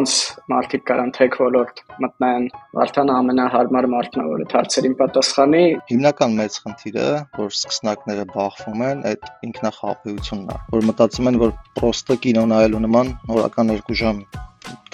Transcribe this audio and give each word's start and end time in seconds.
ոնց 0.00 0.12
մարդիկ 0.48 0.84
կարան 0.88 1.10
tech 1.12 1.34
ոլորտ 1.36 1.80
մտնեն, 2.00 2.44
Վարդանը 2.78 3.12
ամենահարմար 3.20 3.88
մարդն 3.94 4.22
է, 4.22 4.24
որ 4.30 4.44
այդ 4.44 4.54
հարցերին 4.56 4.94
պատասխանի։ 5.00 5.62
Հիմնական 5.90 6.36
մեծ 6.40 6.56
խնդիրը, 6.64 7.08
որ 7.36 7.50
սկսնակները 7.56 8.24
բախվում 8.32 8.84
են, 8.88 9.02
այդ 9.10 9.28
ինքնախապեյությունն 9.50 10.54
է, 10.54 10.58
որ 10.76 10.86
մտածում 10.90 11.30
են, 11.30 11.40
որ 11.44 11.52
պրոստը 11.80 12.16
կինո 12.24 12.46
նայելու 12.54 12.84
նման 12.86 13.12
օրական 13.36 13.74
2 13.76 14.00
ժամ 14.00 14.22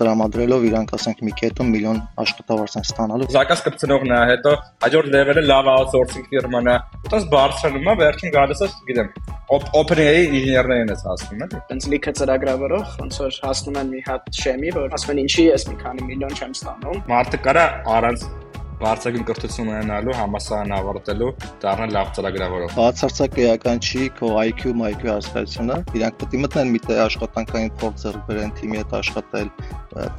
տրամադրելով 0.01 0.67
իրանք 0.71 0.93
ասենք 0.97 1.23
մի 1.27 1.33
կետում 1.41 1.71
միլիոն 1.77 2.01
աշխատավարձ 2.23 2.77
են 2.81 2.87
ստանալու։ 2.87 3.29
Զակաս 3.37 3.63
կպցնողն 3.67 4.15
է, 4.17 4.21
հետո 4.33 4.53
հաջորդ 4.87 5.11
level-ը 5.17 5.45
լավ 5.47 5.71
outsourcing 5.77 6.29
ֆիրման 6.33 6.71
է։ 6.73 6.77
Այդպես 7.07 7.27
բարձրանում 7.37 7.87
է, 7.87 7.97
վերջին 8.03 8.35
գալիս 8.37 8.63
է, 8.67 8.71
գիտեմ, 8.91 9.11
OpenAI 9.47 10.23
ինժեներներին 10.27 10.91
է 10.91 10.97
հասնում, 11.07 11.45
էլի։ 11.47 11.61
Տենց 11.71 11.87
լիքը 11.93 12.15
ծրագրավորող, 12.19 12.97
ոնց 13.03 13.21
որ 13.23 13.39
հասնում 13.47 13.79
են 13.83 13.93
մի 13.95 14.01
հատ 14.09 14.33
շեմի, 14.41 14.73
որ 14.77 14.97
ասում 14.97 15.13
են 15.15 15.23
ինչի 15.23 15.47
ես 15.47 15.69
մի 15.71 15.77
քանի 15.85 16.09
միլիոն 16.11 16.37
չեմ 16.37 16.57
ստանում։ 16.57 17.01
Մարդը 17.13 17.41
կարա 17.47 17.67
առանց 17.97 18.27
բարձրագույն 18.81 19.25
կրթություն 19.31 19.71
ունենալու, 19.73 20.15
համասարան 20.17 20.75
ավարտելու, 20.77 21.31
դառնալ 21.63 21.95
լավ 21.97 22.11
ծրագրավորող։ 22.17 22.75
Բացարձակ 22.77 23.39
էական 23.47 23.81
չի 23.87 24.03
քո 24.19 24.31
IQ, 24.43 24.65
IQ 24.91 25.07
հասկացությունը։ 25.13 25.79
Իրանք 25.97 26.19
պետք 26.21 26.37
է 26.37 26.41
մտնեն 26.45 26.73
մի 26.77 26.83
տեղ 26.87 27.01
աշխատանքային 27.07 27.73
փորձ 27.81 28.05
ձեռք 28.05 28.27
բերեն, 28.29 28.53
թիմի 28.61 28.81
հետ 28.83 28.95
աշխատել, 29.01 29.51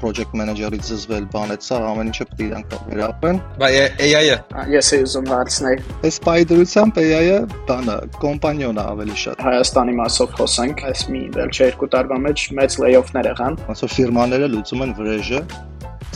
project 0.01 0.33
manager-ից 0.37 0.89
զզվել, 0.89 1.27
բան 1.33 1.53
այդ 1.53 1.65
սա 1.67 1.79
ամեն 1.91 2.09
ինչը 2.11 2.27
պետք 2.31 2.41
է 2.41 2.47
իրանք 2.47 2.75
վերապեն։ 2.87 3.41
Բա 3.61 3.69
AI-ը։ 4.07 4.37
Ես 4.73 4.91
էի 4.97 5.05
ուզում 5.05 5.29
հարցնել։ 5.33 5.85
Այս 6.07 6.19
պայդրությամբ 6.27 6.99
AI-ը 7.03 7.37
բանը 7.69 7.97
կոմպանիոն 8.25 8.81
է 8.81 8.85
ավելի 8.97 9.17
շատ։ 9.23 9.45
Հայաստանի 9.47 9.97
մասով 10.01 10.35
խոսենք, 10.41 10.85
այս 10.91 11.07
մի 11.13 11.23
վերջ 11.37 11.61
երկու 11.67 11.91
տարվա 11.93 12.21
մեջ 12.25 12.45
մեծ 12.57 12.81
layoff-ներ 12.87 13.31
եղան։ 13.33 13.59
Ոնց 13.67 13.83
որ 13.85 13.97
ֆիրմաները 13.97 14.53
լուծում 14.57 14.85
են 14.87 14.95
վրեժը 14.97 15.41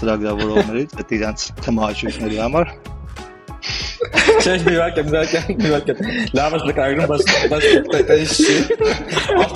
ծրագրավորողներից, 0.02 0.98
այդ 1.02 1.14
իրանց 1.22 1.46
թմաճույքների 1.62 2.42
համար 2.42 2.76
Չէ, 4.42 4.54
մի 4.66 4.74
վարկ 4.74 5.00
եմ, 5.02 5.10
վարկ 5.14 5.34
եմ, 5.38 5.50
մի 5.62 5.72
վարկ 5.72 5.90
եմ։ 5.92 6.00
Լավ 6.38 6.54
ես 6.56 6.64
նկարագրում, 6.68 7.10
բայց 7.12 7.24
բայց 7.52 8.06
դա 8.10 8.16
չի։ 8.22 8.56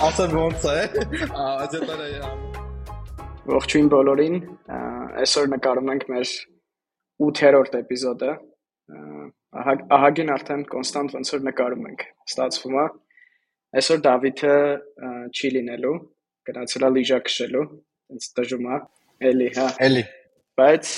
Ասա 0.05 0.25
ոնց 0.33 0.65
է։ 0.69 0.83
Ահա 1.45 1.65
դա 1.73 2.29
Ողջույն 3.55 3.87
բոլորին։ 3.93 4.35
Այսօր 5.23 5.49
նկարում 5.53 5.89
ենք 5.95 6.05
մեր 6.13 6.33
8-րդ 7.29 7.77
էպիզոդը։ 7.81 8.35
Ահագին 9.97 10.33
արդեն 10.35 10.65
կոնստանտ 10.75 11.15
ոնց 11.17 11.33
որ 11.35 11.47
նկարում 11.49 11.87
ենք։ 11.89 12.05
Ստացվում 12.29 12.77
է։ 12.83 12.85
Այսօր 13.81 14.03
Դավիթը 14.09 14.57
չի 15.33 15.51
լինելու, 15.57 15.95
գնացել 16.51 16.85
է 16.85 16.91
լիժա 16.99 17.19
քշելու, 17.29 17.65
այնց 18.13 18.29
դժում 18.41 18.69
է։ 18.69 18.79
Էլի, 19.31 19.49
հա։ 19.57 19.71
Էլի 19.89 20.05
բայց 20.59 20.91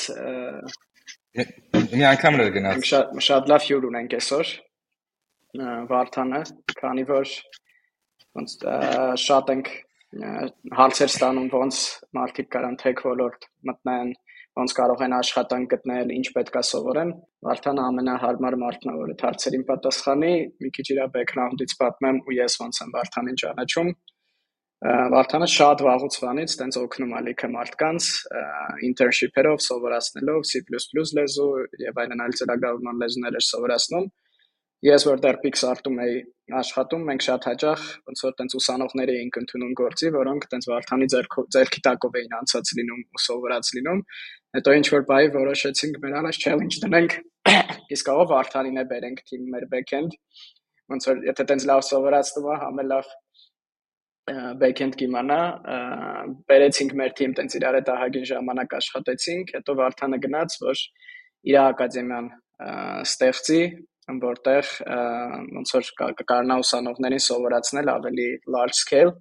մի 1.97 2.05
անգամ 2.11 2.39
էլ 2.43 2.49
գնաց։ 2.57 2.87
Շատ 2.91 3.19
շատ 3.27 3.51
լավ 3.51 3.67
հյուր 3.67 3.87
ունենք 3.89 4.15
այսօր։ 4.17 4.53
Վարդանը, 5.91 6.41
քանի 6.81 7.05
որ 7.09 7.33
ոնց 8.37 8.55
շատ 9.23 9.51
ենք 9.55 9.69
հարցեր 10.77 11.11
ստանում 11.11 11.49
ոնց 11.53 11.81
մարդիկ 12.17 12.49
կարան 12.53 12.77
tech 12.81 13.01
ոլորտ 13.07 13.47
մտնեն, 13.69 14.11
ոնց 14.57 14.75
կարող 14.77 15.01
են 15.05 15.15
աշխատանք 15.17 15.71
գտնել, 15.73 16.13
ինչ 16.17 16.27
պետքա 16.37 16.61
սովորեն։ 16.69 17.11
Վարդանը 17.47 17.83
ամենահարմար 17.87 18.57
մարդն 18.63 18.91
է, 18.93 18.95
որ 19.01 19.11
այդ 19.13 19.25
հարցերին 19.27 19.65
պատասխանի։ 19.67 20.31
Մի 20.63 20.71
քիչ 20.77 20.87
իր 20.93 21.01
background-ից 21.17 21.75
պատմեմ 21.81 22.21
ու 22.25 22.37
ես 22.37 22.57
ոնց 22.63 22.81
եմ 22.85 22.93
Վարդանին 22.97 23.39
ճանաչում։ 23.43 23.91
Վարդանը 24.85 25.47
շատ 25.49 25.79
վաղուց 25.81 26.15
վանից 26.21 26.53
տենց 26.59 26.75
օգնում 26.77 27.13
է 27.17 27.21
լիքը 27.27 27.47
մարդկանց 27.49 28.09
internship-երով, 28.85 29.57
սովորացնելով 29.65 30.43
C++ 30.45 30.61
լեզու 31.17 31.47
եւ 31.81 32.01
այլն 32.03 32.21
այլ 32.25 32.35
ծրագրավորման 32.37 32.99
լեզուներ 33.01 33.37
սովորացնում։ 33.47 34.05
Ես 34.85 35.05
որտեղ 35.09 35.39
Pixar-ում 35.41 35.97
էի 36.03 36.17
աշխատում, 36.61 37.07
մենք 37.09 37.23
շատ 37.25 37.47
հաճախ 37.49 37.85
ոնց 38.05 38.21
որ 38.27 38.35
տենց 38.37 38.55
ուսանողներ 38.59 39.11
էինք 39.15 39.39
ընդունում 39.41 39.71
գործի, 39.81 40.11
որոնք 40.13 40.45
տենց 40.53 40.67
Վարդանի 40.69 41.07
ձերքի 41.57 41.81
տակով 41.87 42.19
էին 42.21 42.35
անցած 42.37 42.73
լինում 42.77 43.01
ու 43.01 43.23
սովորած 43.25 43.71
լինում։ 43.77 44.03
Հետո 44.57 44.75
ինչ 44.77 44.85
որ 44.93 45.07
բայ 45.09 45.23
որոշեցինք 45.37 45.97
մեր 46.05 46.19
առաջ 46.21 46.41
challenge 46.45 46.77
դնենք, 46.85 47.17
իսկ 47.97 48.13
ով 48.13 48.29
Վարդանին 48.37 48.77
է 48.77 48.85
բերենք 48.93 49.25
թիմ 49.25 49.49
մեր 49.57 49.65
backend 49.73 50.19
ոնց 50.93 51.07
որ 51.09 51.25
եթե 51.27 51.45
տենց 51.49 51.65
լավ 51.67 51.81
սովորացնում 51.83 52.47
է, 52.47 52.59
համը 52.61 52.85
լավ 52.87 53.09
backend 54.61 54.97
կիմանա, 54.99 55.39
բերեցինք 56.51 56.95
մեր 56.99 57.13
թիմ 57.19 57.35
տենց 57.37 57.57
իրար 57.59 57.77
հետ 57.79 57.91
ահագին 57.93 58.25
ժամանակ 58.31 58.73
աշխատեցինք, 58.77 59.53
հետո 59.57 59.75
Վարդանը 59.81 60.19
գնաց, 60.25 60.57
որ 60.63 60.81
իր 61.47 61.59
ակադեմիան 61.63 62.27
ստեղծի, 63.07 63.61
որտեղ 64.23 64.73
ոնց 65.57 65.73
որ 65.77 65.87
կարողանա 66.01 66.59
ուսանողներին 66.63 67.23
սովորացնել 67.27 67.93
ավելի 67.97 68.27
large 68.55 68.77
scale 68.79 69.15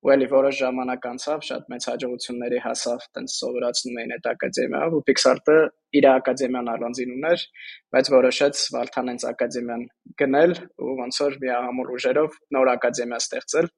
ու 0.00 0.10
էլի 0.14 0.26
որոշ 0.32 0.58
ժամանակ 0.60 1.06
անցավ, 1.10 1.42
շատ 1.44 1.66
մեծ 1.70 1.86
հաջողությունների 1.90 2.60
հասավ, 2.64 3.02
տենց 3.16 3.32
սովորացնում 3.36 3.98
էին 4.00 4.14
այդ 4.16 4.28
ակադեմիայով 4.30 4.94
ու 4.96 5.02
Pixar-ը 5.10 5.56
իր 6.00 6.06
ակադեմիան 6.10 6.70
առանձին 6.74 7.12
ուներ, 7.16 7.44
բայց 7.92 8.10
որոշեց 8.14 8.62
Վալթան 8.76 9.10
հենց 9.12 9.26
ակադեմիան 9.30 9.84
գնել 10.22 10.54
ու 10.80 10.94
ոնց 11.00 11.20
որ 11.20 11.36
միահամուռ 11.44 11.92
ուժերով 12.00 12.38
նոր 12.56 12.70
ակադեմիա 12.74 13.20
ստեղծել 13.20 13.68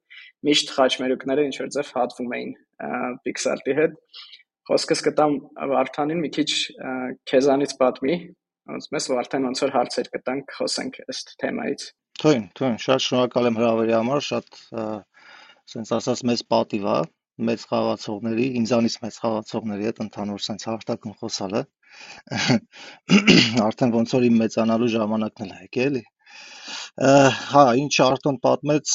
միշտ 0.47 0.73
խաչմերուկները 0.77 1.45
ինչ 1.49 1.55
որ 1.59 1.73
ձև 1.75 1.91
հատվում 1.97 2.37
էին 2.37 2.53
Pixar-ի 3.27 3.75
հետ։ 3.83 3.99
Խոսքս 4.63 5.03
կտամ 5.03 5.33
Վարդանին 5.73 6.23
մի 6.23 6.29
քիչ 6.37 6.49
քեզանից 7.27 7.73
պատմի, 7.83 8.15
ոնց 8.71 8.85
մեզ 8.95 9.07
Վարդան 9.11 9.47
ոնց 9.49 9.61
որ 9.63 9.73
հարցեր 9.75 10.09
կտանք, 10.13 10.53
խոսենք 10.59 10.99
ըստ 11.11 11.33
թեմայից։ 11.43 11.87
Թույն, 12.23 12.43
թույն, 12.55 12.77
շատ 12.83 13.03
շնորհակալ 13.03 13.49
եմ 13.49 13.59
հրավերի 13.59 13.95
համար, 13.97 14.23
շատ 14.29 14.61
ասենց 15.67 15.93
ասած 15.97 16.23
մեծ 16.29 16.47
պատիվ 16.53 16.87
է 16.93 16.97
մեծ 17.49 17.63
խաղացողների, 17.69 18.43
ինձանից 18.59 18.95
մեծ 19.03 19.15
խաղացողների 19.23 19.87
հետ 19.89 20.01
ընդհանուր 20.03 20.41
sense 20.47 20.67
հաղթական 20.69 21.15
խոսալը։ 21.21 21.61
Արդեն 23.67 23.93
ոնց 23.95 24.13
որ 24.17 24.27
իմ 24.29 24.37
մեծանալու 24.43 24.91
ժամանակն 24.93 25.47
էլ 25.47 25.55
է 25.55 25.63
եկել, 25.63 25.97
էլի։ 25.97 26.03
Հա, 27.53 27.63
ինչ 27.81 27.93
Արտոն 28.05 28.37
պատմեց, 28.43 28.93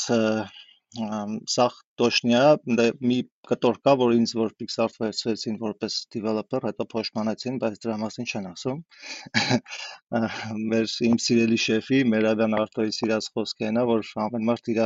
սաղ 1.54 1.74
տոշնյա, 2.00 2.44
դե 2.78 2.86
մի 3.10 3.18
կտոր 3.50 3.80
կա, 3.84 3.94
որ 4.02 4.14
ինձ 4.16 4.32
որ 4.38 4.54
Pixar 4.60 4.94
վերցրեցին 4.94 5.58
որպես 5.64 5.98
developer, 6.14 6.62
հետո 6.64 6.86
փոշմանեցին, 6.94 7.58
բայց 7.64 7.76
դրա 7.84 7.96
մասին 8.04 8.30
չեն 8.30 8.48
ասում։ 8.52 8.80
Մեր 10.72 10.94
իմ 11.10 11.18
սիրելի 11.26 11.60
շեֆի 11.66 12.00
Մերադան 12.14 12.56
Արտոյի 12.62 12.96
սիրած 13.00 13.30
խոսքերն 13.34 13.82
է, 13.82 13.86
որ 13.92 14.12
ամեն 14.26 14.48
մարդ 14.48 14.72
իր 14.74 14.82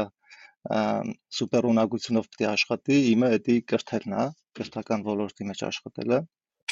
սուպեր 0.62 1.66
ունակությունով 1.72 2.28
պետք 2.30 2.44
է 2.44 2.48
աշխատի, 2.52 2.98
իմը 3.12 3.30
էդի 3.38 3.56
կրթելն 3.72 4.14
է, 4.14 4.26
կրթական 4.58 5.02
ոլորտի 5.08 5.48
մեջ 5.50 5.64
աշխատելը։ 5.68 6.22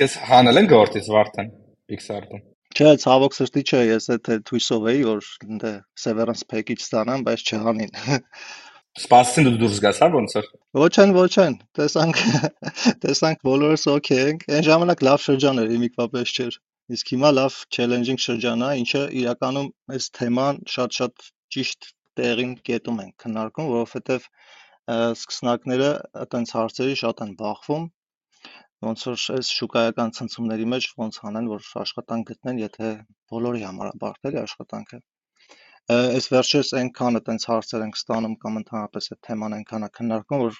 Քեզ 0.01 0.17
հանել 0.31 0.61
են 0.61 0.71
գործից 0.71 1.11
Վարդան 1.11 1.53
Pixar-ում։ 1.91 2.43
Չէ, 2.71 2.91
ցավոք 3.03 3.34
սրտի 3.34 3.62
չէ, 3.67 3.78
ես 3.91 4.05
այդ 4.15 4.28
թույսով 4.47 4.84
էի, 4.93 5.01
որ 5.09 5.31
դե 5.62 5.73
severance 5.99 6.47
package 6.53 6.84
ստանամ, 6.87 7.25
բայց 7.27 7.43
չհանին։ 7.51 7.97
Սպասեցին 9.01 9.47
դու 9.49 9.59
դուրս 9.59 9.81
գաս, 9.83 9.99
հա 10.03 10.09
ոնց 10.15 10.37
էր։ 10.39 10.47
Ոչ 10.78 10.95
են, 11.03 11.12
ոչ 11.17 11.34
են։ 11.43 11.57
Տեսանք, 11.78 12.22
տեսանք 13.03 13.43
բոլորս 13.47 13.87
օքեյ 13.91 14.22
ենք։ 14.31 14.47
Այն 14.55 14.67
ժամանակ 14.71 15.05
լավ 15.09 15.25
շրջան 15.27 15.62
էր, 15.62 15.75
իմիկվա 15.77 16.07
պես 16.15 16.34
չէր։ 16.37 16.59
Իսկ 16.95 17.12
հիմա 17.15 17.31
լավ 17.39 17.59
challenging 17.75 18.22
շրջան 18.22 18.65
է, 18.67 18.71
ինչը 18.83 19.03
իրականում 19.21 19.69
այս 19.95 20.11
թեման 20.19 20.62
շատ-շատ 20.75 21.28
ճիշտ 21.55 21.91
տեղին 22.21 22.57
կետում 22.71 23.05
ենք 23.05 23.15
քննարկում, 23.25 23.71
որովհետև 23.77 24.29
սկսնակները 25.21 25.91
այտենց 26.25 26.55
հարցերի 26.57 26.99
շատ 27.05 27.25
են 27.27 27.37
բախվում 27.45 27.87
ոնց 28.87 29.07
որ 29.11 29.25
այս 29.37 29.49
շուկայական 29.61 30.13
ցնցումների 30.17 30.67
մեջ 30.72 30.91
ոնց 31.01 31.19
անեն 31.31 31.49
որ 31.53 31.67
աշխատանք 31.84 32.31
գտնեն, 32.31 32.61
եթե 32.65 32.93
բոլորի 33.33 33.65
համար 33.69 33.91
է 33.91 33.97
բարդ 34.05 34.31
էլի 34.31 34.41
աշխատանքը 34.43 35.01
այս 35.91 36.27
վերջերս 36.33 36.69
այնքանը 36.81 37.21
տենց 37.27 37.47
հարցեր 37.51 37.84
ենք 37.84 37.97
ստանում 37.99 38.34
կամ 38.43 38.59
ընդհանրապես 38.61 39.09
այդ 39.11 39.21
թեման 39.27 39.57
այնքան 39.57 39.87
է 39.87 39.89
քննարկվում, 39.97 40.43
որ 40.45 40.59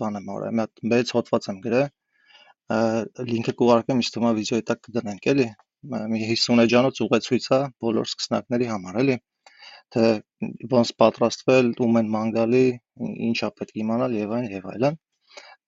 բան 0.00 0.18
եմ 0.20 0.30
արել, 0.34 0.60
հատ 0.62 0.84
մեծ 0.92 1.12
հոդված 1.16 1.48
եմ 1.50 1.58
գրել, 1.66 1.88
լինքը 3.30 3.54
կուղարկեմ, 3.60 4.00
ինձ 4.00 4.12
թվում 4.14 4.30
է 4.30 4.32
վիդեոյի 4.40 4.66
տակ 4.70 4.80
կդնենք, 4.86 5.28
էլի։ 5.34 5.48
Մի 6.14 6.22
50 6.30 6.64
էջանոց 6.64 7.02
ուղեցույց 7.06 7.50
է 7.56 7.60
բոլոր 7.84 8.08
սկսնակների 8.10 8.70
համար, 8.70 9.00
էլի 9.04 9.16
թե 9.94 10.10
ոնց 10.74 10.92
պատրաստվել, 11.02 11.70
ում 11.86 12.00
են 12.00 12.10
մանգալի, 12.16 12.66
ինչա 13.30 13.50
պետք 13.60 13.80
իմանալ 13.84 14.18
եւ 14.18 14.34
այն 14.38 14.46
եւ 14.56 14.68
այլն։ 14.74 14.98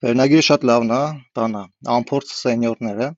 Վերնագիրը 0.02 0.44
շատ 0.48 0.66
լավն 0.70 0.94
է, 0.96 1.02
բանա, 1.38 1.62
անփորձ 1.96 2.34
սենյորները, 2.42 3.08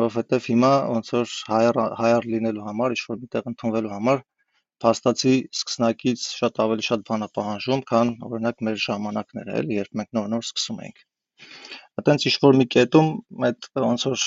որովհետեւ 0.00 0.48
հիմա 0.52 0.72
ոնց 0.94 1.10
որ 1.16 1.34
հայր 1.50 1.80
հայր 2.02 2.30
լինելու 2.34 2.64
համար, 2.68 2.94
ինչ 2.96 3.04
որ 3.10 3.20
միտեղ 3.24 3.50
ընդունվելու 3.52 3.92
համար 3.94 4.24
փաստացի 4.84 5.34
սկսնակից 5.54 6.24
շատ 6.38 6.58
ավելի 6.64 6.84
շատ 6.88 7.04
բան 7.08 7.24
է 7.26 7.28
պահանջում, 7.38 7.82
քան 7.90 8.10
օրինակ 8.28 8.64
մեր 8.68 8.80
ժամանակները 8.84 9.54
էլի, 9.60 9.78
երբ 9.80 10.00
մենք 10.00 10.10
նոր-նոր 10.18 10.44
սկսում 10.48 10.80
էինք։ 10.84 11.04
Այտենց 12.00 12.26
ինչ 12.30 12.34
որ 12.44 12.58
մի 12.60 12.66
կետում 12.74 13.08
այդ 13.48 13.68
ոնց 13.84 14.06
որ 14.10 14.24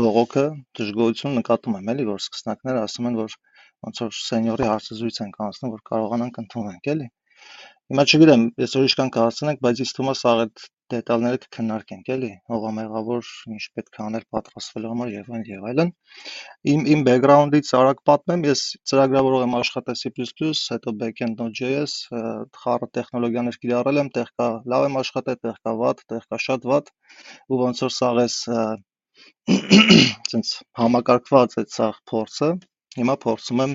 բողոքը 0.00 0.44
դժգոհություն 0.78 1.36
նկատում 1.40 1.78
եմ 1.80 1.90
էլի, 1.94 2.06
որ 2.10 2.22
սկսնակները 2.22 2.84
ասում 2.86 3.10
են, 3.10 3.18
որ 3.20 3.36
ոնց 3.86 4.02
որ 4.04 4.16
սենյորի 4.20 4.70
հարցազրույց 4.70 5.20
ենք 5.26 5.40
անցնում, 5.46 5.74
որ 5.76 5.84
կարողանանք 5.90 6.40
ընդունենք 6.44 6.92
էլի։ 6.94 7.08
Հիմա 7.90 8.02
չգիտեմ, 8.06 8.42
այսօր 8.64 8.84
ինչքան 8.86 9.08
կհասցնենք, 9.14 9.60
բայց 9.66 9.80
ինձ 9.82 9.92
թվում 9.96 10.10
է 10.10 10.12
սաղ 10.20 10.40
այդ 10.42 10.66
դետալները 10.92 11.38
կքննարկենք, 11.44 12.10
էլի, 12.14 12.28
հողամեղավոր 12.52 13.30
ինչ 13.54 13.64
պետք 13.78 13.98
է 13.98 14.02
անել 14.04 14.26
պատրաստվելու 14.36 14.90
համար 14.92 15.10
եւ 15.14 15.30
այլն 15.30 15.48
եւ 15.50 15.66
այլն։ 15.70 15.90
Իմ 16.72 16.84
իմ 16.94 17.02
բեքգրաունդից 17.08 17.72
արագ 17.80 18.02
պատմեմ, 18.10 18.44
ես 18.50 18.62
ծրագրավորող 18.90 19.44
եմ 19.46 19.56
աշխատել 19.60 19.98
C++, 20.02 20.12
հետո 20.74 20.94
backend 21.02 21.42
Node.js, 21.42 21.96
խառը 22.62 22.90
տեխնոլոգիաներ 22.98 23.60
կիրառել 23.64 24.02
եմ, 24.04 24.12
տեղ 24.20 24.32
կա 24.38 24.48
լավ 24.74 24.86
եմ 24.90 25.00
աշխատել, 25.02 25.40
տեղ 25.46 25.60
կա 25.66 25.76
վատ, 25.82 26.04
տեղ 26.14 26.26
կա 26.30 26.40
շատ 26.46 26.70
վատ, 26.70 26.94
ու 27.50 27.62
ոնց 27.64 27.84
որ 27.86 27.94
սաղ 27.98 28.24
էս 28.26 28.38
ցենց 30.30 30.50
համակարգված 30.78 31.56
այդ 31.60 31.74
սաղ 31.74 31.96
փորձը, 32.10 32.50
հիմա 32.98 33.16
փորձում 33.24 33.64
եմ 33.64 33.74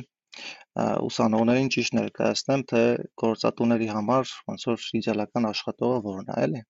ուսանողներին 0.75 1.69
ճիշտ 1.75 1.95
ներկայացնեմ, 1.95 2.63
թե 2.71 2.81
գործատուների 3.21 3.85
համար 3.95 4.31
ոնց 4.51 4.65
որ 4.71 4.87
իդեալական 4.99 5.47
աշխատողը 5.51 5.99
որն 6.07 6.33
է, 6.33 6.39
էլի։ 6.45 6.63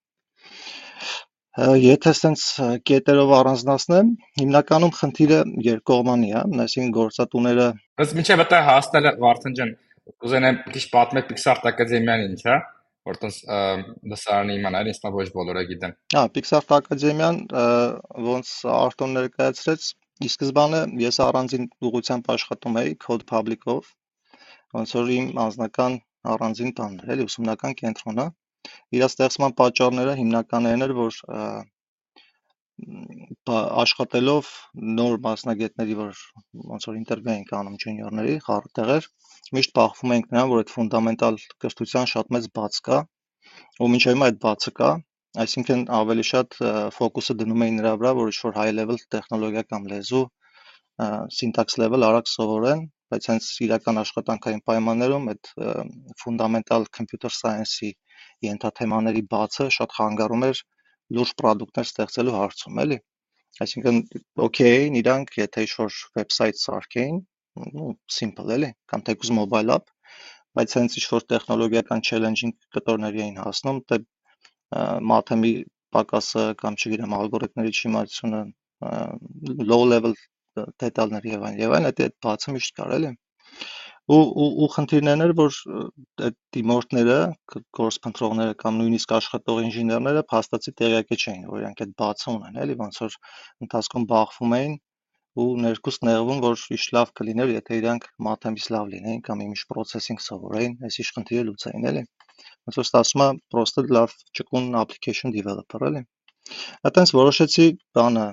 Եթե 1.86 2.12
սենց 2.20 2.42
կետերով 2.90 3.30
առանձնացնեմ, 3.40 4.08
հիմնականում 4.42 4.94
խնդիրը 5.00 5.40
երկկողմանի 5.66 6.32
է, 6.36 6.42
այսինքն 6.66 6.94
գործատուները 7.00 7.68
Բայց 8.02 8.16
միջև 8.20 8.42
այդտեղ 8.44 8.66
հասնելը 8.70 9.14
Վարդան 9.24 9.56
ջան, 9.60 9.70
կուզենամ 10.22 10.58
քիչ 10.76 10.84
պատմել 10.96 11.26
Pixart 11.30 11.70
Academy-ան 11.72 12.26
ինչ 12.26 12.42
է, 12.44 12.58
որտոնց 13.10 13.38
լսարանի 14.12 14.58
իմանալ, 14.60 14.90
ինձ 14.92 15.08
ոչ 15.16 15.28
բոլորը 15.38 15.64
գիտեն։ 15.72 15.96
Հա, 16.16 16.24
Pixart 16.36 16.76
Academy-ան 16.76 17.40
ոնց 18.28 18.52
Արտոն 18.76 19.16
ներկայացրեց, 19.22 19.88
ի 20.24 20.30
սկզբանե 20.32 20.82
ես 21.04 21.18
առանձին 21.26 21.66
ուղղությամբ 21.88 22.28
աշխատում 22.36 22.78
էի 22.82 22.92
Code 23.06 23.26
Public-ով, 23.32 23.88
ոնց 24.78 24.94
որ 24.98 25.10
իմ 25.16 25.26
անձնական 25.46 25.98
առանձին 26.36 26.76
տանն 26.80 27.02
էր, 27.04 27.14
էլի 27.16 27.26
ուսումնական 27.30 27.76
կենտրոնը։ 27.82 28.26
Իր 28.98 29.06
ստեղծման 29.08 29.56
պատճառները 29.60 30.14
հիմնականն 30.20 30.86
էր, 30.86 30.94
որ 31.00 31.18
աշխատելով 33.56 34.48
նոր 34.96 35.20
մասնագետների, 35.26 35.94
որ 36.00 36.24
ոնց 36.72 36.88
որ 36.90 36.98
ինտերվյու 37.02 37.34
էինք 37.36 37.54
անում 37.60 37.78
ջունիորների, 37.84 38.34
խառը 38.48 38.72
տեղեր, 38.80 39.08
միշտ 39.56 39.76
բախվում 39.80 40.16
ենք 40.16 40.32
նրան, 40.36 40.50
որ 40.52 40.64
այդ 40.64 40.74
ֆունդամենտալ 40.76 41.40
կրթության 41.66 42.10
շատ 42.16 42.34
մեծ 42.36 42.50
բաց 42.60 42.80
կա, 42.90 43.00
ու 43.80 43.90
մինչև 43.96 44.16
հիմա 44.16 44.30
այդ 44.32 44.42
բացը 44.48 44.74
կա, 44.80 44.90
այսինքն 45.44 45.82
ավելի 46.00 46.26
շատ 46.30 46.58
ֆոկուսը 46.96 47.36
դնում 47.42 47.64
էին 47.66 47.80
նրա 47.82 47.94
վրա, 48.02 48.12
որ 48.20 48.32
ինչ-որ 48.32 48.58
high 48.60 48.74
level 48.80 49.00
տեխնոլոգիա 49.16 49.64
կամ 49.72 49.88
լեզու 49.92 50.26
syntax 51.38 51.78
level 51.82 52.06
արագ 52.08 52.30
սովորեն, 52.32 52.84
բայց 53.14 53.28
հենց 53.32 53.50
իրական 53.66 54.02
աշխատանքային 54.02 54.62
պայմաններում 54.70 55.28
այդ 55.34 55.52
ֆունդամենտալ 56.22 56.88
computer 56.98 57.32
science-ի 57.38 57.92
ենթաթեմաների 58.48 59.24
բացը 59.34 59.68
շատ 59.78 59.98
խանգարում 59.98 60.48
էր 60.50 60.62
լուրջ 61.18 61.34
product-ներ 61.42 61.90
ստեղծելու 61.90 62.38
հարցում, 62.40 62.80
էլի։ 62.86 62.98
Այսինքն 63.66 64.00
okay, 64.48 64.88
իրանք 65.02 65.38
եթե 65.40 65.66
ինչ-որ 65.68 66.00
website 66.20 66.62
սարքեին, 66.62 67.20
ու 67.84 67.92
simple 68.12 68.56
էլի, 68.56 68.72
կամ 68.92 69.06
թեկուզ 69.10 69.32
mobile 69.38 69.76
app, 69.78 69.92
բայց 70.58 70.76
հենց 70.80 70.98
ինչ-որ 71.00 71.28
տեխնոլոգիական 71.36 72.04
challenge-ing 72.10 72.56
կտորների 72.76 73.24
էին 73.26 73.40
հասնում, 73.44 73.80
թե 73.92 74.02
մաթեմի 75.12 75.54
պակասը 75.96 76.46
կամ 76.62 76.78
չգիտեմ 76.80 77.14
ալգորիթմների 77.20 77.76
չիմացությունը 77.82 78.42
low 79.72 79.84
level 79.92 80.16
դետալներ 80.82 81.28
եւ 81.32 81.46
այլն 81.50 81.62
եւ 81.62 81.76
այլն, 81.78 81.92
այդ 81.92 82.16
բացը 82.26 82.56
միշտ 82.56 82.76
կար 82.80 82.96
էլի։ 82.98 83.12
Ու 84.16 84.18
ու 84.42 84.48
ու 84.64 84.68
խնդիրներն 84.76 85.26
էր, 85.26 85.32
որ 85.40 85.56
այդ 86.28 86.36
դիմորդները, 86.56 87.16
կորս 87.78 87.96
փնտրողները 88.06 88.58
կամ 88.62 88.76
նույնիսկ 88.82 89.14
աշխատող 89.18 89.62
ինժեներները 89.66 90.24
փաստացի 90.34 90.74
տեղյակի 90.82 91.18
չէին, 91.24 91.48
որ 91.54 91.64
իրանք 91.64 91.82
այդ 91.86 91.96
բացը 92.02 92.28
ունեն, 92.36 92.60
էլի, 92.66 92.76
ոնց 92.84 93.00
որ 93.06 93.18
ընթացքում 93.66 94.06
բախվում 94.12 94.56
էին 94.60 94.76
ու 95.36 95.48
ներքուստ 95.66 96.06
նեղվում, 96.08 96.44
որ 96.46 96.62
իշ 96.78 96.86
լավ 96.96 97.10
կլիներ, 97.20 97.50
եթե 97.56 97.80
իրանք 97.82 98.06
մաթեմից 98.28 98.68
լավ 98.76 98.94
լինեին 98.94 99.24
կամ 99.26 99.42
իմիջ 99.46 99.64
processing 99.74 100.22
սովորեին, 100.28 100.78
այս 100.88 101.00
իշ 101.04 101.10
խնդիրը 101.18 101.48
լուծեին, 101.50 101.90
էլի։ 101.92 102.06
Ոնց 102.66 102.80
որ 102.82 102.88
ստացվում 102.90 103.24
է 103.26 103.30
պրոստը 103.54 103.86
լավ 103.98 104.14
ճկուն 104.40 104.70
application 104.82 105.34
developer, 105.36 105.82
էլի։ 105.90 106.04
Այդտենց 106.90 107.14
որոշեցի 107.16 107.68
բանը, 107.98 108.26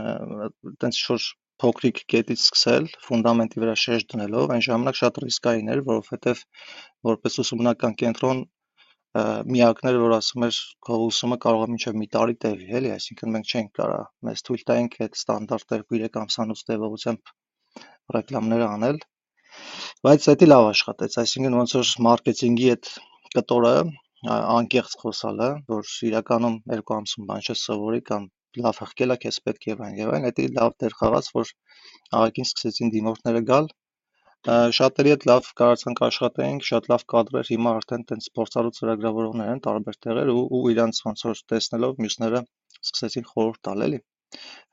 այդտենց 0.00 1.00
ինչ-որ 1.00 1.26
փոքրիկ 1.62 2.00
կետից 2.10 2.40
սկսել, 2.44 2.88
ֆունդամենտի 3.06 3.60
վրա 3.62 3.74
շեշտ 3.84 4.08
դնելով, 4.14 4.54
այն 4.54 4.64
ժամանակ 4.66 4.98
շատ 5.00 5.20
ռիսկային 5.24 5.70
էր, 5.74 5.82
որովհետև 5.88 6.42
որպես 7.10 7.38
ուսումնական 7.44 7.94
կենտրոն 8.00 8.42
միակներ, 9.14 9.96
որ 10.02 10.12
ասում 10.16 10.44
էր 10.48 10.56
քո 10.86 10.96
ուսումը 11.06 11.36
կարող 11.44 11.64
է 11.64 11.68
մինչև 11.74 11.98
մի 12.00 12.08
տարի 12.16 12.34
տևի, 12.44 12.68
էլի, 12.78 12.90
այսինքն 12.94 13.34
մենք 13.34 13.52
չենք 13.54 13.70
կարա 13.78 14.00
մեզ 14.26 14.42
թույլ 14.48 14.64
տայինք 14.70 14.96
այդ 15.06 15.18
ստանդարտ 15.20 15.74
2-3 15.76 16.18
ամսանոց 16.24 16.64
տևողությամբ 16.70 17.32
ռեկլամներ 18.16 18.64
անել, 18.66 18.98
բայց 20.08 20.26
դա 20.42 20.48
լավ 20.50 20.70
աշխատեց, 20.72 21.18
այսինքն 21.22 21.58
ոնց 21.60 21.76
որ 21.78 21.92
մարքեթինգի 22.08 22.72
այդ 22.74 22.90
կտորը 23.38 23.74
անկեղծ 24.34 24.96
խոսալը, 25.02 25.48
որ 25.74 25.92
իրականում 26.08 26.56
երկու 26.74 26.96
ամսում 26.96 27.28
բան 27.30 27.44
չսովորի 27.44 28.02
կամ 28.10 28.28
լավ 28.64 28.78
հղկել 28.82 29.14
է, 29.14 29.16
քեզ 29.24 29.38
պետք 29.46 29.66
եւ 29.70 29.82
այն 29.86 29.96
եւ 30.00 30.12
այն, 30.16 30.28
դա 30.38 30.46
լավ 30.58 30.76
դեր 30.84 30.94
խաղաց, 31.00 31.30
որ 31.38 31.50
աղագին 32.18 32.48
սկսեցին 32.48 32.92
դիմորդները 32.94 33.42
գալ։ 33.50 33.68
Շատերի 34.78 35.12
հետ 35.14 35.26
լավ 35.28 35.46
կարողացանք 35.58 36.00
աշխատենք, 36.06 36.66
շատ 36.68 36.88
լավ 36.92 37.04
կադրեր, 37.12 37.46
հիմա 37.54 37.70
արդեն 37.80 38.02
տենց 38.10 38.26
փորձառու 38.38 38.72
ծրագրավորողներ 38.78 39.52
են 39.54 39.62
տարբեր 39.66 39.96
տեղեր 40.06 40.32
ու 40.34 40.42
ու 40.58 40.64
իրանց 40.74 41.00
ոնց 41.06 41.24
որ 41.28 41.40
տեսնելով 41.52 42.02
մյուսները 42.04 42.42
սկսեցին 42.84 43.28
խորհուրդ 43.30 43.62
տալ 43.68 43.86
էլի։ 43.88 44.00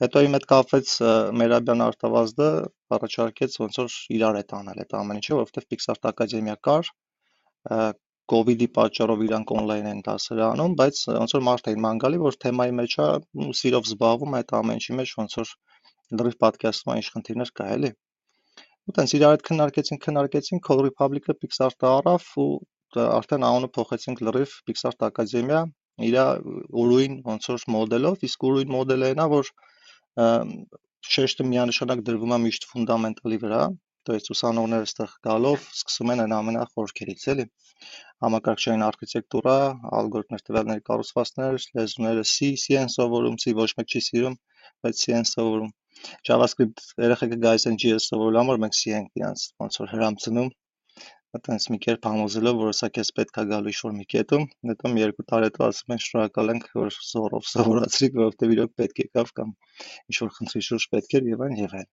Հետո 0.03 0.21
իմ 0.25 0.35
հետ 0.35 0.45
կապվեց 0.51 0.93
Մերաբյան 1.39 1.83
Արտավազդը, 1.87 2.49
առաջարկեց 2.97 3.57
ոնց 3.61 3.79
որ 3.81 3.97
իրար 4.17 4.39
հետ 4.41 4.55
անել 4.59 4.81
այդ 4.83 4.95
ամեն 5.01 5.19
ինչը, 5.21 5.33
որովհետև 5.39 5.67
Pixart 5.71 6.07
Academy-ա 6.11 6.55
կար, 6.67 6.89
COVID-ի 8.31 8.67
պատճառով 8.77 9.23
իրանք 9.25 9.53
on-line 9.57 9.89
են 9.91 10.01
դասեր 10.05 10.41
անում, 10.47 10.75
բայց 10.81 10.99
ոնց 11.17 11.33
որ 11.35 11.43
մարդ 11.47 11.69
էին 11.71 11.81
ման 11.85 12.01
գալի, 12.03 12.19
որ 12.21 12.37
թեմայի 12.43 12.75
մեջ 12.79 12.95
է, 13.01 13.07
սիրով 13.59 13.89
զբաղվում 13.91 14.37
այդ 14.39 14.53
ամեն 14.61 14.79
ինչի 14.81 14.97
մեջ 14.99 15.13
ոնց 15.21 15.37
որ 15.41 15.53
լրիվ 16.21 16.37
պատկերացնում 16.43 16.95
ինչ 17.01 17.07
խնդիրներ 17.15 17.51
կա, 17.57 17.67
էլի։ 17.75 17.91
Ու 18.81 18.95
տենց 18.97 19.15
իրար 19.17 19.35
հետ 19.35 19.43
քննարկեցինք, 19.47 20.01
քննարկեցինք, 20.05 20.63
Code 20.67 20.85
Republic-ը 20.87 21.35
Pixart-ը 21.41 21.89
առավ 21.91 22.29
ու 22.41 22.47
արդեն 23.01 23.45
անունը 23.47 23.69
փոխեցինք 23.77 24.23
լրիվ 24.27 24.55
Pixart 24.67 25.05
Academia 25.07 25.61
իր 26.07 26.17
ուրույն 26.81 27.19
ոնց 27.27 27.47
որ 27.51 27.65
մոդելով, 27.75 28.25
իսկ 28.27 28.45
ուրույն 28.49 28.73
մոդելը 28.75 29.11
այնա, 29.11 29.27
որ 29.31 29.51
շեշտը 31.11 31.47
միանշանակ 31.51 32.03
դրվում 32.09 32.35
է 32.35 32.39
միշտ 32.45 32.67
ֆունդամենտալի 32.71 33.39
վրա, 33.43 33.61
то 34.06 34.14
есть 34.14 34.28
ուսանողները 34.32 34.86
այստեղ 34.86 35.14
գալով 35.26 35.62
սկսում 35.76 36.12
են 36.14 36.20
այն 36.24 36.34
ամենախորքերից, 36.36 37.22
էլի 37.32 37.46
համակարգչային 38.24 38.84
արխիտեկտուրա, 38.86 39.56
ալգորիթմներ, 40.00 40.44
տվյալների 40.48 40.84
կառուցվածքներ, 40.90 41.58
լեզուները 41.78 42.22
C, 42.34 42.52
C 42.64 42.78
են 42.82 42.92
սովորում, 42.94 43.40
C 43.42 43.56
ոչ 43.58 43.66
մեկ 43.80 43.90
չի 43.96 44.02
սիրում, 44.08 44.36
բայց 44.86 45.02
C 45.02 45.16
են 45.16 45.26
սովորում։ 45.32 45.74
JavaScript 46.28 46.86
երեխեքը 47.02 47.40
գայս 47.46 47.66
են 47.72 47.80
JS 47.82 48.08
սովորելու 48.12 48.42
համար 48.42 48.62
մենք 48.66 48.78
C 48.78 48.94
ենք 49.00 49.20
իրանց 49.20 49.44
ոնց 49.64 49.80
որ 49.82 49.92
հրամցնում, 49.96 50.50
այտենց 51.36 51.68
մի 51.72 51.78
կերպ 51.84 52.08
համոզելով, 52.08 52.60
որ 52.62 52.74
սա 52.78 52.88
քեզ 52.96 53.12
պետք 53.18 53.40
է 53.42 53.44
գալու 53.50 53.72
ինչ-որ 53.74 53.94
մի 53.98 54.06
կետում, 54.14 54.44
հետո 54.70 54.92
մի 54.94 55.02
երկու 55.02 55.26
տարի 55.32 55.48
հետո 55.50 55.66
ասում 55.66 55.94
են 55.96 56.02
շնորհակալ 56.06 56.54
ենք, 56.54 56.68
որ 56.80 56.94
զորով 57.10 57.50
սովորացրիք, 57.52 58.18
որովհետև 58.22 58.56
իրոք 58.56 58.74
պետք 58.82 59.04
եկավ 59.04 59.32
կամ 59.40 59.54
ինչ-որ 60.14 60.34
խնդրի 60.38 60.66
շուրջ 60.70 60.90
պետք 60.96 61.16
էր 61.20 61.30
եւ 61.34 61.46
այլն 61.48 61.62
եւ 61.66 61.78
այլն։ 61.80 61.92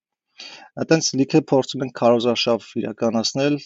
Այտենց 0.83 1.07
լիքը 1.19 1.41
փորձում 1.51 1.85
ենք 1.85 1.95
քարոզարշավ 2.01 2.67
իրականացնել, 2.81 3.57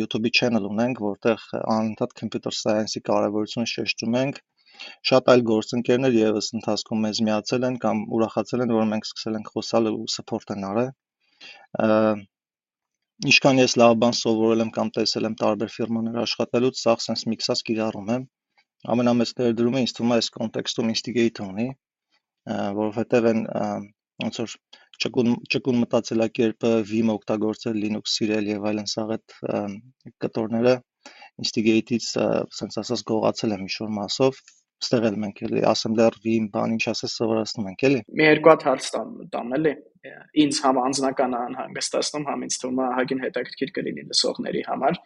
YouTube-ի 0.00 0.30
channel 0.38 0.68
ունենք, 0.68 1.00
որտեղ 1.04 1.46
անընդհատ 1.74 2.14
computer 2.20 2.52
science-ի 2.58 3.02
կարևորությունը 3.08 3.70
շեշտում 3.72 4.18
ենք։ 4.20 4.38
Շատ 5.10 5.30
այլ 5.32 5.42
գործընկերներ 5.48 6.18
եւս 6.18 6.50
ընթացքում 6.58 7.02
մեզ 7.06 7.20
միացել 7.28 7.66
են 7.70 7.80
կամ 7.86 8.04
ուրախացել 8.18 8.64
են, 8.66 8.74
որ 8.76 8.86
մենք 8.92 9.08
սկսել 9.08 9.38
ենք 9.40 9.50
խոսալ 9.54 9.90
ու 9.90 10.06
support 10.14 10.54
են 10.54 10.68
արել։ 10.70 12.22
Ինչքան 13.30 13.60
ես 13.62 13.76
լավ 13.80 13.92
բան 14.04 14.16
սովորել 14.20 14.64
եմ 14.64 14.72
կամ 14.78 14.88
տեսել 14.98 15.28
եմ 15.30 15.36
տարբեր 15.42 15.74
ֆիրմաներ 15.74 16.16
աշխատելուց, 16.24 16.80
սա 16.84 16.94
sense 17.04 17.28
mix-ած 17.30 17.62
կիրառում 17.70 18.14
եմ։ 18.14 18.24
Ամենամեծ 18.94 19.34
ներդրումը 19.40 19.84
ինձ 19.84 19.92
թվում 19.98 20.14
է 20.14 20.18
այս 20.20 20.30
կոնտեքստում 20.34 20.90
instigate 20.94 21.44
ունի, 21.44 21.68
որովհետև 22.80 23.28
այն 23.30 23.44
ոնց 24.22 24.40
որ 24.42 24.56
ճկուն 25.04 25.36
ճկուն 25.54 25.80
մտածելակերպը, 25.82 26.72
Vim 26.90 27.12
օգտագործել, 27.14 27.80
Linux 27.84 28.18
սիրել 28.18 28.50
եւ 28.54 28.68
այլն, 28.70 28.90
սա 28.94 29.06
այդ 29.16 29.38
կտորները 30.22 30.74
instigate-ից 31.42 32.10
sense 32.54 32.84
ասած 32.84 33.02
գողացել 33.10 33.56
եմ 33.56 33.64
ինչ-որ 33.66 33.96
մասով, 33.98 34.38
Ստեղ 34.84 35.04
էլ 35.08 35.14
մենք 35.22 35.38
էլի 35.46 35.62
assembler 35.70 36.16
vim 36.24 36.48
բան 36.52 36.74
ինչ 36.74 36.82
ասես 36.92 37.12
սովորացնում 37.18 37.68
ենք 37.70 37.84
էլի։ 37.88 38.00
Մի 38.20 38.24
երկու 38.26 38.50
հատ 38.50 38.64
հարց 38.68 38.88
տամ 39.34 39.54
էլի։ 39.58 39.72
Ինձ 40.44 40.58
համ 40.64 40.80
անձնական 40.82 41.36
անհանգստացնում, 41.38 42.26
համ 42.30 42.44
ինձ 42.46 42.58
թվում 42.62 42.82
է 42.84 42.88
հագին 42.98 43.22
հետաքրքիր 43.24 43.72
կլինի 43.78 44.04
լսողների 44.10 44.64
համար։ 44.68 44.98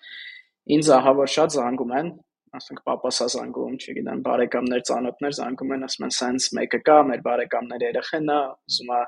Ինձ 0.79 0.91
ահա 0.99 1.13
որ 1.19 1.31
շատ 1.37 1.55
զանգում 1.59 1.95
են, 1.99 2.11
ասենք 2.59 2.81
papas-ա 2.89 3.27
զանգում, 3.35 3.75
չգիտեմ, 3.79 4.21
բարեկամներ, 4.29 4.85
ծանոթներ 4.89 5.35
զանգում 5.39 5.75
են, 5.77 5.87
ասում 5.89 6.07
են 6.09 6.15
sense 6.19 6.55
մեկը 6.59 6.81
կա, 6.89 6.99
մեր 7.09 7.25
բարեկամների 7.29 7.89
երեխեն 7.89 8.33
է, 8.35 8.39
ուզում 8.73 8.93
է 8.99 9.03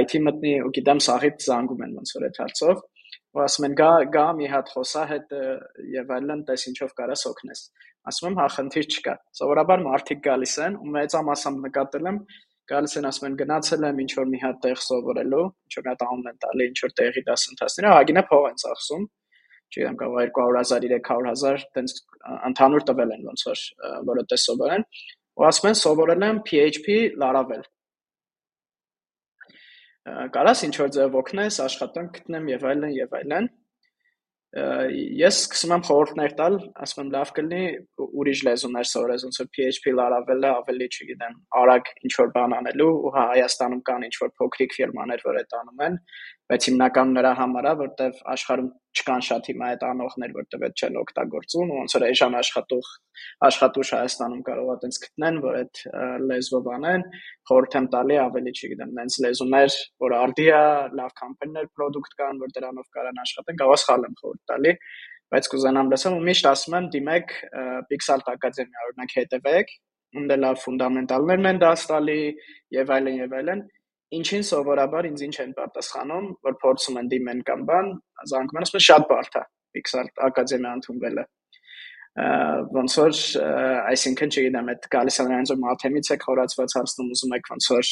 IT 0.00 0.18
մտնի, 0.26 0.54
ու 0.66 0.74
գիտեմ, 0.78 1.00
սաղից 1.08 1.48
զանգում 1.48 1.86
են 1.86 1.96
ոնց 2.00 2.14
որ 2.18 2.28
այդ 2.28 2.42
հարցով 2.44 2.82
ու 3.34 3.42
ասում 3.42 3.66
են 3.66 3.74
գա 3.78 3.90
գա 4.14 4.24
մի 4.38 4.48
հատ 4.52 4.68
խոսա 4.74 5.02
հետ 5.10 5.32
եւ 5.94 6.12
այլն 6.16 6.42
տես 6.48 6.66
ինչով 6.70 6.92
կարաս 7.00 7.24
օգնես 7.30 7.62
ասում 8.10 8.28
եմ 8.30 8.38
հա 8.40 8.46
խնդիր 8.56 8.86
չկա 8.94 9.14
սովորաբար 9.38 9.82
մարդիկ 9.86 10.20
գալիս 10.26 10.54
են 10.66 10.76
ու 10.78 10.90
մեծամասամբ 10.94 11.66
նկատել 11.66 12.08
եմ 12.10 12.20
գալիս 12.72 12.96
են 13.00 13.08
ասում 13.10 13.28
են 13.28 13.36
գնացել 13.42 13.86
եմ 13.90 14.00
ինչ 14.04 14.12
որ 14.20 14.30
մի 14.34 14.40
հատ 14.44 14.60
տեղ 14.64 14.78
սովորելու 14.84 15.44
ինչ 15.44 15.74
որ 15.78 15.84
մի 15.84 15.90
հատ 15.92 16.04
անուն 16.06 16.30
են 16.30 16.38
տալի 16.44 16.68
ինչ 16.70 16.78
որ 16.84 16.94
տեղի 17.00 17.24
դասընթացները 17.28 17.94
հագինը 17.94 18.24
փող 18.30 18.46
են 18.50 18.60
ծախսում 18.64 19.04
չգիտեմ 19.74 20.00
կարող 20.00 20.32
200.000 20.38 20.88
300.000 21.10 21.68
տենց 21.76 21.98
ընդհանուր 22.52 22.88
տվել 22.90 23.14
են 23.18 23.28
ոնց 23.28 23.46
որ 23.50 23.62
որը 24.14 24.26
տես 24.32 24.48
սովորեն 24.48 24.88
ու 25.34 25.46
ասում 25.50 25.70
են 25.70 25.80
սովորել 25.82 26.26
եմ 26.30 26.42
PHP 26.48 26.98
Laravel 27.20 27.64
կարաս 30.04 30.64
ինչ 30.66 30.74
որ 30.82 30.88
ձև 30.94 31.14
օգնես, 31.20 31.58
աշխատանք 31.64 32.16
գտնեմ 32.18 32.48
եւ 32.52 32.64
այլն 32.70 32.90
եւ 32.92 33.14
այլն։ 33.18 33.46
Ես 34.54 35.38
սկսում 35.44 35.72
եմ 35.74 35.84
խորհուրդներ 35.88 36.34
տալ, 36.38 36.58
ասում 36.84 37.00
եմ 37.02 37.08
լավ 37.14 37.30
կլինի 37.38 37.62
ուրիշ 38.04 38.42
լեզուներ 38.48 38.88
սովորես, 38.90 39.24
ոնց 39.26 39.40
որ 39.40 39.48
PHP 39.56 39.94
Laravel-ը 39.98 40.50
ավելի, 40.60 40.88
չգիտեմ, 40.94 41.40
արագ 41.62 41.90
ինչ 42.04 42.12
որ 42.20 42.30
բան 42.36 42.54
անելու, 42.60 42.90
ու 43.08 43.12
հա 43.16 43.24
Հայաստանում 43.32 43.82
կան 43.88 44.06
ինչ 44.10 44.14
որ 44.20 44.30
փոքրիկ 44.44 44.76
ֆիրմաներ, 44.76 45.24
որ 45.24 45.40
այդ 45.40 45.58
անում 45.58 45.82
են, 45.88 45.98
բայց 46.52 46.66
հիմնականում 46.68 47.14
նրա 47.16 47.30
համար 47.38 47.66
է, 47.68 47.70
որտեվ 47.80 48.16
աշխարհում 48.34 48.66
չկան 48.94 49.22
շատ 49.26 49.46
հիմա 49.50 49.68
այդ 49.74 49.84
անողներ, 49.88 50.32
որտեվ 50.38 50.64
այդ 50.66 50.82
չեն 50.84 50.98
օգտագործում, 51.00 51.70
ոնց 51.74 51.94
որ 51.96 52.04
այժմ 52.08 52.36
աշխատող 52.40 52.90
աշխատուժ 53.48 53.92
Հայաստանում 53.94 54.42
կարող 54.48 54.68
է 54.74 54.76
տենց 54.84 54.98
գտնեն, 55.04 55.38
որ 55.44 55.56
այդ 55.60 55.80
լեզվով 56.28 56.68
անեն, 56.74 57.06
խորհուրդ 57.48 57.76
եմ 57.80 57.88
տալի 57.94 58.18
ավելի, 58.24 58.52
չգիտեմ, 58.54 58.92
նենց 59.00 59.18
լեզուներ, 59.24 59.78
որ 60.04 60.16
արդիա, 60.20 60.60
լավ 61.00 61.16
կամպանիներ, 61.24 61.70
product 61.80 62.14
կան, 62.20 62.44
որ 62.44 62.54
դրանով 62.58 62.86
կարան 62.98 63.24
աշխատեն, 63.24 63.58
կարող 63.64 63.80
սխալ 63.84 64.06
եմ 64.10 64.16
խորհուրդ 64.20 64.44
տալի, 64.52 64.76
բայց 65.34 65.50
կուզենամ 65.54 65.90
լսեմ 65.94 66.14
ու 66.14 66.24
միշտ 66.28 66.48
ասում 66.52 66.76
եմ 66.78 66.88
դիմեք 66.94 67.32
Pixalt 67.90 68.28
Academy-ա 68.34 68.84
օրինակ 68.90 69.14
հետևեք, 69.18 69.72
ունդ 70.14 70.34
լավ 70.44 70.58
ֆունդամենտալներն 70.62 71.48
են 71.50 71.60
դաս 71.64 71.86
տալի 71.90 72.18
եւ 72.76 72.92
այլն 72.94 73.16
եւ 73.24 73.34
այլն 73.40 73.62
ինչին 74.18 74.44
սովորաբար 74.50 75.08
ինձ 75.10 75.24
ինչ 75.28 75.36
են 75.44 75.54
պատասխանում, 75.60 76.26
որ 76.48 76.58
փորձում 76.64 77.00
են 77.02 77.12
դիմեն 77.14 77.46
կամ 77.50 77.64
բան, 77.70 77.94
զանգում 78.32 78.60
են, 78.60 78.68
ասում 78.68 78.80
են 78.80 78.86
շատ 78.88 79.08
բարդ 79.12 79.40
է 79.40 79.44
Pixar 79.74 80.10
ակադեմիա 80.28 80.74
ընդունվելը 80.78 81.24
ոնց 82.14 82.94
որ 82.94 83.20
այսինքն 83.90 84.30
չգիտեմ 84.30 84.68
այդ 84.70 84.84
գալիս 84.92 85.16
են 85.24 85.32
այնց 85.34 85.50
որ 85.50 85.56
մաթեմից 85.64 86.10
եք 86.14 86.26
խորացված 86.28 86.74
հարցնում 86.78 87.08
ուզում 87.14 87.34
եք 87.34 87.48
ոնց 87.50 87.66
որ 87.72 87.88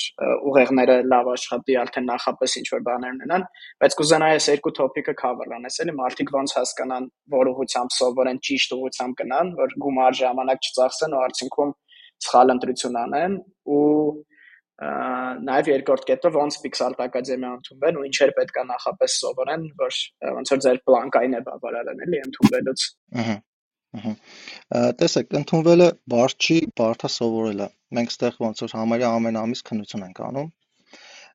ուղեղները 0.50 0.96
լավ 1.10 1.30
աշխատի 1.32 1.76
արդեն 1.82 2.06
նախապես 2.12 2.54
ինչ 2.62 2.66
որ 2.70 2.84
բաներ 2.86 3.16
ունենան 3.16 3.46
բայց 3.82 3.96
կուզենայի 3.98 4.38
այս 4.38 4.48
երկու 4.52 4.74
թոփիկը 4.78 5.14
cover 5.22 5.48
անես 5.58 5.80
էլի 5.82 5.96
մարդիկ 5.98 6.34
ոնց 6.38 6.54
հասկանան 6.62 7.08
որ 7.34 7.50
ուղությամբ 7.52 7.96
սովորեն 7.98 8.42
ճիշտ 8.46 8.76
ուղությամբ 8.78 9.18
գնան 9.22 9.54
որ 9.58 9.74
գումար 9.82 10.18
ժամանակ 10.22 10.70
չծախսեն 10.70 11.18
ու 11.18 11.24
արդյունքում 11.26 11.74
սխալ 12.22 12.54
ընտրություն 12.54 13.00
անեն 13.02 13.38
ու 13.74 13.82
նաև 14.80 15.68
երկրորդ 15.70 16.06
կետը 16.08 16.30
ոնց 16.34 16.58
Pixart 16.62 17.02
Academy 17.04 17.48
ընդունվեն 17.48 17.98
ու 18.00 18.06
ինչեր 18.08 18.32
պետք 18.38 18.58
է 18.62 18.64
նախապես 18.70 19.16
սովորեն, 19.22 19.66
որ 19.82 19.98
ոնց 20.38 20.52
որ 20.54 20.62
ձեր 20.66 20.80
պլանկային 20.88 21.36
է 21.38 21.42
բավարարեն 21.48 22.02
էլի 22.06 22.22
ընդունվելուց։ 22.22 22.86
Ահա։ 23.22 23.36
Ահա։ 24.00 24.14
Տեսեք, 25.02 25.36
ընդունվելը 25.42 25.88
բարդ 26.14 26.48
չի, 26.48 26.58
բարդա 26.80 27.12
սովորելը։ 27.18 27.68
Մենք 27.98 28.16
ստեղ 28.16 28.42
ոնց 28.46 28.64
որ 28.64 28.74
համարյա 28.80 29.12
ամեն 29.20 29.40
ամիս 29.42 29.64
քննություն 29.68 30.06
ենք 30.08 30.22
անում 30.32 30.50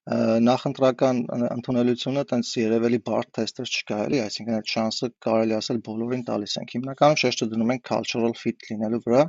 նախընտրական 0.07 1.17
ընդունելությունը 1.51 2.21
տենց 2.29 2.51
երևելի 2.61 2.99
բարդ 3.09 3.31
թեստեր 3.37 3.71
չկա 3.75 3.97
էլի, 4.05 4.19
այսինքն 4.23 4.55
այդ 4.57 4.69
շանսը 4.73 5.09
կարելի 5.25 5.55
ասել 5.57 5.81
բոլորին 5.87 6.23
տալիս 6.29 6.53
ենք։ 6.61 6.75
Հիմնականում 6.77 7.19
շեշտը 7.23 7.47
դնում 7.51 7.73
ենք 7.75 7.83
cultural 7.89 8.35
fit 8.39 8.69
լինելու 8.69 9.01
վրա, 9.03 9.25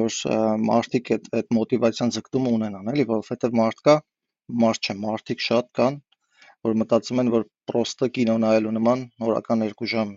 որ 0.00 0.18
մարդիկ 0.70 1.10
այդ 1.16 1.30
այդ 1.40 1.54
մոտիվացիան 1.58 2.12
ձգտումը 2.16 2.52
ունենան, 2.58 2.92
էլի, 2.92 3.06
որովհետև 3.12 3.56
մարդ 3.60 3.82
կա, 3.88 3.96
մարդ 4.62 4.88
չէ, 4.88 4.96
մարդիկ 5.06 5.44
շատ 5.46 5.72
կան, 5.80 5.98
որ 6.66 6.78
մտածում 6.82 7.22
են, 7.22 7.32
որ 7.36 7.44
պրոստը 7.70 8.08
կինո 8.16 8.36
նայելու 8.44 8.74
նման 8.76 9.02
օրական 9.26 9.64
2 9.66 9.90
ժամ 9.92 10.14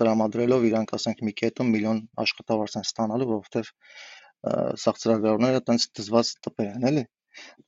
տրամադրելով 0.00 0.66
իրանք 0.70 0.94
ասենք 0.96 1.22
մի 1.26 1.32
կետում 1.40 1.68
միլիոն 1.74 2.00
աշխատավարձ 2.24 2.76
են 2.80 2.86
ստանալու, 2.88 3.28
որովհետև 3.30 3.70
սաղ 4.82 5.00
ծրագրավորները 5.04 5.62
տենց 5.68 5.86
դզված 6.00 6.32
տպեր 6.46 6.70
են, 6.70 6.86
էլի։ 6.90 7.04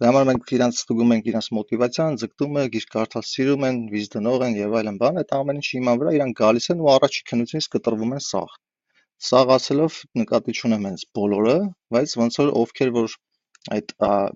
Դրա 0.03 0.09
համար 0.11 0.25
մենք 0.29 0.53
իրանց 0.57 0.81
ստուգում 0.83 1.13
ենք 1.17 1.29
իրանց 1.33 1.49
մոտիվացիան, 1.59 2.19
ձգտումը, 2.23 2.65
գիրք 2.75 2.95
կարդալ 2.97 3.27
սիրում 3.31 3.67
են, 3.69 3.81
վիզ 3.93 4.11
դնող 4.17 4.47
են 4.49 4.59
եւ 4.59 4.77
այլն 4.81 4.99
բան, 5.03 5.21
այդ 5.23 5.35
ամեն 5.39 5.61
ինչի 5.63 5.75
հիման 5.79 6.01
վրա 6.03 6.15
իրանք 6.19 6.41
գալիս 6.43 6.71
են 6.75 6.83
ու 6.83 6.91
առաջի 6.97 7.27
քննությունից 7.31 7.69
կտրվում 7.77 8.17
են 8.19 8.25
սաղ 8.33 8.59
սաղ 9.23 9.53
ասելով 9.57 9.99
նկատի 10.19 10.55
չունեմ 10.59 10.87
հենց 10.89 11.05
բոլորը, 11.19 11.57
բայց 11.95 12.15
ոնց 12.21 12.39
որ 12.43 12.49
ովքեր 12.63 12.93
որ 12.97 13.17
այդ 13.77 13.93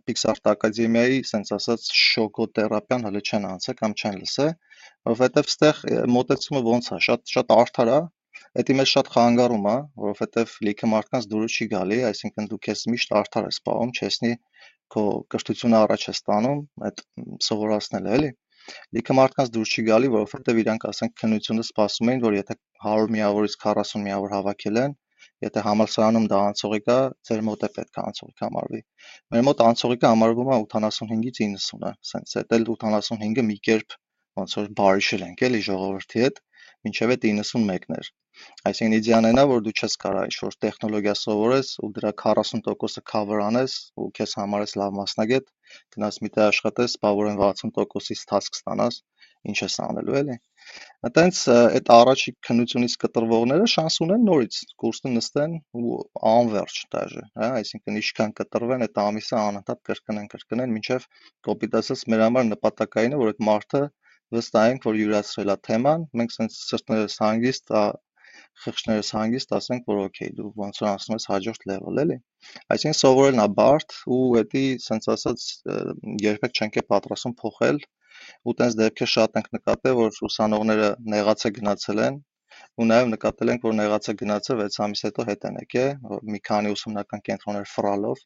Pixart 0.06 0.50
Academy-ի 0.52 1.22
sense 1.30 1.54
ասած 1.56 1.88
շոկոթերապիան 2.00 3.06
հələ 3.08 3.22
չեն 3.26 3.48
անցել 3.48 3.78
կամ 3.80 3.96
չեն 3.98 4.20
լսել, 4.20 4.52
որովհետև 5.10 5.50
ստեղ 5.52 5.80
մոտեցումը 6.16 6.62
ոնց 6.68 6.92
է, 6.94 7.00
շատ 7.08 7.34
շատ 7.34 7.56
արդար 7.56 7.92
է, 7.96 7.98
Էդի 8.60 8.74
մեջ 8.76 8.88
շատ 8.92 9.08
խանգարում 9.12 9.66
է, 9.72 9.76
որովհետև 10.06 10.54
լիքը 10.68 10.88
մարդկանց 10.92 11.26
դուրս 11.32 11.56
չի 11.56 11.66
գալի, 11.72 11.98
այսինքն 12.08 12.48
դու 12.52 12.58
քեզ 12.66 12.82
միշտ 12.92 13.14
արդար 13.20 13.46
ես 13.48 13.58
պահում, 13.68 13.92
չեսնի 14.00 14.32
քո 14.94 15.04
կրթությունը 15.34 15.78
առաջ 15.82 16.06
է 16.06 16.14
ստանում, 16.16 16.60
այդ 16.88 17.02
սովորացնելը 17.48 18.14
էլի 18.18 18.30
լիքը 18.96 19.14
մարդկանց 19.16 19.50
դուր 19.54 19.68
չի 19.72 19.82
գալի, 19.88 20.08
որովհետև 20.14 20.56
իրանք 20.62 20.86
ասենք 20.90 21.12
քննությունը 21.20 21.64
սպասում 21.66 22.08
էին, 22.12 22.22
որ 22.24 22.36
եթե 22.36 22.56
100 22.86 23.12
միավորից 23.16 23.58
40 23.66 24.02
միավոր 24.06 24.34
հավաքել 24.36 24.80
են, 24.84 24.96
եթե 25.44 25.62
համալսարանում 25.66 26.26
դա 26.32 26.40
անցողիկ 26.50 26.90
է, 26.96 26.98
ձեր 27.28 27.44
մոտ 27.48 27.64
է 27.66 27.70
պետք 27.76 28.00
է 28.00 28.04
անցողիկ 28.06 28.44
համարվի։ 28.46 28.82
Մեր 29.34 29.46
մոտ 29.48 29.62
անցողիկը 29.66 30.10
համարվում 30.12 30.50
է 30.52 30.58
85-ից 30.60 31.40
90-ը, 31.44 31.94
սենց 32.10 32.36
էդ 32.42 32.54
էլ 32.58 32.68
85-ը 32.74 33.46
մի 33.50 33.58
կերպ 33.68 33.96
ոնց 34.40 34.54
որ 34.60 34.70
բարիշել 34.78 35.26
ենք 35.26 35.42
էլի 35.48 35.60
ժողովրդի 35.66 36.22
հետ, 36.26 36.40
մինչև 36.86 37.12
այդ 37.16 37.26
91-ն 37.28 37.98
էր։ 37.98 38.08
Այսինքն 38.68 38.94
իդեան 38.96 39.26
այնա, 39.28 39.44
որ 39.50 39.62
դու 39.66 39.72
չես 39.80 39.94
կարա 40.02 40.24
ինչ-որ 40.28 40.56
տեխնոլոգիա 40.64 41.14
սովորես 41.20 41.70
ու 41.86 41.88
դրա 41.98 42.10
40%-ը 42.22 43.02
cover 43.12 43.40
անես 43.46 43.76
ու 44.02 44.08
քեզ 44.18 44.34
համարես 44.40 44.76
լավ 44.80 44.98
մասնագետ, 44.98 45.48
գնաս 45.96 46.20
մի 46.24 46.32
տեղ 46.36 46.50
աշխատես, 46.50 46.98
բավարեն 47.06 47.40
60%-ից 47.44 48.26
task 48.32 48.60
ստանաս, 48.60 49.00
ինչ 49.52 49.58
ես 49.62 49.78
անելու 49.86 50.20
էլի։ 50.20 50.36
Այտենց 51.06 51.40
այդ 51.54 51.90
առաջի 51.96 52.32
քննությունից 52.46 52.94
կտրվողները 53.02 53.66
շանս 53.72 53.98
ունեն 54.06 54.24
նորից 54.28 54.60
կուրսը 54.82 55.12
նստեն 55.16 55.52
ու 55.80 55.98
անverջ 56.30 56.80
դաժե, 56.94 57.22
հա, 57.42 57.50
այսինքն 57.60 58.00
ինչքան 58.00 58.34
կտրվեն 58.40 58.86
այդ 58.86 59.00
ամիսը 59.04 59.36
անընդհատ 59.42 59.82
կրկնեն, 59.90 60.30
կրկնեն, 60.32 60.74
մինչև 60.78 61.06
կոպիտ 61.48 61.78
ասած 61.82 62.02
մեր 62.14 62.24
համար 62.26 62.48
նպատակային 62.50 63.14
է, 63.14 63.20
որ 63.22 63.32
այդ 63.34 63.44
մարդը 63.50 63.82
վստահենք, 64.34 64.88
որ 64.90 65.00
յուրացրել 65.02 65.54
է 65.54 65.56
թեման, 65.70 66.08
մենք 66.18 66.34
sense 66.34 66.58
սրտներս 66.66 67.20
հանգիստ, 67.22 67.74
խիղճներս 68.64 69.10
հանգիստ 69.16 69.52
ասենք, 69.56 69.84
որ 69.90 69.98
օքեյ, 70.06 70.30
դու 70.36 70.50
ոնց 70.60 70.80
որ 70.82 70.88
անցնում 70.90 71.18
ես 71.18 71.26
հաջորդ 71.30 71.66
level 71.70 72.00
էլի։ 72.02 72.16
Այսինքն 72.74 72.98
սովորելն 73.00 73.42
է 73.44 73.46
բարդ 73.58 73.96
ու 74.16 74.20
էդի 74.40 74.64
սենց 74.86 75.08
ասած 75.14 75.44
երբեք 76.24 76.56
չենք 76.60 76.78
է 76.80 76.84
պատրաստում 76.92 77.36
փոխել 77.42 77.80
ու 78.46 78.54
տենց 78.60 78.76
դեպքեր 78.80 79.10
շատ 79.16 79.38
ենք 79.40 79.50
նկատել, 79.56 79.94
որ 80.00 80.20
ուսանողները 80.28 80.88
նեղացե 81.14 81.52
գնացել 81.58 82.02
են 82.06 82.18
ու 82.80 82.86
նաև 82.88 83.10
նկատել 83.12 83.52
ենք, 83.52 83.66
որ 83.68 83.76
նեղացե 83.80 84.14
գնացը 84.22 84.56
6 84.62 84.80
ամիս 84.86 85.04
հետո 85.06 85.26
հետ 85.30 85.46
են 85.50 85.60
եկել 85.62 86.24
մի 86.34 86.40
քանի 86.48 86.72
ուսումնական 86.76 87.24
կենտրոններ 87.28 87.68
ֆրալով, 87.72 88.22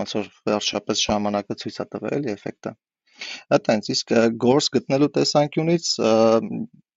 ոնց 0.00 0.14
որ 0.18 0.30
վերջապես 0.50 1.04
ժամանակը 1.08 1.56
ցույց 1.62 1.80
է 1.84 1.86
տվել 1.94 2.28
էֆեկտը։ 2.34 2.74
Այդտենց 3.56 3.90
իսկ 3.94 4.14
գործ 4.44 4.70
գտնելու 4.76 5.10
տեսանկյունից 5.16 5.88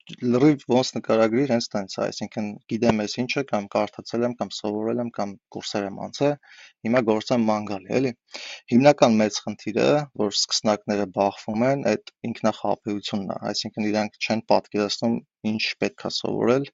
լրիվ 0.03 0.63
ոնց 0.71 0.89
նկարագրիր 0.95 1.51
հենց 1.53 1.67
տենց 1.73 1.93
է, 1.95 1.99
այսինքն 2.05 2.47
գիտեմ 2.71 2.97
ես 3.03 3.13
ինչը 3.21 3.43
կամ 3.51 3.67
կարդացել 3.75 4.25
եմ 4.27 4.33
կամ 4.41 4.49
սովորել 4.55 4.99
եմ 5.03 5.11
կամ 5.17 5.35
կուրսեր 5.55 5.85
եմ 5.89 6.01
անցել, 6.07 6.33
հիմա 6.87 7.01
գործեմ 7.09 7.45
ման 7.49 7.69
գալի, 7.69 7.89
էլի։ 7.99 8.11
Հիմնական 8.73 9.15
մեծ 9.21 9.39
խնդիրը, 9.45 9.87
որ 10.23 10.35
սկսնակները 10.35 11.07
բախվում 11.19 11.65
են, 11.69 11.85
այդ 11.93 12.13
ինքնախապեյությունն 12.31 13.31
է, 13.31 13.39
այսինքն 13.53 13.89
իրանք 13.93 14.19
չեն 14.27 14.45
պատկերացնում 14.51 15.17
ինչ 15.53 15.63
պետք 15.85 16.07
է 16.11 16.13
սովորել 16.19 16.69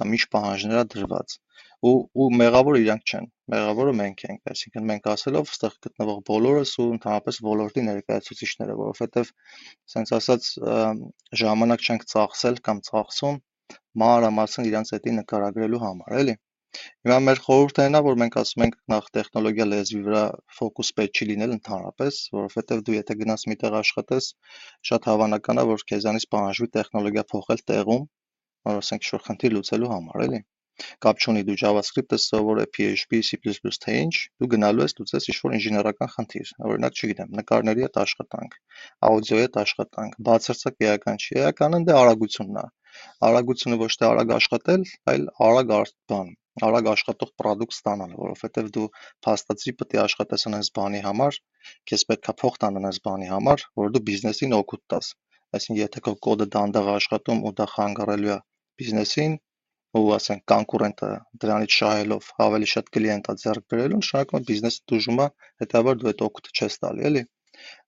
կամ 0.00 0.18
ինչ 0.18 0.24
պահանջներ 0.34 0.82
է 0.82 0.86
դրված։ 0.96 1.38
ու 1.88 1.94
ու 2.22 2.26
մեղավորը 2.40 2.80
իրանք 2.82 3.12
չեն 3.12 3.24
մեղավորը 3.54 3.94
մենք 4.00 4.24
ենք 4.28 4.52
այսինքն 4.52 4.86
մենք 4.90 5.08
ասելով 5.12 5.50
այստեղ 5.52 5.78
գտնվող 5.86 6.20
բոլորս 6.30 6.74
ու 6.84 6.86
ընդհանրապես 6.96 7.40
ոլորտի 7.48 7.84
ներկայացուցիչները 7.88 8.76
որովհետև 8.82 9.32
ասենց 9.90 10.14
ասած 10.18 10.52
ժամանակ 11.42 11.88
չենք 11.88 12.06
ծախսել 12.14 12.62
կամ 12.70 12.86
ծախսում 12.92 13.42
մանրամասն 14.04 14.70
իրանց 14.72 14.96
հետի 14.96 15.18
նկարագրելու 15.18 15.84
համար 15.88 16.18
էլի 16.22 16.38
Հիմա 17.06 17.16
մեր 17.22 17.40
խորհուրդը 17.46 17.84
է, 17.86 17.98
որ 18.04 18.14
մենք 18.20 18.36
ասում 18.40 18.62
ենք 18.66 18.76
նախ 18.92 19.08
տեխնոլոգիա 19.16 19.64
լեզվի 19.72 19.98
վրա 20.06 20.22
ֆոկուս 20.58 20.90
պետք 21.00 21.18
չի 21.18 21.26
լինել 21.30 21.52
ընդհանրապես, 21.56 22.20
որովհետև 22.36 22.80
դու 22.86 22.94
եթե 22.96 23.16
գնաս 23.22 23.44
մի 23.52 23.56
տեղ 23.64 23.76
աշխատես, 23.80 24.28
շատ 24.90 25.10
հավանական 25.10 25.62
է, 25.62 25.66
որ 25.72 25.84
քեզանից 25.92 26.26
պահանջվի 26.36 26.70
տեխնոլոգիա 26.78 27.26
փոխել 27.34 27.62
տեղում, 27.72 28.08
որ 28.70 28.80
ասենք 28.84 29.06
ինչ-որ 29.08 29.26
խնդիր 29.28 29.56
լուծելու 29.58 29.92
համար, 29.92 30.24
էլի։ 30.28 30.42
Կապ 31.06 31.22
չունի 31.22 31.42
դու 31.48 31.56
JavaScript-ը 31.62 32.18
սովորե 32.24 32.66
PHP, 32.76 33.22
C++, 33.28 33.38
թե 33.84 33.96
ինչ, 34.02 34.14
դու 34.42 34.50
գնալու 34.54 34.86
ես 34.86 34.96
լուծես 35.00 35.30
ինչ-որ 35.32 35.56
ինժեներական 35.58 36.12
խնդիր։ 36.16 36.52
Օրինակ, 36.68 37.00
չգիտեմ, 37.00 37.32
նկարների 37.40 37.86
հետ 37.86 37.98
աշխատանք, 38.02 38.60
աուդիոյի 39.08 39.46
հետ 39.46 39.58
աշխատանք, 39.62 40.20
բացարձակ 40.28 40.86
էական 40.90 41.22
չի։ 41.22 41.40
Էականը 41.46 41.82
դե 41.88 41.98
արագությունն 42.02 42.62
է։ 42.62 42.68
Արագությունը 43.26 43.76
ոչ 43.82 43.92
թե 44.00 44.08
արագ 44.12 44.32
աշխատել, 44.36 44.82
այլ 45.12 45.28
արագ 45.48 45.70
բան, 46.12 46.32
արագ 46.66 46.88
աշխատող 46.92 47.30
պրոդուկտ 47.40 47.74
ստանալ, 47.74 48.10
որովհետև 48.22 48.66
դու 48.76 48.88
փաստացի 49.26 49.72
պետք 49.82 49.94
է 49.96 50.00
աշխատես 50.02 50.44
այնպես 50.48 50.68
բանի 50.78 51.00
համար, 51.06 51.38
քեզ 51.88 52.04
պետքա 52.10 52.34
փող 52.42 52.58
տան 52.64 52.80
այնպես 52.80 52.98
բանի 53.06 53.30
համար, 53.30 53.64
որ 53.80 53.94
դու 53.94 54.02
բիզնեսին 54.08 54.56
օգուտ 54.58 54.82
տաս։ 54.92 55.08
Այսինքն, 55.56 55.80
եթե 55.80 56.02
քո 56.08 56.14
կոդը 56.26 56.48
դանդաղ 56.56 56.90
աշխատում 56.96 57.40
ու 57.48 57.54
դա 57.62 57.68
խանգարելու 57.76 58.34
է 58.34 58.38
բիզնեսին, 58.82 59.38
ու 59.98 60.08
ասենք 60.16 60.42
կոնկուրենտը 60.50 61.08
դրանից 61.42 61.74
շահելով 61.78 62.28
ավելի 62.44 62.68
շատ 62.72 62.86
կլիենտա 62.96 63.32
ձեռք 63.42 63.64
բերելու, 63.72 63.98
նշանակում 64.02 64.38
է 64.38 64.46
բիզնեսը 64.50 64.80
դժում 64.92 65.18
է, 65.24 65.26
հետաբար 65.62 65.98
դու 66.02 66.08
այդ 66.12 66.22
օգուտը 66.26 66.52
չես 66.56 66.78
տալի, 66.84 67.04
էլի։ 67.08 67.22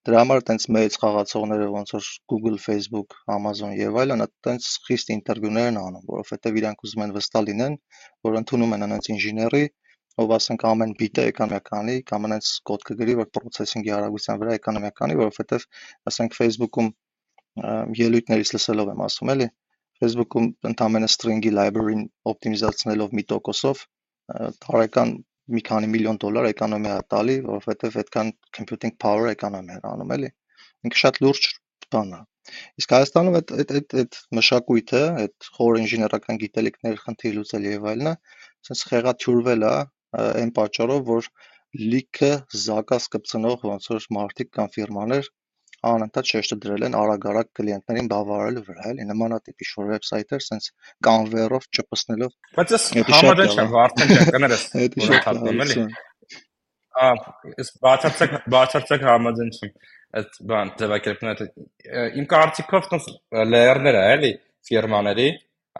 Դրա 0.04 0.18
համար 0.20 0.42
տենց 0.50 0.66
մեծ 0.76 0.98
խաղացողները 1.04 1.68
ոնց 1.74 1.94
որ 1.94 2.08
Google, 2.32 2.58
Facebook, 2.64 3.16
Amazon 3.36 3.72
եւ 3.78 3.96
այլն, 4.02 4.26
տենց 4.44 4.68
խիստ 4.88 5.14
ինտերվյուներ 5.14 5.70
են 5.70 5.80
անում, 5.80 6.04
որովհետեւ 6.12 6.60
իրանք 6.60 6.84
ուզում 6.84 7.06
են 7.06 7.16
վստահ 7.16 7.46
լինեն, 7.48 7.78
որ 8.28 8.38
ընդունում 8.42 8.76
են 8.76 8.86
անոնց 8.88 9.10
ինժեների, 9.16 9.64
ով 10.20 10.36
ասենք 10.36 10.68
ամեն 10.74 10.94
բիտը 11.00 11.26
էկոնոմիկանի 11.32 11.96
կամ 12.12 12.28
անոնց 12.28 12.52
կոդ 12.70 12.86
կգրի, 12.90 13.16
որ 13.24 13.32
processing-ի 13.38 13.96
արագության 13.96 14.44
վրա 14.44 14.58
էկոնոմիկանի, 14.60 15.18
որովհետեւ 15.24 15.66
ասենք 16.12 16.38
Facebook-ում 16.42 16.92
ելույթներից 18.04 18.54
լսելով 18.58 18.92
եմ 18.94 19.04
ասում, 19.08 19.32
էլի 19.34 19.48
Facebook-ում 20.02 20.48
ընդամենը 20.70 21.08
string-ի 21.14 21.52
library-ին 21.58 22.04
օպտիմիզացնելով 22.32 23.14
մի 23.18 23.24
տոկոսով 23.32 23.84
տարեկան 24.64 25.14
մի 25.54 25.62
քանի 25.68 25.88
միլիոն 25.94 26.18
դոլար 26.24 26.46
էկոնոմիա 26.50 27.00
տալի, 27.14 27.34
որովհետև 27.46 27.98
այդքան 28.02 28.30
computing 28.58 28.94
power 29.04 29.26
էկոնոմիա 29.34 29.80
անում 29.90 30.14
էլի։ 30.16 30.30
Ինքը 30.88 31.00
շատ 31.02 31.20
լուրջ 31.24 31.48
բան 31.94 32.14
է։ 32.18 32.20
Իսկ 32.80 32.94
Հայաստանում 32.94 33.36
այդ 33.38 33.52
այդ 33.56 33.70
այդ 33.78 33.94
այդ 34.00 34.16
մշակույթը, 34.38 35.02
այդ 35.24 35.48
խոր 35.56 35.78
ինժեներական 35.82 36.40
գիտելիքներ 36.42 36.98
խնդիր 37.04 37.36
լուծել 37.38 37.68
եւ 37.68 37.86
այլնը, 37.92 38.14
sense 38.68 38.88
խեղաթյուրվել 38.90 39.66
է 39.68 39.74
այն 40.24 40.52
պատճառով, 40.58 41.06
որ 41.12 41.30
լիքը 41.94 42.32
զակաս 42.64 43.08
կպցնող 43.14 43.64
ոնց 43.70 43.88
որ 43.94 44.08
մարտիկ 44.18 44.50
կամ 44.58 44.68
ֆիրմաներ 44.76 45.30
անընդհատ 45.90 46.30
շեշտը 46.30 46.56
դրել 46.64 46.86
են 46.88 46.96
արագ-արագ 47.00 47.48
կլիենտներին 47.58 48.10
բավարարելու 48.12 48.64
վրա, 48.68 48.84
էլի 48.90 49.06
նմանատիպ 49.10 49.64
ինչ-որ 49.64 49.90
վեբսայթեր, 49.94 50.44
սենց 50.48 50.68
conveyor-ով 51.08 51.68
ճպսնելով։ 51.78 52.32
Բայց 52.58 52.74
ես 52.74 52.86
համաձայն 53.14 53.54
չեմ, 53.54 53.76
արդեն 53.84 54.14
շատ 55.08 55.28
լավ 55.44 55.64
էլի։ 55.64 55.86
Ա, 56.94 57.06
ես 57.58 57.70
բացարձակ 57.82 58.34
բացարձակ 58.54 59.04
համաձայն 59.08 59.48
չեմ 59.54 59.72
այդ 60.14 60.36
բան 60.50 60.70
ձևակերպները 60.78 61.46
իմ 62.20 62.26
կարծիքով 62.30 62.88
տոնց 62.92 63.08
layer-ներ 63.54 63.98
է 63.98 64.04
էլի 64.14 64.30
ֆիրմաների 64.68 65.26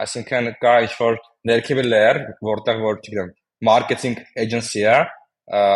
այսինքն 0.05 0.49
կա 0.65 0.73
ինչ-որ 0.87 1.19
ներքևի 1.51 1.85
layer 1.87 2.19
որտեղ 2.49 2.81
որ 2.83 2.99
չգիտեմ 2.99 3.31
marketing 3.69 4.17
agency-ը 4.43 4.97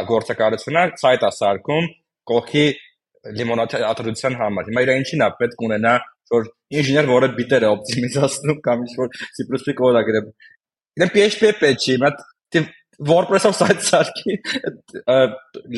գործակալությունը 0.09 0.83
site-ը 0.99 1.31
սարքում 1.39 1.89
կողքի 2.31 2.65
լիմոնադի 3.39 3.84
ադրության 3.89 4.39
համար։ 4.39 4.69
Հիմա 4.69 4.84
իրա 4.86 4.97
ինչին 5.01 5.25
է 5.25 5.29
պետք 5.39 5.63
ունենա 5.67 5.93
որ 6.34 6.49
ինժեներ, 6.79 7.08
որը 7.10 7.29
բիտերը 7.39 7.69
օպտիմիզացնում 7.75 8.60
կամ 8.65 8.84
ինչ 8.86 8.91
որ 8.99 9.15
C++ 9.38 9.75
կոդ 9.79 9.99
է 9.99 10.03
գրում։ 10.10 10.29
Դե 10.99 11.08
PHP-ը 11.15 11.55
պետք 11.63 11.88
է, 11.89 11.97
մա 12.03 12.12
WordPress-ով 13.08 13.53
site 13.55 13.84
սարքի 13.88 14.34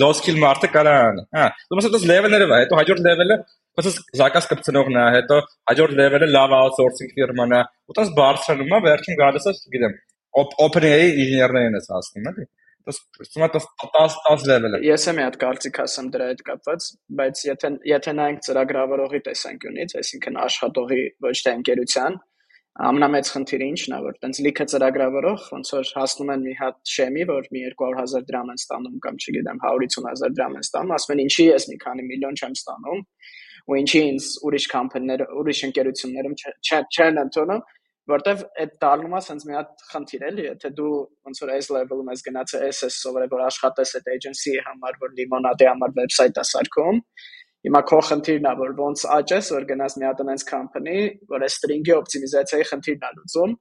low 0.02 0.10
skill 0.18 0.40
մարդը 0.42 0.70
կարա 0.74 0.94
անի։ 1.10 1.26
Հա, 1.38 1.50
դու 1.70 1.82
ասես 1.82 2.06
level-ները 2.12 2.48
վա, 2.50 2.58
հետո 2.64 2.80
հաջորդ 2.80 3.04
level-ը 3.08 3.38
ասես 3.82 3.98
զակաս 4.22 4.48
կպցնողն 4.52 4.98
է, 4.98 5.04
հետո 5.18 5.38
հաջորդ 5.70 5.94
level-ը 6.00 6.30
լավ 6.32 6.56
outsourcing 6.58 7.14
ֆիրման 7.14 7.54
է, 7.60 7.62
ու 7.92 7.98
տես 8.00 8.10
բարձրանում 8.18 8.74
է, 8.74 8.80
վերջում 8.88 9.20
գալիս 9.22 9.48
է, 9.52 9.54
գիտեմ, 9.76 9.96
open 10.66 10.88
AI 10.90 11.06
ինժեներներին 11.12 11.78
է 11.78 11.84
հասնում, 11.92 12.28
էլի։ 12.32 12.48
Ուսումա 12.90 13.48
10 13.54 14.16
10 14.26 14.46
level-ը։ 14.50 14.80
Ես 14.88 15.06
եմ 15.12 15.18
մի 15.20 15.24
հատ 15.28 15.38
կարծիք 15.44 15.80
ասեմ 15.84 16.08
դրա 16.16 16.28
հետ 16.32 16.42
կապված, 16.48 16.88
բայց 17.20 17.42
եթե 17.48 17.72
եթե 17.92 18.14
նայենք 18.18 18.44
ծրագրավորողի 18.48 19.22
տեսանկյունից, 19.28 19.96
այսինքն 20.02 20.40
աշխատողի 20.46 21.02
ոչ 21.28 21.36
թե 21.46 21.54
ընկերության, 21.60 22.18
ամենամեծ 22.88 23.30
խնդիրը 23.36 23.68
ի՞նչն 23.72 23.94
է, 23.96 24.00
որ 24.06 24.18
տենց 24.24 24.38
լիքը 24.46 24.66
ծրագրավորող 24.72 25.48
ոնց 25.52 25.72
որ 25.76 25.90
հասնում 26.00 26.32
են 26.36 26.46
մի 26.48 26.54
հատ 26.62 26.78
շեմի, 26.96 27.26
որ 27.32 27.50
մի 27.52 27.64
200.000 27.82 28.28
դրամ 28.32 28.52
են 28.54 28.62
ստանում 28.62 28.96
կամ 29.06 29.20
չգիտեմ 29.22 29.60
150.000 29.66 30.36
դրամ 30.40 30.56
են 30.56 30.66
ստանում, 30.66 30.94
ասում 30.98 31.14
են 31.16 31.24
ինչի 31.26 31.46
ես 31.52 31.68
մի 31.72 31.78
քանի 31.84 32.08
միլիոն 32.12 32.40
չեմ 32.42 32.56
ստանում, 32.62 33.04
ու 33.72 33.78
ինչի 33.82 34.02
ինձ 34.12 34.30
ուրիշ 34.48 34.66
կամփանիներ, 34.72 35.26
ուրիշ 35.42 35.60
ընկերություններում 35.68 36.36
չեն 36.72 37.22
ընդունում, 37.26 37.62
որտեվ 38.10 38.40
այդ 38.62 38.72
դառնում 38.82 39.14
է 39.14 39.20
sense 39.22 39.48
մի 39.48 39.56
հատ 39.58 39.84
խնդիր 39.92 40.24
էլի, 40.30 40.46
եթե 40.48 40.72
դու 40.78 40.94
ոնց 41.28 41.42
որ 41.44 41.52
այս 41.56 41.68
level-ում 41.76 42.10
ես 42.12 42.24
գնացել 42.28 42.64
SS 42.72 42.98
սովորել 43.04 43.32
որ 43.34 43.44
աշխատես 43.46 43.94
այդ 44.00 44.10
agency-ի 44.16 44.64
համար, 44.68 44.98
որ 45.04 45.14
լիմոնադի 45.20 45.68
համար 45.70 45.94
website-ը 46.02 46.46
սարքում, 46.52 47.02
հիմա 47.68 47.82
քո 47.92 48.00
խնդիրն 48.10 48.48
է 48.50 48.54
որ 48.62 48.74
ոնց 48.82 49.04
աճես, 49.22 49.52
որ 49.54 49.68
գնաս 49.70 49.98
մի 50.02 50.08
հատ 50.10 50.24
այնց 50.26 50.46
company, 50.50 50.98
որ 51.30 51.46
այս 51.46 51.58
string-ի 51.62 51.94
օպտիմիզացիայի 52.00 52.68
խնդիրն 52.72 53.06
է 53.06 53.12
լուծում, 53.20 53.56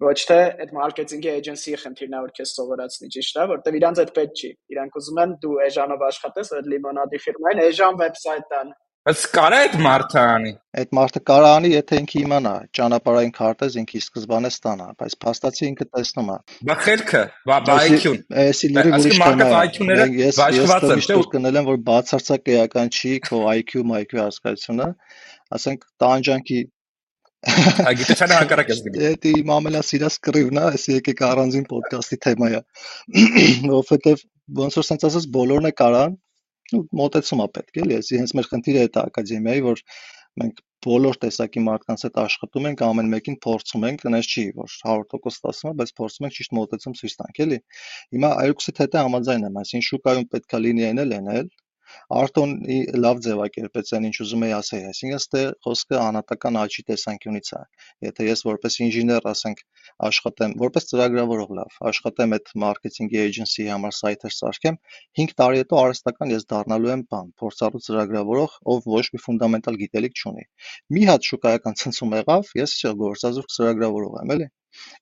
ոչ 0.00 0.18
թե 0.30 0.40
այդ 0.64 0.70
marketing-ի 0.74 1.30
agency-ի 1.36 1.78
խնդիրն 1.84 2.14
է 2.16 2.20
որ 2.24 2.30
քեզ 2.36 2.52
սովորացնի, 2.56 3.08
ճիշտ 3.14 3.40
է, 3.40 3.42
որտեվ 3.50 3.76
իրանց 3.80 3.98
այդ 4.00 4.12
պետք 4.18 4.40
չի։ 4.40 4.50
Իրանք 4.74 4.96
ուզում 5.00 5.20
են 5.24 5.34
դու 5.44 5.56
էժանով 5.66 6.04
աշխատես, 6.08 6.52
այդ 6.56 6.70
լիմոնադի 6.72 7.20
ֆիրմային 7.26 7.60
էժան 7.66 8.00
website-ան 8.00 8.72
Բայց 9.08 9.20
կարա 9.32 9.58
այդ 9.64 9.76
մարդը 9.80 10.22
անի։ 10.30 10.50
Այդ 10.80 10.90
մարդը 10.96 11.20
կարա 11.30 11.50
անի, 11.56 11.68
եթե 11.72 12.00
ինքը 12.02 12.16
իմանա, 12.20 12.50
ճանապարհային 12.76 13.30
քարտեզ 13.38 13.78
ինքը 13.80 13.94
ի 13.96 14.02
սկզբանե 14.04 14.50
ստանա, 14.52 14.88
բայց 15.00 15.14
փաստացի 15.24 15.64
ինքը 15.70 15.86
տեսնում 15.96 16.28
է։ 16.34 16.36
Բա 16.68 16.76
խելքը, 16.84 17.22
բա 17.48 17.56
IQ-ն։ 17.86 18.18
Էսի 18.44 18.70
լրիվ 18.74 18.98
ուրիշ 18.98 19.22
թեմա 19.22 19.46
է։ 19.46 19.62
IQ-ները 19.70 20.06
բաշխված 20.28 20.86
են, 20.90 21.00
չէ՞։ 21.00 21.16
Ես 21.16 21.30
կնել 21.32 21.60
եմ, 21.62 21.70
որ 21.70 21.80
բացարձակ 21.88 22.52
էական 22.60 22.92
չի 23.00 23.14
քո 23.24 23.40
IQ, 23.56 23.74
IQ 24.02 24.14
հասկացությունը, 24.20 24.92
ասենք 25.56 25.90
տանջանքի 26.04 26.60
Ագիտությանը 27.40 28.34
հակառակ 28.36 28.70
ես 28.70 28.80
գնում։ 28.84 29.00
Դա 29.00 29.30
իմ 29.40 29.52
ամենասիրած 29.54 30.16
կռիվն 30.26 30.58
է, 30.60 30.64
այս 30.70 30.82
եկեք 30.90 31.22
առանձին 31.24 31.62
ոդկասթի 31.70 32.18
թեմա 32.26 32.48
է։ 32.52 32.60
Որովհետև 33.64 34.24
ոնց 34.60 34.76
որ 34.76 34.86
sense 34.90 35.08
ասած 35.08 35.28
բոլորն 35.36 35.70
է 35.70 35.72
կարան, 35.80 36.18
ու 36.78 36.82
մոտեցում 37.00 37.42
է 37.44 37.46
պետք 37.56 37.78
էլի, 37.84 37.96
էսի 38.00 38.20
հենց 38.20 38.34
մեր 38.38 38.48
խնդիրը 38.50 38.84
դա 38.96 39.04
ակադեմիայի, 39.10 39.62
որ 39.66 39.82
մենք 40.40 40.60
բոլոր 40.86 41.16
տեսակի 41.22 41.62
մարդկանց 41.66 42.04
հետ 42.06 42.18
աշխատում 42.22 42.68
ենք, 42.70 42.82
ամեն 42.86 43.10
մեկին 43.14 43.36
փորձում 43.44 43.82
ենք, 43.90 44.04
այնպես 44.10 44.28
չի, 44.30 44.44
որ 44.60 44.76
100% 44.76 45.26
ստացվում 45.30 45.70
է, 45.70 45.74
բայց 45.80 45.92
փորձում 46.00 46.28
ենք 46.28 46.36
ճիշտ 46.38 46.54
մոտեցում 46.56 46.94
ցույց 47.00 47.16
տանք, 47.20 47.40
էլի։ 47.44 47.58
Հիմա 48.16 48.30
այլուքսիդ 48.44 48.80
հետ 48.84 48.96
համաձայն 49.00 49.44
եմ, 49.50 49.58
այսինքն 49.60 49.88
շուկայում 49.90 50.30
պետքա 50.36 50.62
լինի 50.64 50.86
այն 50.88 51.02
էլ, 51.04 51.14
այն 51.18 51.30
էլ, 51.34 51.50
Արտոն 52.20 52.52
լավ 53.04 53.20
ձևակերպեց 53.24 53.92
այն, 53.96 54.06
ինչ 54.10 54.16
ուզում 54.24 54.44
էի 54.46 54.54
ասել, 54.56 54.84
այսինքն 54.90 55.20
ստեղ 55.20 55.50
խոսքը 55.66 55.98
անհատական 56.00 56.58
աճի 56.60 56.84
տեսանկյունից 56.90 57.50
է։ 57.56 57.60
Եթե 58.06 58.26
ես 58.28 58.44
որպես 58.48 58.78
ինժեներ, 58.86 59.28
ասենք, 59.30 59.62
աշխատեմ, 60.10 60.54
որպես 60.64 60.88
ծրագրավորող 60.90 61.54
լավ, 61.60 61.78
աշխատեմ 61.90 62.36
այդ 62.38 62.52
մարքեթինգ 62.64 63.16
էջենսի 63.24 63.68
համար 63.70 63.96
սայթեր 64.00 64.34
սարքեմ, 64.36 64.78
5 65.20 65.34
տարի 65.40 65.62
հետո 65.62 65.80
արհեստական 65.80 66.34
ես 66.34 66.48
դառնալու 66.54 66.92
եմ 66.94 67.04
բան, 67.14 67.32
փորձառու 67.42 67.82
ծրագրավորող, 67.86 68.56
ով 68.74 68.88
ոչ 68.96 69.04
մի 69.14 69.22
ֆունդամենտալ 69.26 69.80
գիտելիք 69.84 70.24
չունի։ 70.24 70.46
Մի 70.96 71.04
հատ 71.10 71.30
շուկայական 71.30 71.78
ցնցում 71.84 72.16
եղավ, 72.20 72.54
ես 72.60 72.76
չէ, 72.80 72.94
գործազուրկ 73.04 73.54
ծրագրավորող 73.56 74.18
եմ, 74.24 74.34
էլի։ 74.36 74.50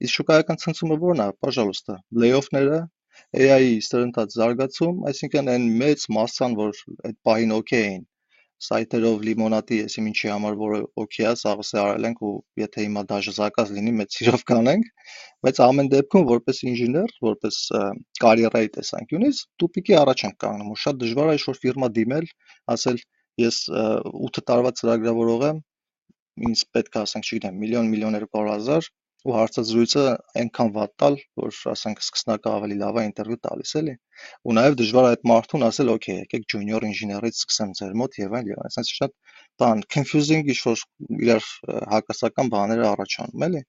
Իսկ 0.05 0.15
շուկայական 0.19 0.61
ցնցումը 0.61 0.97
ո՞րն 0.99 1.25
է, 1.25 1.27
пожалуйста, 1.45 1.97
լեյոֆները, 2.23 2.79
AI-ի 3.39 3.81
սրընթաց 3.89 4.37
զարգացում, 4.39 5.03
այսինքն 5.11 5.51
այն 5.55 5.67
մեծ 5.83 6.07
մասսան, 6.19 6.57
որ 6.59 6.79
այդ 7.09 7.19
պահին 7.29 7.55
օքեյ 7.59 7.85
էին, 7.89 8.07
սայթերով 8.59 9.21
լիմոնադի 9.27 9.77
եսի 9.79 10.03
ինչի 10.11 10.31
համար 10.33 10.57
որը 10.59 10.79
օքեյ 11.03 11.27
է, 11.29 11.35
սաղս 11.43 11.69
է 11.75 11.79
արել 11.83 12.07
ենք 12.09 12.23
ու 12.27 12.33
եթե 12.59 12.87
հիմա 12.87 13.05
դաժե 13.13 13.35
զակազ 13.37 13.71
լինի, 13.77 13.93
մեծ 14.01 14.17
սիրով 14.19 14.43
կանենք, 14.51 14.89
բայց 15.47 15.61
ամեն 15.69 15.91
դեպքում 15.93 16.27
որպես 16.33 16.63
ինժեներ, 16.73 17.15
որպես 17.29 17.61
կարիերայի 18.25 18.73
տեսանկյունից 18.79 19.43
դու 19.63 19.71
պիտի 19.79 19.97
առաջ 20.03 20.25
ենք 20.27 20.39
կանգնում 20.43 20.75
ու 20.75 20.81
շատ 20.85 21.01
դժվար 21.05 21.31
է 21.31 21.37
ինչ-որ 21.39 21.61
ֆիրմա 21.63 21.91
դիմել, 21.99 22.29
ասել 22.75 23.01
ես 23.47 23.59
8 23.79 24.45
տարվա 24.51 24.75
ծրագրավորող 24.83 25.45
եմ, 25.53 25.63
ինձ 26.49 26.65
պետք 26.75 26.99
է 26.99 27.03
ասենք, 27.05 27.29
չգիտեմ, 27.29 27.63
միլիոն, 27.63 27.93
միլիոն 27.95 28.19
200 28.27 28.51
հազար 28.55 28.91
ու 29.29 29.35
հարցազրույցը 29.37 30.03
այնքան 30.41 30.71
վատ 30.75 30.93
տալ, 31.03 31.17
որ 31.41 31.57
ասենք 31.73 32.03
սկսնակը 32.05 32.51
ավելի 32.53 32.77
լավ 32.83 32.99
է 33.01 33.05
ինտերվյու 33.09 33.39
տալիս 33.47 33.73
էլի։ 33.81 33.95
Ու 34.49 34.55
նաև 34.59 34.77
դժվար 34.81 35.09
է 35.09 35.11
այդ 35.15 35.27
մարդուն 35.31 35.67
ասել, 35.69 35.93
օքեյ, 35.95 36.19
եկեք 36.23 36.47
junior 36.55 36.87
ինժեներից 36.89 37.43
սկսեմ 37.43 37.75
ձեր 37.81 37.97
մոտ 38.03 38.19
եւ 38.23 38.37
այլ 38.39 38.51
եւ 38.53 38.63
այլ։ 38.65 38.79
Այսինքն 38.83 38.99
շատ 38.99 39.15
բան 39.63 39.85
confusing 39.97 40.53
ինչ 40.55 40.59
որ 40.69 40.85
իրար 41.29 41.49
հակասական 41.95 42.53
բաներ 42.57 42.85
առաջանում 42.89 43.47
էլի։ 43.49 43.63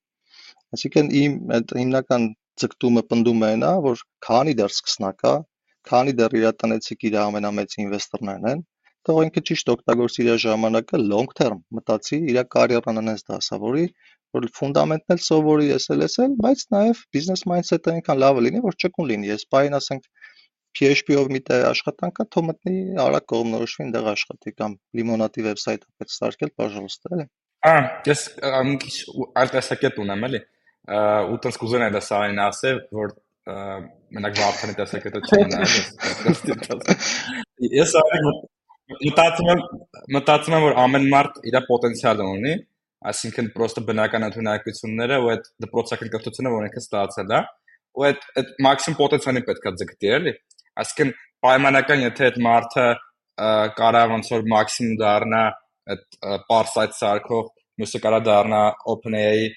Այսինքն 0.78 1.14
իմ 1.20 1.38
այդ 1.60 1.76
հիմնական 1.82 2.28
ձգտումը 2.64 3.04
պնդումը 3.12 3.48
այն 3.54 3.64
է, 3.70 3.74
որ 3.90 4.04
քանի 4.26 4.54
դեռ 4.60 4.74
սկսնակա, 4.76 5.34
քանի 5.90 6.14
դեռ 6.20 6.36
իր 6.40 6.52
տնեցիկ 6.64 7.06
իր 7.10 7.16
ամենամեծ 7.24 7.76
ինվեստորներն 7.84 8.50
են, 8.52 8.64
թող 9.08 9.20
ինքը 9.26 9.42
ճիշտ 9.50 9.70
օգտագործի 9.74 10.26
իր 10.26 10.40
ժամանակը 10.44 11.00
long 11.02 11.30
term 11.40 11.62
մտածի 11.78 12.20
իր 12.34 12.40
կարիերան 12.56 13.02
անես 13.02 13.24
դասավորի 13.30 13.86
որ 14.36 14.48
ֆունդամենտն 14.60 15.16
էլ 15.16 15.22
սովորի 15.26 15.70
եսել 15.70 16.04
եսել, 16.06 16.34
բայց 16.46 16.66
նաև 16.76 17.00
բիզնես 17.16 17.44
mindset-ը 17.50 17.94
այնքան 17.96 18.20
լավը 18.24 18.44
լինի, 18.46 18.62
որ 18.66 18.78
ճկուն 18.84 19.10
լինի։ 19.10 19.32
Ես 19.32 19.46
բային 19.54 19.78
ասենք 19.80 20.04
PHP-ով 20.78 21.32
մի 21.34 21.42
տեղ 21.50 21.66
աշխատանքա, 21.70 22.26
թող 22.34 22.46
մտնի 22.50 22.76
արագ 23.06 23.26
կողմնորոշվի 23.34 23.86
այնտեղ 23.86 24.10
աշխատի 24.14 24.54
կամ 24.60 24.76
լիմոնադի 25.00 25.46
վեբսայթը 25.48 25.88
պետք 26.00 26.14
ստարկել, 26.14 26.52
բաժանոստ 26.62 27.10
էլի։ 27.10 27.26
Ա, 27.70 27.74
ես 28.10 28.22
մի 28.70 28.76
քիչ 28.84 28.94
այլ 29.42 29.50
տեսակետ 29.56 29.98
ունեմ 30.06 30.28
էլի։ 30.30 30.42
Ու 31.34 31.40
տենց 31.44 31.58
կուզեն 31.64 31.86
այդ 31.90 31.98
սարին 32.06 32.44
ասել, 32.46 32.78
որ 33.00 33.18
մենակ 33.50 34.40
վարդանի 34.40 34.78
տեսակետը 34.78 35.20
չունեմ։ 35.26 35.62
Ես 37.80 37.92
մտածում 38.90 39.50
եմ 39.54 39.60
մտածում 40.16 40.56
եմ 40.58 40.64
որ 40.66 40.78
ամեն 40.84 41.08
մարդ 41.12 41.42
իր 41.50 41.58
պոտենցիալը 41.68 42.26
ունի 42.36 42.54
այսինքն 43.08 43.50
պրոստը 43.56 43.84
բնական 43.88 44.26
ընդունակությունները 44.28 45.18
ու 45.24 45.30
այդ 45.34 45.46
դպրոցական 45.64 46.12
կրթությունը, 46.16 46.52
որ 46.56 46.66
ինքը 46.68 46.82
ստացել 46.84 47.32
է, 47.32 47.40
ու 47.96 48.06
այդ 48.10 48.26
այդ 48.42 48.50
մաքսիմում 48.66 48.98
պոտենցիալին 49.00 49.46
պետքա 49.50 49.74
ձգտի, 49.80 50.12
էլի։ 50.18 50.34
Այսինքն 50.84 51.14
պայմանական, 51.46 52.04
եթե 52.06 52.28
այդ 52.30 52.40
մարդը 52.50 52.88
կարա 53.80 54.04
ոնց 54.14 54.32
որ 54.36 54.46
մաքսիմում 54.54 55.00
դառնա 55.00 55.44
այդ 55.94 56.20
parse-ից 56.50 57.00
սարքող, 57.00 57.46
մյուսը 57.80 58.02
կարա 58.04 58.20
դառնա 58.28 58.62
OpenAI 58.94 59.48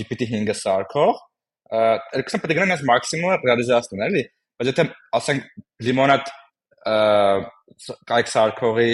GPT-5-ը 0.00 0.56
սարքող, 0.62 1.20
երկուսը 1.72 2.40
պետք 2.42 2.62
է 2.62 2.66
այս 2.72 2.84
մաքսիմումը 2.88 3.36
ռեալիզացնեն, 3.42 4.04
էլի։ 4.08 4.24
Բայց 4.62 4.70
եթե 4.72 4.84
ասենք 5.18 5.46
լիմոնադ 5.86 6.32
կայք 8.12 8.32
սարքողի 8.32 8.90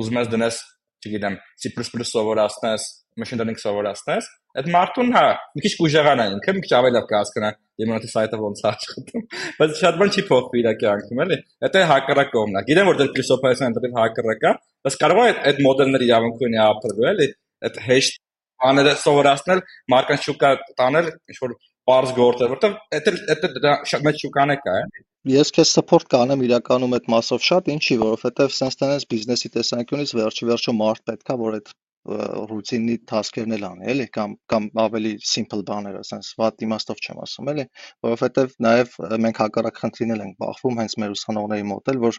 ուզում 0.00 0.18
ես 0.20 0.32
դնես, 0.32 0.58
չգիտեմ, 1.02 1.38
C++ 1.62 1.72
սովորացնես 2.12 2.88
machine 3.20 3.40
learning 3.40 3.58
սովորացնես, 3.60 4.28
այդ 4.60 4.68
մարդուն 4.72 5.12
հա, 5.16 5.24
մի 5.56 5.62
քիչ 5.64 5.72
կուժեղանա 5.80 6.26
ինքը, 6.32 6.54
մի 6.56 6.62
քիչ 6.64 6.72
ավելի 6.78 6.96
լավ 6.96 7.06
կհասկանա 7.12 7.50
դեմոնատի 7.82 8.10
սայթը 8.12 8.40
ոնց 8.42 8.62
է 8.62 8.66
աշխատում, 8.72 9.26
բայց 9.58 9.74
շատ 9.82 9.98
բան 10.02 10.12
չի 10.12 10.24
փոխվի 10.28 10.62
իր 10.62 10.68
կյանքում, 10.82 11.22
էլի։ 11.24 11.38
Դա 11.72 11.84
հակառակ 11.92 12.32
կողմն 12.32 12.58
է։ 12.60 12.64
Գիտեմ 12.68 12.90
որ 12.90 12.98
դեռ 13.00 13.12
Christopher-ն 13.16 13.68
ընդդեմ 13.68 13.96
հակառակ 14.02 14.46
է, 14.48 14.52
բայց 14.86 14.98
կարող 15.02 15.22
է 15.22 15.32
այդ 15.52 15.62
մոդելների 15.66 16.08
իրավունք 16.12 16.44
ունի 16.48 16.60
ապրել, 16.66 17.06
էլի։ 17.12 17.28
Այդ 17.62 17.78
հեշտ 17.86 18.20
բաները 18.62 18.92
սովորացնել, 19.02 19.62
մարքան 19.92 20.20
շուկա 20.26 20.50
տանել, 20.78 21.08
ինչ 21.32 21.38
որ 21.42 21.56
բարձ 21.90 22.12
գործը, 22.18 22.50
որտեղ 22.52 22.76
դա 22.92 23.50
դա 23.64 23.72
շատ 23.92 24.04
մեծ 24.06 24.20
շուկան 24.22 24.54
է 24.54 24.58
կա, 24.62 24.76
էլի։ 24.82 25.02
Ես 25.32 25.52
քեզ 25.54 25.72
support 25.76 26.08
կանեմ 26.10 26.40
իրականում 26.46 26.94
այդ 26.98 27.04
մասով 27.12 27.44
շատ, 27.46 27.68
ինչի, 27.76 27.96
որովհետև 28.00 28.54
sense 28.54 28.78
տենես 28.80 29.04
բիզնեսի 29.12 29.50
տեսանկյունից 29.56 30.14
վերջի 30.18 30.48
վերջո 30.48 30.74
մարդ 30.78 31.04
պետքա, 31.10 31.36
որ 31.42 31.58
այդ 31.58 31.70
ռուտինի 32.02 32.94
task-երն 33.06 33.54
էլ 33.56 33.64
անի, 33.68 33.86
էլի, 33.92 34.06
կամ 34.16 34.32
կամ 34.50 34.64
ավելի 34.82 35.12
simple 35.32 35.62
բաներ, 35.68 35.98
ասես, 36.00 36.30
վատ 36.40 36.64
իմաստով 36.66 37.02
չեմ 37.02 37.20
ասում, 37.22 37.50
էլի, 37.52 37.64
որովհետև 38.06 38.56
նաև 38.66 38.96
մենք 39.22 39.40
հակառակ 39.42 39.78
խնդրին 39.82 40.14
էլ 40.16 40.24
ենք 40.24 40.40
բախվում 40.42 40.80
հենց 40.82 40.96
մեր 41.02 41.14
ուսանողների 41.14 41.66
մոտ 41.70 41.92
էլ, 41.92 42.00
որ 42.02 42.18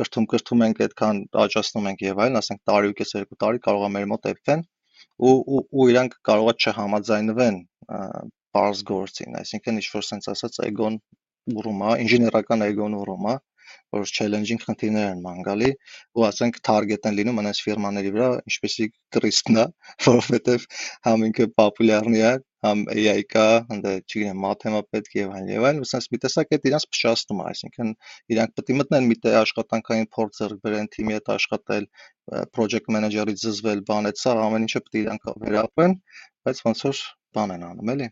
կրթում 0.00 0.26
կրթում 0.34 0.64
ենք 0.66 0.82
այդքան 0.86 1.22
աճացնում 1.44 1.88
ենք 1.92 2.04
եւ 2.10 2.24
այլն, 2.26 2.40
ասենք 2.42 2.60
տարի 2.70 2.90
ու 2.90 2.96
կես 2.98 3.14
երկու 3.20 3.40
տարի 3.44 3.62
կարող 3.70 3.86
է 3.86 3.92
մեր 3.94 4.10
մոտ 4.10 4.28
էփվեն 4.34 4.66
ու 5.30 5.34
ու 5.70 5.86
իրանք 5.94 6.18
կարող 6.26 6.50
է 6.50 6.56
չհամաձայնվեն 6.60 7.62
բարձ 8.56 8.82
գործին, 8.90 9.38
այսինքն 9.40 9.78
ինչ 9.78 9.88
որ 9.94 10.06
sense 10.10 10.32
ասած 10.32 10.58
էգոն 10.66 10.98
ուռում 11.54 11.82
է, 11.86 11.90
ինժեներական 12.04 12.64
էգոն 12.66 12.96
ուռում 12.98 13.28
է, 13.30 13.34
որ 13.94 14.12
challenge-ing 14.16 14.60
խնդիրներ 14.64 15.08
են 15.14 15.22
ման 15.24 15.40
գալի 15.46 15.70
ու 16.18 16.26
ասենք 16.28 16.60
target 16.68 17.08
են 17.10 17.16
լինում 17.18 17.40
այնպես 17.42 17.62
ֆիրմաների 17.66 18.12
վրա, 18.16 18.28
ինչպեսի 18.50 18.86
Kristen 19.16 19.60
է, 19.62 19.66
որովհետև 20.06 20.66
համ 21.08 21.26
ինքը 21.30 21.48
պոպուլյարնի 21.60 22.22
է, 22.30 22.32
համ 22.66 22.84
AI 22.92 23.24
կա, 23.32 23.46
ընդ 23.74 23.86
չգիտեմ, 23.90 24.40
մաթեմա 24.44 24.80
պետք 24.94 25.14
եւ 25.16 25.30
այլն 25.36 25.52
եւ 25.54 25.66
այլն, 25.70 25.82
ուսանց 25.86 26.08
մի 26.12 26.20
տեսակ 26.24 26.54
այդ 26.56 26.68
իրանց 26.70 26.86
փշացնում 26.92 27.40
է, 27.40 27.46
այսինքն 27.50 27.92
իրանք 28.36 28.54
պետք 28.60 28.72
է 28.74 28.76
մտնեն 28.80 29.08
մի 29.10 29.18
տեղ 29.24 29.38
աշխատանքային 29.40 30.08
փորձ 30.16 30.40
ձեռք 30.40 30.62
բերեն, 30.68 30.90
թիմի 30.96 31.16
հետ 31.16 31.32
աշխատել, 31.38 31.88
project 32.58 32.92
manager-ից 32.98 33.44
զզվել, 33.48 33.84
բան 33.88 34.12
այդ 34.12 34.22
սա 34.26 34.36
ամեն 34.44 34.68
ինչը 34.68 34.84
պետք 34.84 35.00
է 35.00 35.04
իրանք 35.06 35.28
վերապրեն, 35.46 35.98
բայց 36.44 36.64
ոնց 36.68 36.86
որ 36.90 37.04
բան 37.40 37.56
են 37.56 37.68
անում, 37.70 37.94
էլի 37.96 38.10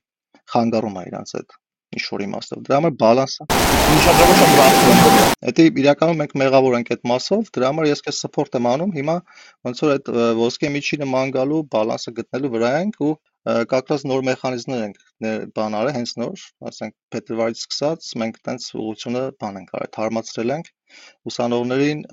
խանգարում 0.52 0.98
է 0.98 1.08
իրանց 1.12 1.34
այդ 1.38 1.58
ինչ 1.96 2.04
որ 2.12 2.22
իմաստով։ 2.26 2.62
Դրա 2.68 2.78
համար 2.78 2.94
բալանսը 3.00 3.44
Ուշադրություն 3.88 4.42
եմ 4.44 4.56
դարձնում։ 4.58 4.98
Դա 5.58 5.64
իրականում 5.82 6.18
մենք 6.20 6.34
մեղավոր 6.42 6.74
ենք 6.78 6.90
այդ 6.94 7.06
մասով, 7.08 7.48
դրա 7.56 7.70
համար 7.70 7.88
ես 7.88 8.02
քեզ 8.04 8.18
support 8.24 8.58
եմ 8.58 8.68
անում։ 8.68 8.92
Հիմա 8.98 9.14
ոնց 9.68 9.80
որ 9.84 9.92
այդ 9.94 10.10
ոսկե 10.40 10.70
միջինը 10.76 11.08
ման 11.08 11.32
գալու 11.38 11.60
բալանսը 11.72 12.14
գտնելու 12.18 12.52
վրա 12.56 12.72
ենք 12.82 13.00
ու 13.08 13.12
կակրած 13.72 14.04
նոր 14.10 14.24
մեխանիզմներ 14.28 14.82
ենք 14.88 14.98
բան 15.56 15.76
արել, 15.78 15.94
հենց 15.96 16.12
նոր, 16.20 16.44
ասենք 16.68 16.94
փետրվարից 17.14 17.62
սկսած 17.64 18.10
մենք 18.22 18.40
տենց 18.48 18.66
ուղղությունը 18.76 19.22
բան 19.40 19.60
ենք 19.62 19.72
արել, 19.78 19.92
թարմացրել 19.96 20.54
ենք 20.58 20.70
ուսանողներին 21.32 22.04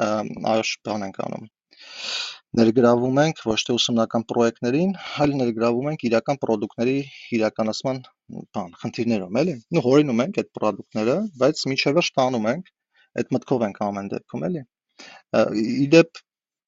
այլ 0.53 0.63
բան 0.87 1.05
ենք 1.09 1.19
անում 1.27 1.49
ներգրավում 2.55 3.17
ենք 3.19 3.39
ոչ 3.49 3.57
թե 3.67 3.73
ուսումնական 3.75 4.23
պրոյեկտներին, 4.29 4.91
այլ 5.23 5.33
ներգրավում 5.39 5.89
ենք 5.91 6.05
իրական 6.07 6.37
ապրանքների 6.39 6.93
իրականացման 7.37 7.99
բան, 8.55 8.69
խնդիրներում, 8.83 9.39
էլի։ 9.41 9.55
Նու 9.75 9.83
հորինում 9.85 10.21
ենք 10.25 10.39
այդ 10.41 10.51
ապրանքները, 10.55 11.15
բայց 11.41 11.63
միջև 11.71 11.97
վերջ 11.99 12.11
տանում 12.19 12.47
ենք, 12.53 12.71
այդ 13.19 13.35
մտքով 13.35 13.65
ենք 13.67 13.81
ամեն 13.87 14.09
դեպքում, 14.15 14.45
էլի։ 14.49 14.63
Իդեպ 15.85 16.23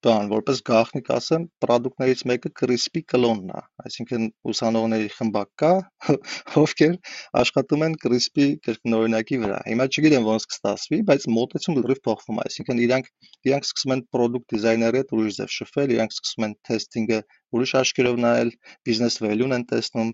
բան, 0.07 0.29
որպես 0.31 0.59
գաղտնիք 0.67 1.09
ասեմ, 1.17 1.45
product-ներից 1.63 2.21
մեկը 2.31 2.51
crispy 2.59 3.03
clone-ն 3.11 3.51
է, 3.51 3.63
այսինքն 3.83 4.27
ուսանողների 4.51 5.09
խմբակ 5.17 5.49
կա, 5.61 5.71
ովքեր 6.63 6.95
աշխատում 7.41 7.85
են 7.87 7.97
crispy 8.03 8.47
կրկնօրինակի 8.67 9.39
վրա։ 9.43 9.59
Հիմա 9.67 9.87
չգիտեմ 9.91 10.29
ոնց 10.31 10.47
կստացվի, 10.53 11.01
բայց 11.11 11.27
մոտեցում 11.37 11.79
լրիվ 11.81 12.01
փոխվում 12.07 12.39
է, 12.39 12.47
այսինքն 12.47 12.83
իրանք 12.87 13.11
իրանք 13.51 13.67
սկսում 13.67 13.95
են 13.97 14.05
product 14.15 14.55
designer-ի 14.55 15.03
հետ 15.03 15.13
ուրիշ 15.17 15.41
ձև 15.41 15.53
շփվել, 15.57 15.95
իրանք 15.97 16.17
սկսում 16.17 16.47
են 16.47 16.55
testing-ը 16.71 17.21
ուրիշ 17.55 17.71
աչքերով 17.79 18.17
նայել, 18.23 18.49
business 18.87 19.19
value-ն 19.23 19.55
են 19.57 19.65
տեսնում, 19.71 20.09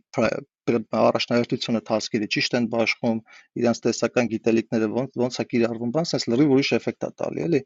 առաջնահերթությունը 1.00 1.82
task-երի 1.90 2.28
ճիշտ 2.36 2.58
են 2.60 2.68
բաշխում, 2.74 3.22
իրանց 3.62 3.82
տեսական 3.86 4.30
գիտելիքները 4.34 4.90
ոնց 4.98 5.18
ոնց 5.24 5.40
է 5.42 5.46
կիրառվում, 5.54 5.94
բան, 5.96 6.08
sense 6.12 6.30
լրիվ 6.34 6.54
ուրիշ 6.56 6.70
էֆեկտ 6.78 7.08
է 7.08 7.10
տալի, 7.24 7.44
էլի։ 7.48 7.62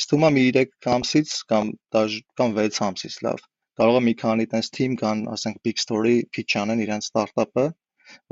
Իսկ 0.00 0.12
թվում 0.12 0.26
է 0.28 0.32
մի 0.36 0.46
3 0.56 0.90
ամսից 0.96 1.36
կամ 1.52 1.74
դաժ 1.96 2.16
կամ 2.40 2.56
6 2.60 2.80
ամսից 2.88 3.18
լավ։ 3.28 3.44
Կարող 3.80 4.00
է 4.00 4.02
մի 4.08 4.14
քանի 4.24 4.48
տես 4.54 4.72
team 4.76 4.96
կան, 5.02 5.22
ասենք 5.36 5.60
big 5.68 5.84
story 5.84 6.16
pitch 6.36 6.56
անեն 6.62 6.82
իրենց 6.86 7.12
startup-ը, 7.12 7.66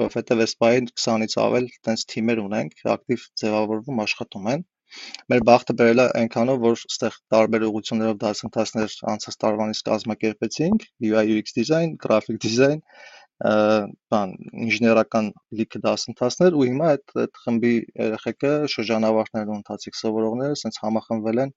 որովհետև 0.02 0.42
այս 0.44 0.56
բային 0.64 0.90
20-ից 0.90 1.38
ավել 1.44 1.70
տես 1.88 2.04
թիմեր 2.12 2.42
ունենք, 2.48 2.82
ակտիվ 2.96 3.28
ձևավորվում 3.42 4.02
աշխատում 4.08 4.50
են 4.56 4.66
Մեր 5.32 5.42
բախտը 5.48 5.74
բերել 5.80 6.00
է 6.02 6.06
այնքանով, 6.22 6.58
որ 6.64 6.82
ստեղ 6.88 7.16
տարբեր 7.34 7.64
ուղղություններով 7.68 8.18
դասընթացներ 8.22 8.94
անցած 9.12 9.38
տարվանից 9.44 9.82
կազմակերպեցինք՝ 9.88 10.86
UI 11.10 11.24
UX 11.36 11.56
design, 11.58 11.96
graphic 12.04 12.40
design, 12.44 12.80
բան 13.38 14.32
ինժեներական 14.66 15.28
լիքը 15.58 15.80
դասընթացներ 15.84 16.56
ու 16.58 16.64
հիմա 16.68 16.88
այդ 16.94 17.12
այդ 17.22 17.36
խմբի 17.42 17.74
երեխեքը 18.06 18.50
շրջանավարտներն 18.72 19.52
ու 19.52 19.58
ընթացիկ 19.60 19.98
սովորողները 20.00 20.58
սենց 20.62 20.80
համախմբվել 20.84 21.42
են 21.44 21.52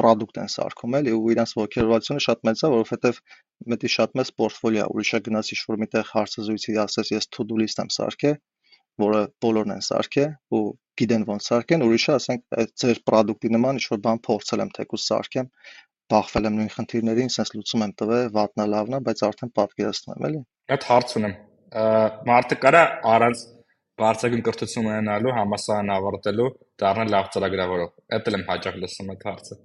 product 0.00 0.40
են 0.42 0.48
սարքում 0.54 0.96
էլի 0.98 1.12
ու 1.18 1.34
իրանց 1.34 1.52
ողջերվածությունը 1.58 2.24
շատ 2.24 2.48
մեծ 2.48 2.64
է, 2.64 2.70
որովհետև 2.74 3.20
մետի 3.74 3.90
շատ 3.94 4.16
մեծ 4.18 4.32
պորտֆոլիո 4.40 4.86
է, 4.86 4.88
ուրիշը 4.94 5.20
գնաց 5.28 5.50
ինչ-որ 5.54 5.80
միտեղ 5.84 6.08
հարցազրույցի 6.14 6.78
ասես 6.84 7.12
ես 7.14 7.30
to-do 7.36 7.60
list 7.60 7.84
եմ 7.84 7.92
սարքել, 7.94 8.40
որը 9.02 9.22
բոլորն 9.44 9.74
են 9.74 9.84
սարքել 9.88 10.30
ու 10.54 10.64
գիտեն 11.00 11.24
ոնց 11.28 11.48
սարքեն, 11.48 11.84
ուրիշը 11.84 12.12
ասենք 12.14 12.58
այդ 12.62 12.74
ձեր 12.82 13.00
product-ի 13.08 13.50
նման 13.54 13.80
ինչ-որ 13.80 14.00
բան 14.04 14.20
փորձել 14.28 14.62
եմ 14.64 14.70
թեկուզ 14.76 15.06
սարքեմ, 15.10 15.48
բախվել 16.14 16.46
եմ 16.50 16.58
նույն 16.60 16.70
խնդիրներին, 16.74 17.32
sense 17.34 17.56
լուծում 17.56 17.84
եմ 17.86 17.94
տվել, 18.00 18.28
վատնա 18.36 18.66
լավնա, 18.74 19.00
բայց 19.08 19.24
արդեն 19.28 19.52
պատկերացնում 19.58 20.14
եմ, 20.14 20.26
էլի։ 20.28 20.40
Այդ 20.74 20.86
հարց 20.90 21.16
ունեմ։ 21.18 21.34
Մարդը 22.30 22.58
կարա 22.64 22.82
առանց 23.14 23.44
բարձրագույն 23.94 24.44
կրթություն 24.46 24.86
ունենալու 24.90 25.34
համասարան 25.34 25.90
ավարտելու 25.94 26.46
դառնալ 26.82 27.12
լավ 27.14 27.28
ծրագրավորող։ 27.34 27.90
Դա 28.14 28.18
էլ 28.30 28.36
եմ 28.38 28.46
հաճախ 28.48 28.78
լսում 28.84 29.12
այդ 29.14 29.26
հարցը։ 29.28 29.58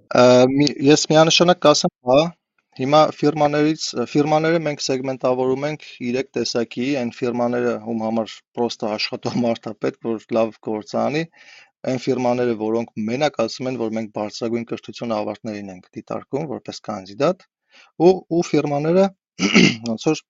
Ես 0.86 1.06
միանշանակ 1.10 1.62
կասեմ, 1.66 1.94
հա, 2.10 2.20
Հիմա 2.80 2.98
ֆիրմաներից 3.12 3.82
ֆիրմաները 4.08 4.58
մենք 4.64 4.82
սեգմենտավորում 4.84 5.64
ենք 5.68 5.82
3 5.86 6.28
տեսակի, 6.36 6.84
այն 7.00 7.10
ֆիրմաները, 7.12 7.74
ում 7.92 7.98
համար 8.06 8.36
պրոստը 8.56 8.88
աշխատող 8.94 9.36
մարդ 9.42 9.68
է 9.68 9.72
պետք, 9.84 10.06
որ 10.08 10.24
լավ 10.36 10.54
գործ 10.64 10.94
անի, 11.00 11.22
այն 11.92 12.00
ֆիրմաները, 12.04 12.54
որոնք 12.62 12.94
մենակ 13.10 13.36
ասում 13.44 13.68
են, 13.72 13.78
որ 13.82 13.92
մենք 13.98 14.14
բարձրագույն 14.16 14.66
կրթություն 14.72 15.14
ավարտներին 15.18 15.70
ենք 15.74 15.92
դիտարկում 15.98 16.48
որպես 16.54 16.82
կանդիդատ, 16.88 17.46
ու 18.08 18.14
ու 18.38 18.42
ֆիրմաները 18.48 19.06
ոնց 19.90 20.08
որ 20.08 20.24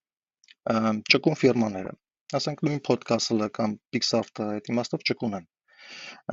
ճկուն 1.15 1.41
ֆիրմաները, 1.45 1.97
ասենք 2.41 2.67
նույն 2.67 2.85
Podcast-ը 2.91 3.51
կամ 3.61 3.79
Pixar-ը 3.95 4.53
այդ 4.59 4.75
իմաստով 4.75 5.09
ճկուն 5.13 5.39
են։ 5.39 5.49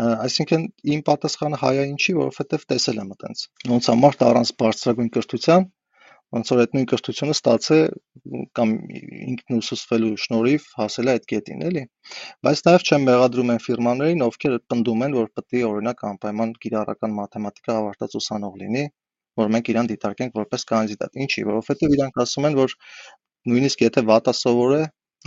Այսինքն 0.01 0.65
իմ 0.93 1.01
պատասխանը 1.08 1.58
հայա 1.62 1.86
ինչի, 1.93 2.13
որովհետև 2.17 2.65
տեսել 2.73 2.99
եմ 3.06 3.13
այտենց։ 3.15 3.45
Ոնց 3.71 3.88
է 3.93 3.95
մարդ 4.01 4.25
առանց 4.27 4.51
բարձրագույն 4.62 5.13
կրթության 5.15 5.65
ոնց 6.35 6.49
որ 6.51 6.61
այդ 6.63 6.73
նույն 6.75 6.87
կրթությունը 6.91 7.33
ստացել 7.37 7.83
կամ 8.59 8.71
ինքն 9.31 9.57
ուսուցվելու 9.57 10.09
շնորհիվ 10.23 10.65
հասել 10.79 11.07
է 11.07 11.13
այդ 11.17 11.27
կետին, 11.31 11.61
էլի։ 11.69 11.83
Բայց 12.47 12.63
նաև 12.67 12.87
չեմ 12.87 13.05
մեղադրում 13.09 13.53
այն 13.53 13.61
ֆիրմաներին, 13.67 14.25
ովքեր 14.27 14.57
պնդում 14.73 15.05
են, 15.07 15.15
որ 15.17 15.29
պետք 15.37 15.57
է 15.57 15.63
օրինակ 15.69 16.03
անպայման 16.11 16.53
կիրառական 16.65 17.15
մաթեմատիկա 17.21 17.77
ավարտած 17.77 18.17
ուսանող 18.19 18.59
լինի, 18.63 18.83
որ 19.39 19.53
մենք 19.55 19.71
իրան 19.71 19.89
դիտարկենք 19.93 20.37
որպես 20.41 20.67
կանդիդատ։ 20.73 21.17
Ինչի, 21.23 21.47
որովհետև 21.47 21.97
իրանք 21.97 22.21
ասում 22.27 22.47
են, 22.51 22.59
որ 22.59 22.77
նույնիսկ 23.47 23.83
եթե 23.87 24.03
վատա 24.11 24.33
սովոր 24.35 24.77
է, 24.77 24.83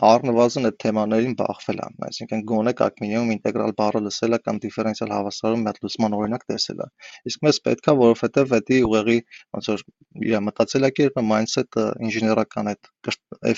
առնվազն 0.06 0.68
այդ 0.68 0.76
թեմաներին 0.82 1.34
բախվել 1.40 1.80
է, 1.82 1.86
այսինքն 2.06 2.42
գոնե 2.50 2.72
կակ 2.80 3.00
մինիմում 3.04 3.32
ինտեգրալ 3.34 3.72
բառը 3.80 4.02
լսել 4.06 4.36
է 4.36 4.40
կամ 4.46 4.60
դիֆերենցիալ 4.64 5.14
հավասարում 5.16 5.64
մի 5.64 5.70
հատ 5.70 5.80
լուսման 5.84 6.16
օրինակ 6.20 6.44
տեսել 6.52 6.82
է։ 6.84 6.88
Իսկ 7.30 7.46
մեզ 7.46 7.60
պետքա, 7.66 7.94
որովհետև 8.00 8.54
դա 8.70 8.80
ուղեղի 8.90 9.18
ոնց 9.58 9.70
որ 9.74 9.84
իր 10.30 10.44
մտածելակերպը, 10.50 11.24
mindset-ը, 11.34 11.86
ինժեներական 12.06 12.72
այդ 12.74 12.92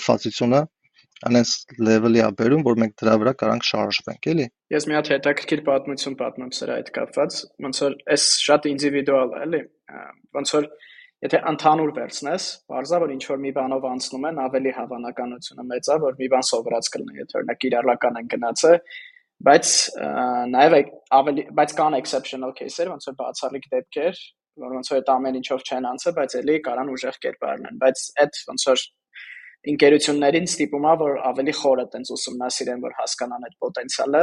ֆազությունը 0.07 0.63
անես 1.29 1.51
level-ի 1.79 2.23
ա 2.25 2.31
բերում, 2.39 2.63
որ 2.67 2.79
մենք 2.83 2.95
դրա 2.99 3.13
վրա 3.23 3.33
կարանք 3.43 3.67
շարժվենք, 3.69 4.29
էլի։ 4.33 4.47
Ես 4.75 4.87
մի 4.91 4.97
հատ 4.99 5.11
հետաքրքիր 5.13 5.63
պատմություն 5.69 6.17
պատմեմ 6.19 6.51
սրա 6.59 6.79
հետ 6.81 6.91
կապված, 6.97 7.37
ոնց 7.67 7.83
որ 7.85 7.97
էս 8.17 8.25
շատ 8.43 8.67
ինդիվիդուալ 8.73 9.37
է, 9.37 9.43
էլի։ 9.47 9.61
Ոնց 10.39 10.55
որ 10.57 10.69
Եթե 11.23 11.39
ընդհանուր 11.53 11.91
վերցնես, 11.95 12.45
բարձա 12.73 12.99
որ 12.99 13.11
ինչ 13.15 13.23
որ 13.31 13.41
մի 13.43 13.51
բանով 13.55 13.85
անցնում 13.93 14.25
են, 14.27 14.39
ավելի 14.43 14.71
հավանականությունը 14.79 15.65
մեծ 15.69 15.91
է, 15.93 15.97
որ 16.03 16.17
մի 16.19 16.29
բան 16.33 16.47
սովորած 16.49 16.89
կլինի, 16.95 17.19
եթե 17.23 17.37
օրինակ 17.39 17.61
կիրառական 17.63 18.19
են 18.19 18.31
գնացը, 18.33 18.73
բայց 19.47 19.75
նաև 20.55 20.77
ավելի 21.19 21.45
բայց 21.63 21.75
կան 21.79 21.99
exceptional 22.01 22.57
case-եր, 22.59 22.91
ոնց 22.91 23.07
որ 23.11 23.17
բացառիկ 23.23 23.69
դեպքեր, 23.77 24.19
որ 24.63 24.75
ոնց 24.79 24.91
որ 24.93 24.99
այդ 24.99 25.13
ամեն 25.15 25.39
ինչով 25.43 25.63
չեն 25.63 25.89
անցը, 25.93 26.13
բայց 26.19 26.37
էլի 26.43 26.57
կարան 26.67 26.93
ուժեղ 26.93 27.19
կերպարն 27.23 27.71
են, 27.71 27.79
բայց 27.83 28.05
այդ 28.23 28.41
ոնց 28.51 28.67
որ 28.73 28.85
ինկերություններին 29.73 30.49
ստիպում 30.51 30.87
է 30.91 30.95
որ 31.03 31.19
ավելի 31.31 31.55
խորը 31.63 31.87
տենց 31.93 32.13
ուսումնասիրեն, 32.19 32.83
որ 32.83 32.97
հասկանան 32.99 33.47
այդ 33.47 33.57
պոտենցիալը, 33.63 34.23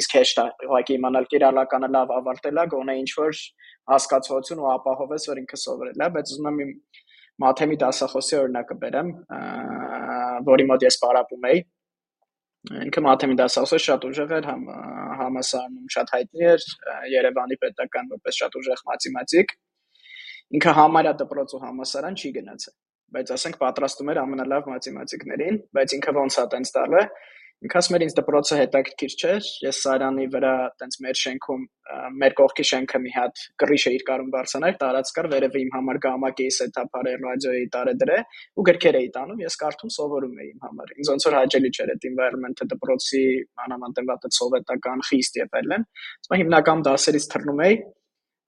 իսկ 0.00 0.14
հեշտ 0.18 0.40
է 0.42 0.46
ուղղակի 0.68 0.94
իմանալ 0.98 1.26
կիրառականը 1.32 1.88
լավ 1.94 2.12
ավարտելա, 2.18 2.64
գոնե 2.74 2.94
ինչ 3.02 3.10
որ 3.18 3.40
հասկացողություն 3.92 4.62
ու 4.64 4.70
ապահովես, 4.74 5.26
որ 5.30 5.40
ինքը 5.42 5.58
սովորել 5.62 6.02
է, 6.02 6.08
բայց 6.16 6.32
ուզում 6.34 6.48
եմ 6.50 6.62
իմ 6.64 6.72
մաթեմի 7.44 7.76
դասախոսի 7.82 8.36
օրինակը 8.38 8.76
բերեմ, 8.82 9.10
որի 10.48 10.66
մոտ 10.72 10.86
ես 10.88 10.98
պարապում 11.04 11.48
էի։ 11.52 11.60
Ինքը 12.88 13.02
մաթեմի 13.06 13.36
դասախոսը 13.38 13.78
շատ 13.84 14.06
ուժեղ 14.08 14.32
էր, 14.38 14.48
համ 14.50 14.64
համասարանում 15.22 15.92
շատ 15.94 16.12
հայտնի 16.14 16.48
էր, 16.48 16.64
Երևանի 17.14 17.58
պետական 17.62 18.10
որպես 18.12 18.40
շատ 18.42 18.58
ուժեղ 18.58 18.82
մաթեմատիկ։ 18.90 19.54
Ինքը 20.58 20.74
համարյա 20.78 21.12
դպրոց 21.22 21.54
ու 21.54 21.62
համասարան 21.62 22.18
չի 22.18 22.30
գնացել, 22.38 22.74
բայց 23.14 23.32
ասենք 23.38 23.58
պատրաստում 23.62 24.10
էր 24.12 24.20
ամենալավ 24.24 24.68
մաթեմատիկներին, 24.72 25.58
բայց 25.78 25.94
ինքը 25.98 26.14
ոնց 26.18 26.38
է 26.38 26.44
տենց 26.54 26.72
տալը, 26.78 27.02
Ինքը 27.58 27.78
ասում 27.78 27.96
էր 27.96 28.02
ինձ 28.04 28.12
դպրոցը 28.14 28.56
հետաքրքիր 28.58 29.14
չէր։ 29.18 29.46
Ես 29.64 29.78
Սարյանի 29.82 30.26
վրա 30.30 30.52
տենց 30.78 30.96
մեր 31.02 31.16
շենքում 31.18 31.64
մեր 32.22 32.36
կողքի 32.38 32.64
շենքը 32.68 33.00
մի 33.02 33.12
հատ 33.16 33.42
կռիշը 33.58 33.92
իր 33.96 34.04
կարում 34.10 34.30
բարձրանար, 34.34 34.76
տարած 34.82 35.10
կար 35.16 35.28
վերևը 35.32 35.62
իմ 35.64 35.72
համար 35.74 36.00
գամակ 36.04 36.42
էի 36.44 36.54
սեթափարել 36.58 37.26
ռադիոյի 37.26 37.66
տարեդրե 37.74 38.18
ու 38.54 38.66
գրքեր 38.68 38.98
էի 39.00 39.10
տանում, 39.18 39.42
ես 39.42 39.58
կարդում 39.64 39.92
սովորում 39.98 40.38
էի 40.38 40.48
իմ 40.52 40.66
համար։ 40.68 40.94
Ինձ 40.98 41.12
ոնց 41.14 41.28
որ 41.28 41.38
հաճելի 41.38 41.70
չէր 41.74 41.92
այդ 41.98 42.08
environment-ը 42.12 42.68
դպրոցի 42.78 43.22
մանավանդ 43.62 44.28
սովետական 44.38 45.06
խիստ 45.10 45.40
եւ 45.42 45.62
այլն։ 45.62 45.88
Ասում 46.22 46.42
հիմնական 46.44 46.84
դասերից 46.88 47.30
թռնում 47.34 47.64
էի, 47.66 47.78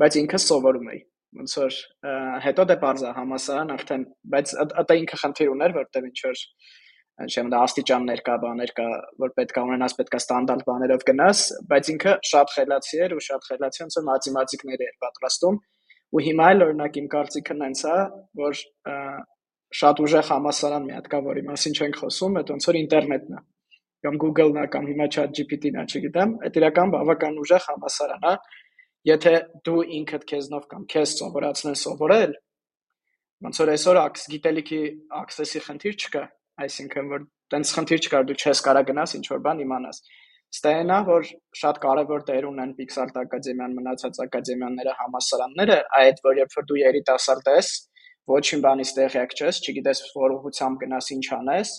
բայց 0.01 0.21
ինքը 0.21 0.45
սովորում 0.51 0.93
էի 0.95 1.01
ոնց 1.39 1.53
որ 1.61 1.77
հետո 2.45 2.65
դե 2.67 2.77
բարձա 2.83 3.11
համասարան 3.15 3.69
արդեն 3.77 4.05
բայց 4.35 4.55
դա 4.89 4.95
ինքը 5.01 5.19
խնդիր 5.21 5.51
ուներ 5.53 5.75
որտեղ 5.77 6.09
ինչ 6.09 6.19
որ 6.27 6.41
չեմ 7.29 7.51
դա 7.53 7.59
աստիճաններ 7.67 8.21
կա, 8.27 8.35
բաներ 8.45 8.71
կա, 8.77 8.87
որ 9.21 9.33
պետք 9.37 9.59
է 9.61 9.65
ունենաս, 9.67 9.95
պետք 9.99 10.15
է 10.17 10.21
ստանդարտ 10.21 10.65
բաներով 10.71 11.05
գնաս, 11.11 11.43
բայց 11.71 11.91
ինքը 11.95 12.15
շատ 12.31 12.55
խելացի 12.57 13.01
էր 13.05 13.15
ու 13.17 13.23
շատ 13.27 13.49
խելացի 13.51 13.83
ոնց 13.85 13.99
որ 13.99 14.07
մաթեմատիկներ 14.09 14.85
էր 14.87 14.95
պատրաստում 15.05 15.61
ու 16.11 16.23
հիմա 16.27 16.47
էլ 16.55 16.65
օրինակ 16.67 16.97
իմ 17.01 17.09
կարծիքը 17.11 17.57
նենց 17.61 17.83
է, 17.91 17.97
որ 18.41 18.61
շատ 19.81 20.01
ուժեղ 20.05 20.25
համասարան 20.31 20.87
մի 20.89 20.95
հատ 20.97 21.11
կա, 21.11 21.21
որի 21.31 21.43
մասին 21.51 21.77
չենք 21.79 21.99
խոսում, 22.01 22.39
այդ 22.41 22.53
ոնց 22.57 22.67
որ 22.71 22.79
ինտերնետն 22.81 23.37
է 23.37 23.43
կամ 24.01 24.17
Google-ն 24.21 24.59
է 24.61 24.67
կամ 24.73 24.87
հիմա 24.91 25.07
ChatGPT-ն 25.15 25.77
է, 25.77 25.85
չգիտեմ, 25.85 26.31
այդ 26.49 26.59
իրական 26.61 26.93
բավական 26.95 27.39
ուժեղ 27.45 27.67
համասարան 27.69 28.27
է։ 28.31 28.35
Եթե 29.11 29.33
դու 29.67 29.83
ինքդ 30.01 30.25
քեզնով 30.31 30.65
կամ 30.71 30.87
քեզ 30.93 31.13
սովորացնեն 31.21 31.77
սովորել, 31.81 32.33
ոնց 33.45 33.61
որ 33.61 33.73
այսօր 33.75 34.01
ակս 34.01 34.25
գիտելիքի 34.35 34.81
access-ի 35.21 35.63
խնդիր 35.69 36.01
չկա, 36.01 36.25
այսինքն 36.65 37.13
որ 37.13 37.29
տենց 37.55 37.73
խնդիր 37.77 38.03
չկար 38.07 38.27
դու 38.31 38.39
չես 38.41 38.63
կարա 38.67 38.83
գնաս 38.91 39.15
ինչ 39.19 39.27
որ 39.33 39.41
բան 39.47 39.63
իմանաս 39.67 40.03
ստենա 40.51 40.99
որ 41.07 41.29
շատ 41.61 41.77
կարևոր 41.85 42.25
դեր 42.31 42.47
ունեն 42.49 42.73
Pixar 42.79 43.07
ակադեմիան 43.23 43.77
մնացած 43.79 44.19
ակադեմիաները 44.25 44.95
համասարանները 45.01 45.79
այդ 46.01 46.23
որ 46.27 46.41
երբ 46.41 46.57
որ 46.59 46.67
դու 46.71 46.81
երիտասարդ 46.81 47.51
ես 47.55 47.71
ոչին 48.31 48.65
բանից 48.67 48.93
տեղյակ 48.99 49.37
չես 49.39 49.61
չգիտես 49.63 50.03
որ 50.17 50.35
ուղղությամբ 50.37 50.83
գնաս 50.83 51.11
ինչ 51.17 51.27
անես 51.39 51.73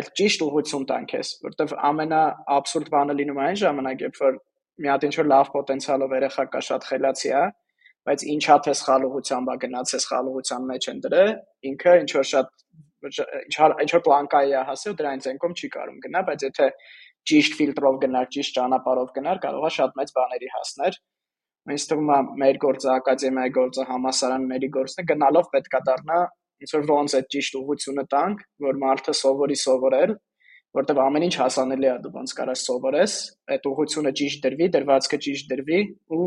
այլ 0.00 0.10
ճիշտ 0.20 0.44
ուղղություն 0.46 0.84
տան 0.90 1.06
քեզ 1.10 1.30
որտեվ 1.46 1.72
ամենա 1.90 2.20
աբսուրդ 2.56 2.90
բանը 2.94 3.16
լինում 3.20 3.40
է 3.40 3.44
այն 3.46 3.58
ժամանակ 3.62 4.04
երբ 4.06 4.20
որ 4.24 4.36
մի 4.80 4.90
հատ 4.90 5.06
ինչ 5.08 5.14
որ 5.20 5.30
լավ 5.30 5.50
պոտենցիալով 5.54 6.14
երեխա 6.18 6.44
կա 6.50 6.60
շատ 6.66 6.86
խելացի 6.90 7.32
է 7.40 7.42
բայց 8.10 8.22
ինչա 8.34 8.56
թե 8.66 8.74
սխալ 8.80 9.06
ուղղությամբ 9.10 9.50
է 9.54 9.56
գնացել 9.64 10.02
սխալ 10.04 10.30
ուղղության 10.30 10.68
մեջ 10.70 10.86
են 10.92 11.02
դրել 11.06 11.32
ինքը 11.70 11.96
ինչ 12.00 12.10
որ 12.20 12.28
շատ 12.30 12.54
ինչ 13.08 13.90
որ 13.94 14.02
պլանկայի 14.06 14.52
է 14.56 14.64
հասել, 14.70 14.96
դրանից 15.00 15.28
ենկոմ 15.30 15.54
չի 15.56 15.70
կարում 15.76 16.00
գնա, 16.04 16.22
բայց 16.30 16.44
եթե 16.46 16.68
ճիշտ 17.30 17.56
ֆիլտրով 17.60 17.96
գնար, 18.04 18.28
ճիշտ 18.34 18.56
ճանապարհով 18.58 19.14
գնար, 19.16 19.40
կարող 19.44 19.66
է 19.68 19.72
շատ 19.76 19.96
մեծ 20.00 20.12
բաների 20.18 20.50
հասնել։ 20.56 20.98
Ինձ 21.70 21.86
թվում 21.90 22.10
է 22.10 22.18
մեր 22.40 22.58
գործը 22.64 22.90
ակադեմիայի 22.96 23.52
գործը 23.56 23.86
համասարանների 23.90 24.68
գործն 24.76 25.02
է 25.02 25.04
գնալով 25.10 25.50
պետքա 25.54 25.80
դառնա 25.90 26.20
ինչ 26.60 26.70
որ 26.76 26.86
ոնց 26.90 27.14
է 27.16 27.20
ճիշտ 27.34 27.58
ուղղությունը 27.60 28.04
տանք, 28.12 28.40
որ 28.64 28.78
մարդը 28.80 29.14
սովորի 29.20 29.56
սովորել, 29.60 30.14
որտեվ 30.76 31.00
ամեն 31.04 31.26
ինչ 31.26 31.34
հասանելի 31.40 31.88
է 31.90 31.94
դու 32.04 32.12
ոնց 32.16 32.34
կարաս 32.40 32.64
սովորես, 32.68 33.14
այդ 33.54 33.68
ուղղությունը 33.70 34.12
ճիշտ 34.20 34.42
դրվի, 34.44 34.68
դրվածքը 34.76 35.18
ճիշտ 35.26 35.48
դրվի 35.52 35.80
ու 36.16 36.26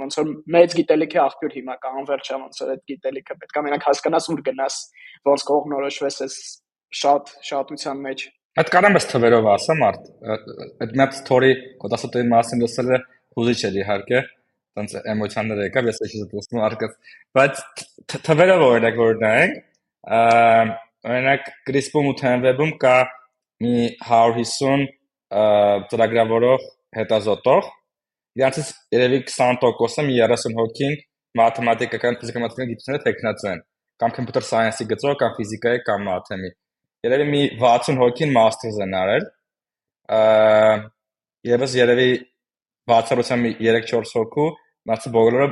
ոնց 0.00 0.16
որ 0.18 0.30
մեծ 0.56 0.76
գիտելիքի 0.76 1.18
աղբյուր 1.22 1.52
հիմա 1.56 1.74
կա 1.82 1.90
է 1.96 2.38
ոնց 2.42 2.62
որ 2.62 2.72
այդ 2.74 2.82
գիտելիքը 2.90 3.36
պետք 3.42 3.58
է 3.60 3.62
մենակ 3.66 3.86
հասկանաս 3.86 4.28
ուր 4.34 4.40
գնաս 4.46 4.78
ոնց 5.30 5.44
կողնորոշվես 5.50 6.18
այս 6.26 6.38
շատ 7.00 7.34
շատության 7.50 8.02
մեջ 8.06 8.24
Այդ 8.56 8.70
կարամ 8.72 8.94
ես 8.96 9.06
թվերով 9.10 9.46
ասեմ 9.52 9.82
արդ 9.86 10.04
այդ 10.80 10.92
մի 10.96 11.02
հատ 11.04 11.16
story 11.20 11.52
կոդասոտի 11.82 12.22
մասին 12.32 12.62
լսելը 12.64 12.98
հուզիչ 13.36 13.58
էր 13.68 13.78
իհարկե 13.82 14.22
տենց 14.76 14.94
էմոցիաներ 15.12 15.60
եկավ 15.66 15.90
ես 15.90 16.00
էշի 16.06 16.22
զգացում 16.22 16.62
արկած 16.66 16.96
բայց 17.36 17.60
թվերով 18.26 18.64
օրինակ 18.66 18.98
որ 19.02 19.20
նայենք 19.22 20.72
օրինակ 21.12 21.50
CRISPR-ում 21.68 22.08
ու 22.10 22.16
TMWeb-ում 22.22 22.72
կա 22.86 22.96
մի 23.66 23.74
150 24.08 24.88
ծրագրավորող 25.92 26.66
հետազոտող 26.96 27.70
Իրանցից 28.36 28.70
երևի 28.92 29.18
20%-ը 29.24 30.02
մի 30.06 30.16
30 30.20 30.56
հոգին 30.58 30.96
մաթեմատիկական 31.40 32.18
ֆիզիկական 32.20 32.68
գիտությունները 32.70 33.04
տեխնացու 33.06 33.48
են, 33.52 33.62
կամ 34.02 34.14
computer 34.16 34.42
science-ի 34.44 34.86
գծով, 34.92 35.14
կամ 35.22 35.34
ֆիզիկայի, 35.38 35.80
կամ 35.86 36.04
մաթեմի։ 36.10 36.50
Երևի 37.06 37.26
մի 37.32 37.42
60 37.62 38.00
հոգին 38.02 38.34
masters 38.36 38.80
են 38.84 38.96
արել։ 39.00 39.26
Եվս 41.48 41.76
երևի 41.80 42.08
բացառությամբ 42.92 43.50
3-4 43.64 44.14
հոգու 44.16 44.48
մարդը 44.90 45.12
բոլորը 45.16 45.48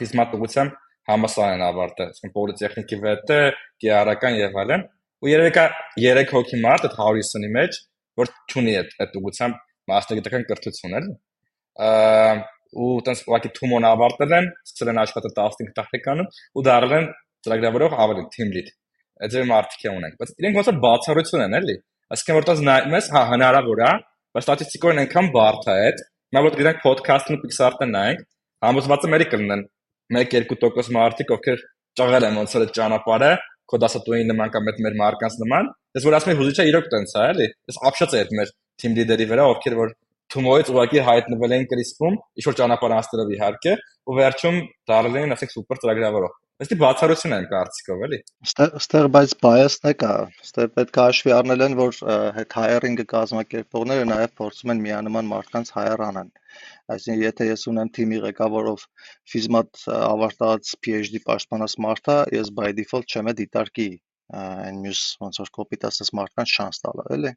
ֆիզմատ 0.00 0.36
ուղղությամբ 0.40 0.78
համասարան 1.10 1.64
ավարտել, 1.68 2.10
ասենք 2.14 2.32
պոլիտեխնիկի 2.36 2.98
վետը, 3.04 3.40
գիարական 3.84 4.36
եւ 4.40 4.60
այլն, 4.62 4.84
ու 5.20 5.30
երևի 5.30 5.52
կա 5.56 5.64
3 6.00 6.34
հոգի 6.34 6.60
մարդ 6.64 6.86
այդ 6.88 6.96
150-ի 7.00 7.50
մեջ, 7.56 7.80
որ 8.20 8.32
ճունի 8.52 8.76
այդ 8.80 8.94
այդ 9.04 9.18
ուղղությամբ 9.20 9.60
մասնագիտական 9.90 10.46
կրթություն 10.50 10.96
էլ 11.00 11.10
ու 11.78 12.90
տենց 13.06 13.22
ուղղակի 13.26 13.50
թումոն 13.56 13.86
ավարտել 13.90 14.34
են, 14.36 14.50
սկսել 14.66 14.90
են 14.92 15.00
աշխատել 15.04 15.32
15 15.38 15.72
տարեկանում 15.78 16.28
ու 16.30 16.64
դարձել 16.66 16.94
են 16.98 17.08
ծրագրավորող 17.46 17.96
ավելի 18.04 18.24
team 18.34 18.52
lead։ 18.54 18.70
Այդ 19.20 19.34
ձեր 19.34 19.48
մարդիկ 19.50 19.86
ունենք, 19.90 20.14
բայց 20.20 20.30
իրենք 20.40 20.58
ոնց 20.60 20.70
որ 20.70 20.78
բացառություն 20.84 21.44
են, 21.46 21.56
էլի։ 21.60 21.76
Այսինքն 22.14 22.38
որտեղ 22.40 22.62
նայում 22.68 22.94
ես, 22.96 23.08
հա 23.14 23.22
հնարավոր 23.30 23.82
է, 23.86 23.90
բայց 24.36 24.46
ստատիստիկորեն 24.46 25.00
այնքան 25.02 25.28
բարդ 25.34 25.68
է 25.70 25.74
այդ։ 25.80 26.00
Նա 26.30 26.42
որ 26.46 26.56
գրանք 26.60 26.80
podcast-ն 26.84 27.36
ու 27.36 27.42
Pixar-ը 27.44 27.88
նայենք, 27.90 28.24
համոզված 28.64 29.06
եմ 29.06 29.16
երի 29.18 29.26
կլինեն 29.30 29.62
1-2% 30.20 30.90
մարդիկ, 30.96 31.32
ովքեր 31.36 31.64
ճաղել 32.00 32.26
են 32.30 32.38
ոնց 32.40 32.54
որ 32.56 32.64
այդ 32.66 32.72
ճանապարհը, 32.80 33.30
քո 33.70 33.80
դասատուին 33.84 34.30
նման 34.30 34.52
կամ 34.54 34.70
այդ 34.70 34.80
մեր 34.86 34.96
մարկանց 35.00 35.36
նման։ 35.42 35.70
Ես 35.98 36.06
որ 36.06 36.16
ասում 36.18 36.32
եմ 36.32 36.40
հուզիչը 36.40 36.66
իրոք 36.70 36.88
տենց 36.94 37.14
է, 37.14 37.24
էլի։ 37.30 37.46
Ես 37.70 37.78
ապշած 37.90 38.14
է 38.14 38.20
այդ 38.20 38.32
մեր 38.38 38.52
team 38.82 38.96
leader-ի 38.98 39.26
վրա, 39.30 39.46
ովքեր 39.54 39.76
որ 39.80 39.92
Թումոյից 40.30 40.68
ուղղակի 40.70 41.00
հայտնվել 41.06 41.56
են 41.56 41.64
կրիսպում, 41.70 42.20
ինչ 42.40 42.44
որ 42.50 42.56
ճանապարհ 42.60 42.94
անցնելով 43.00 43.32
իհարկե, 43.36 43.72
ու 44.10 44.16
վերջում 44.20 44.60
դառել 44.90 45.18
են 45.20 45.34
ասենք 45.36 45.54
սուպեր 45.56 45.80
ծրագրավորող։ 45.84 46.36
Ըստ 46.60 46.74
բացառություն 46.76 47.34
են 47.34 47.44
կարծիքով, 47.50 48.00
էլի։ 48.06 48.16
Ստեղ 48.44 48.74
ստեղ 48.80 49.06
բայց 49.14 49.30
bias-ն 49.40 49.86
է 49.88 49.92
կա։ 50.02 50.10
Ստեղ 50.44 50.66
պետք 50.76 50.98
է 50.98 51.00
հաշվի 51.00 51.32
առնել 51.36 51.64
են, 51.66 51.76
որ 51.78 52.00
հետ 52.36 52.56
hiring-ը 52.60 53.06
կազմակերպողները 53.12 54.08
նաև 54.10 54.34
փորձում 54.40 54.74
են 54.74 54.82
միանման 54.84 55.30
մարդկանց 55.30 55.72
hire 55.78 56.06
անեն։ 56.10 56.30
Այսինքն, 56.92 57.24
եթե 57.24 57.48
ես 57.48 57.66
ունեմ 57.72 57.92
թիմի 57.96 58.20
ղեկավարով 58.26 58.86
ֆիզմատ 59.32 59.84
ավարտած 59.96 60.74
PhD 60.84 61.24
պաշտպանած 61.30 61.78
մարդ 61.86 62.12
է, 62.12 62.18
ես 62.36 62.52
by 62.60 62.72
default 62.76 63.08
չեմ 63.08 63.32
դիտարկի 63.40 63.90
այն 64.40 64.84
մյուս 64.84 65.06
ոնց 65.24 65.40
որ 65.42 65.54
կոպիտ 65.56 65.86
ասած 65.88 66.12
մարդկանց 66.20 66.58
շանս 66.58 66.84
տալը, 66.84 67.06
էլի։ 67.16 67.32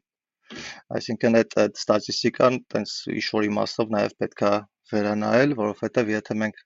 Այսինքն 0.98 1.38
այդ 1.40 1.56
այդ 1.64 1.80
ստատիստիկան 1.80 2.60
տենց 2.74 2.94
ինչ 3.14 3.26
որ 3.36 3.48
իմաստով 3.48 3.92
նաև 3.96 4.16
պետքա 4.24 4.52
վերանայել, 4.92 5.54
որովհետև 5.60 6.14
եթե 6.14 6.38
մենք 6.44 6.64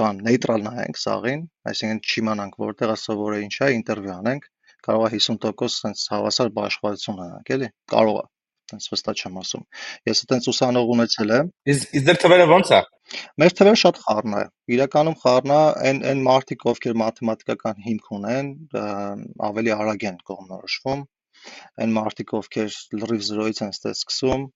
բան 0.00 0.20
նեյտրալ 0.26 0.62
նայենք 0.66 1.00
սաղին, 1.02 1.42
այսինքն 1.72 2.02
չիմանանք 2.12 2.60
որտեղ 2.62 2.92
է 2.92 2.98
սովորը 3.02 3.40
ինչ 3.46 3.54
է, 3.66 3.70
ինտերվյու 3.78 4.14
անենք, 4.14 4.46
կարող 4.86 5.08
է 5.08 5.18
50% 5.18 5.74
sense 5.82 6.06
հավասար 6.12 6.54
բաշխվածություն 6.58 7.18
ունենանք, 7.18 7.52
էլի։ 7.56 7.68
Կարող 7.92 8.22
է 8.22 8.24
տենց 8.72 8.88
վստահ 8.92 9.20
չեմ 9.20 9.38
ասում։ 9.42 9.64
Ես 10.08 10.22
այտենց 10.24 10.48
ուսանող 10.52 10.92
ունեցել 10.94 11.32
եմ։ 11.36 11.50
Իսկ 11.72 11.96
իսկ 11.98 12.06
դեր 12.08 12.20
թվերը 12.22 12.46
ո՞նց 12.56 12.72
է։ 12.72 12.80
Մեր 13.42 13.54
թվերը 13.58 13.80
շատ 13.82 13.98
խառն 14.02 14.36
է։ 14.38 14.42
Իրականում 14.76 15.16
խառն 15.22 15.52
է 15.52 15.60
այն 15.90 16.00
այն 16.12 16.22
մարդիկ, 16.28 16.64
ովքեր 16.72 16.96
մաթեմատիկական 17.02 17.82
հիմք 17.86 18.08
ունեն, 18.18 18.52
ավելի 19.50 19.74
արագ 19.76 20.06
են 20.12 20.20
կողմնորոշվում։ 20.30 21.04
Այն 21.82 21.94
մարդիկ, 21.96 22.34
ովքեր 22.38 22.78
լրիվ 23.02 23.26
0-ից 23.28 23.62
են 23.66 23.74
սկսում, 23.92 24.46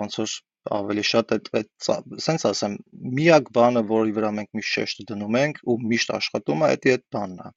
ոնց 0.00 0.18
որ 0.22 0.36
ավելի 0.76 1.04
շատ 1.06 1.32
այդ 1.36 1.48
այդ 1.60 1.88
սենց 2.26 2.44
ասեմ, 2.50 2.76
միակ 3.16 3.50
բանը, 3.54 3.82
որի 3.90 4.14
վրա 4.16 4.30
մենք 4.38 4.58
միշտ 4.58 4.76
շեշտը 4.76 5.06
դնում 5.12 5.38
ենք 5.40 5.60
ու 5.62 5.76
միշտ 5.92 6.12
աշխատում 6.16 6.64
է, 6.66 6.70
դա 6.82 6.94
այդ 6.96 7.04
բանն 7.16 7.42
է։ 7.46 7.50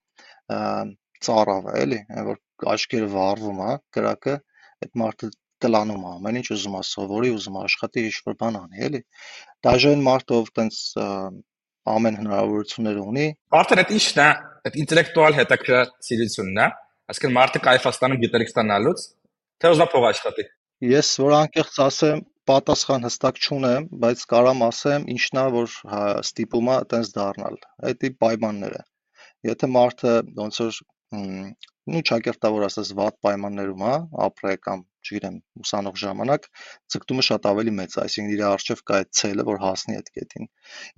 Ծառավը, 1.25 1.75
էլի, 1.83 1.99
այն 2.15 2.27
որ 2.29 2.39
աչքերը 2.73 3.07
վառվում 3.15 3.61
է, 3.65 3.71
կրակը, 3.97 4.35
այդ 4.85 4.93
մարդը 5.01 5.29
կլանում 5.59 6.03
է 6.05 6.11
ամեն 6.15 6.39
ինչ 6.39 6.47
ուզում 6.55 6.75
է 6.79 6.83
սովորի, 6.89 7.31
ուզում 7.35 7.57
է 7.59 7.63
աշխատի, 7.67 8.03
ինչ 8.09 8.17
որ 8.29 8.37
բան 8.39 8.59
անի, 8.59 8.83
էլի։ 8.87 9.01
Դաժան 9.67 10.05
մարդը 10.05 10.37
ով 10.39 10.51
տենց 10.59 10.77
ամեն 11.89 12.19
հնարավորությունները 12.19 13.03
ունի։ 13.09 13.25
Արդեն 13.59 13.81
այդ 13.83 13.91
ի՞նչն 13.97 14.21
է, 14.23 14.29
այդ 14.69 14.79
ինտելեկտուալ 14.83 15.37
հետաքրքրասիրությունն 15.39 16.61
է։ 16.63 16.67
Այսինքն 17.09 17.35
մարդը 17.39 17.61
է 17.69 17.79
ստանում 17.89 18.21
գիտելիք 18.23 18.51
ստանալուց, 18.53 19.05
թե 19.59 19.71
ուզում 19.73 19.89
փող 19.93 20.05
աշխատի։ 20.09 20.45
Ես 20.89 21.07
որ 21.19 21.33
անկեղծ 21.39 21.79
ասեմ, 21.85 22.21
պատասխան 22.49 23.07
հստակ 23.07 23.39
չունեմ, 23.45 23.87
բայց 24.03 24.21
կարամ 24.33 24.61
ասեմ 24.69 25.07
ինչն 25.15 25.39
է, 25.41 25.45
որ 25.55 25.73
հա, 25.93 26.03
ստիպում 26.21 26.69
է 26.69 26.75
այտենց 26.75 27.11
դառնալ։ 27.17 27.57
Դա 28.03 28.11
պայմանները։ 28.23 28.79
Եթե 29.49 29.69
մարդը 29.73 30.13
ոնց 30.39 30.61
որ 30.63 30.79
նու 31.89 32.01
ճակերտա 32.09 32.49
որ 32.53 32.65
ասած 32.67 32.89
վատ 32.97 33.15
պայմաններում 33.25 33.83
է, 33.89 33.93
ապրե 34.25 34.55
կամ 34.65 34.81
չգիտեմ, 35.09 35.37
ուսանող 35.63 35.95
ժամանակ 36.01 36.47
ցկտումը 36.93 37.25
շատ 37.29 37.47
ավելի 37.49 37.73
մեծ 37.79 37.95
է, 37.95 38.01
այսինքն 38.03 38.33
իր 38.35 38.43
արժև 38.49 38.83
կա 38.89 38.99
այդ 38.99 39.11
ցելը, 39.19 39.45
որ 39.49 39.61
հասնի 39.63 39.97
այդ 39.99 40.11
կետին։ 40.19 40.49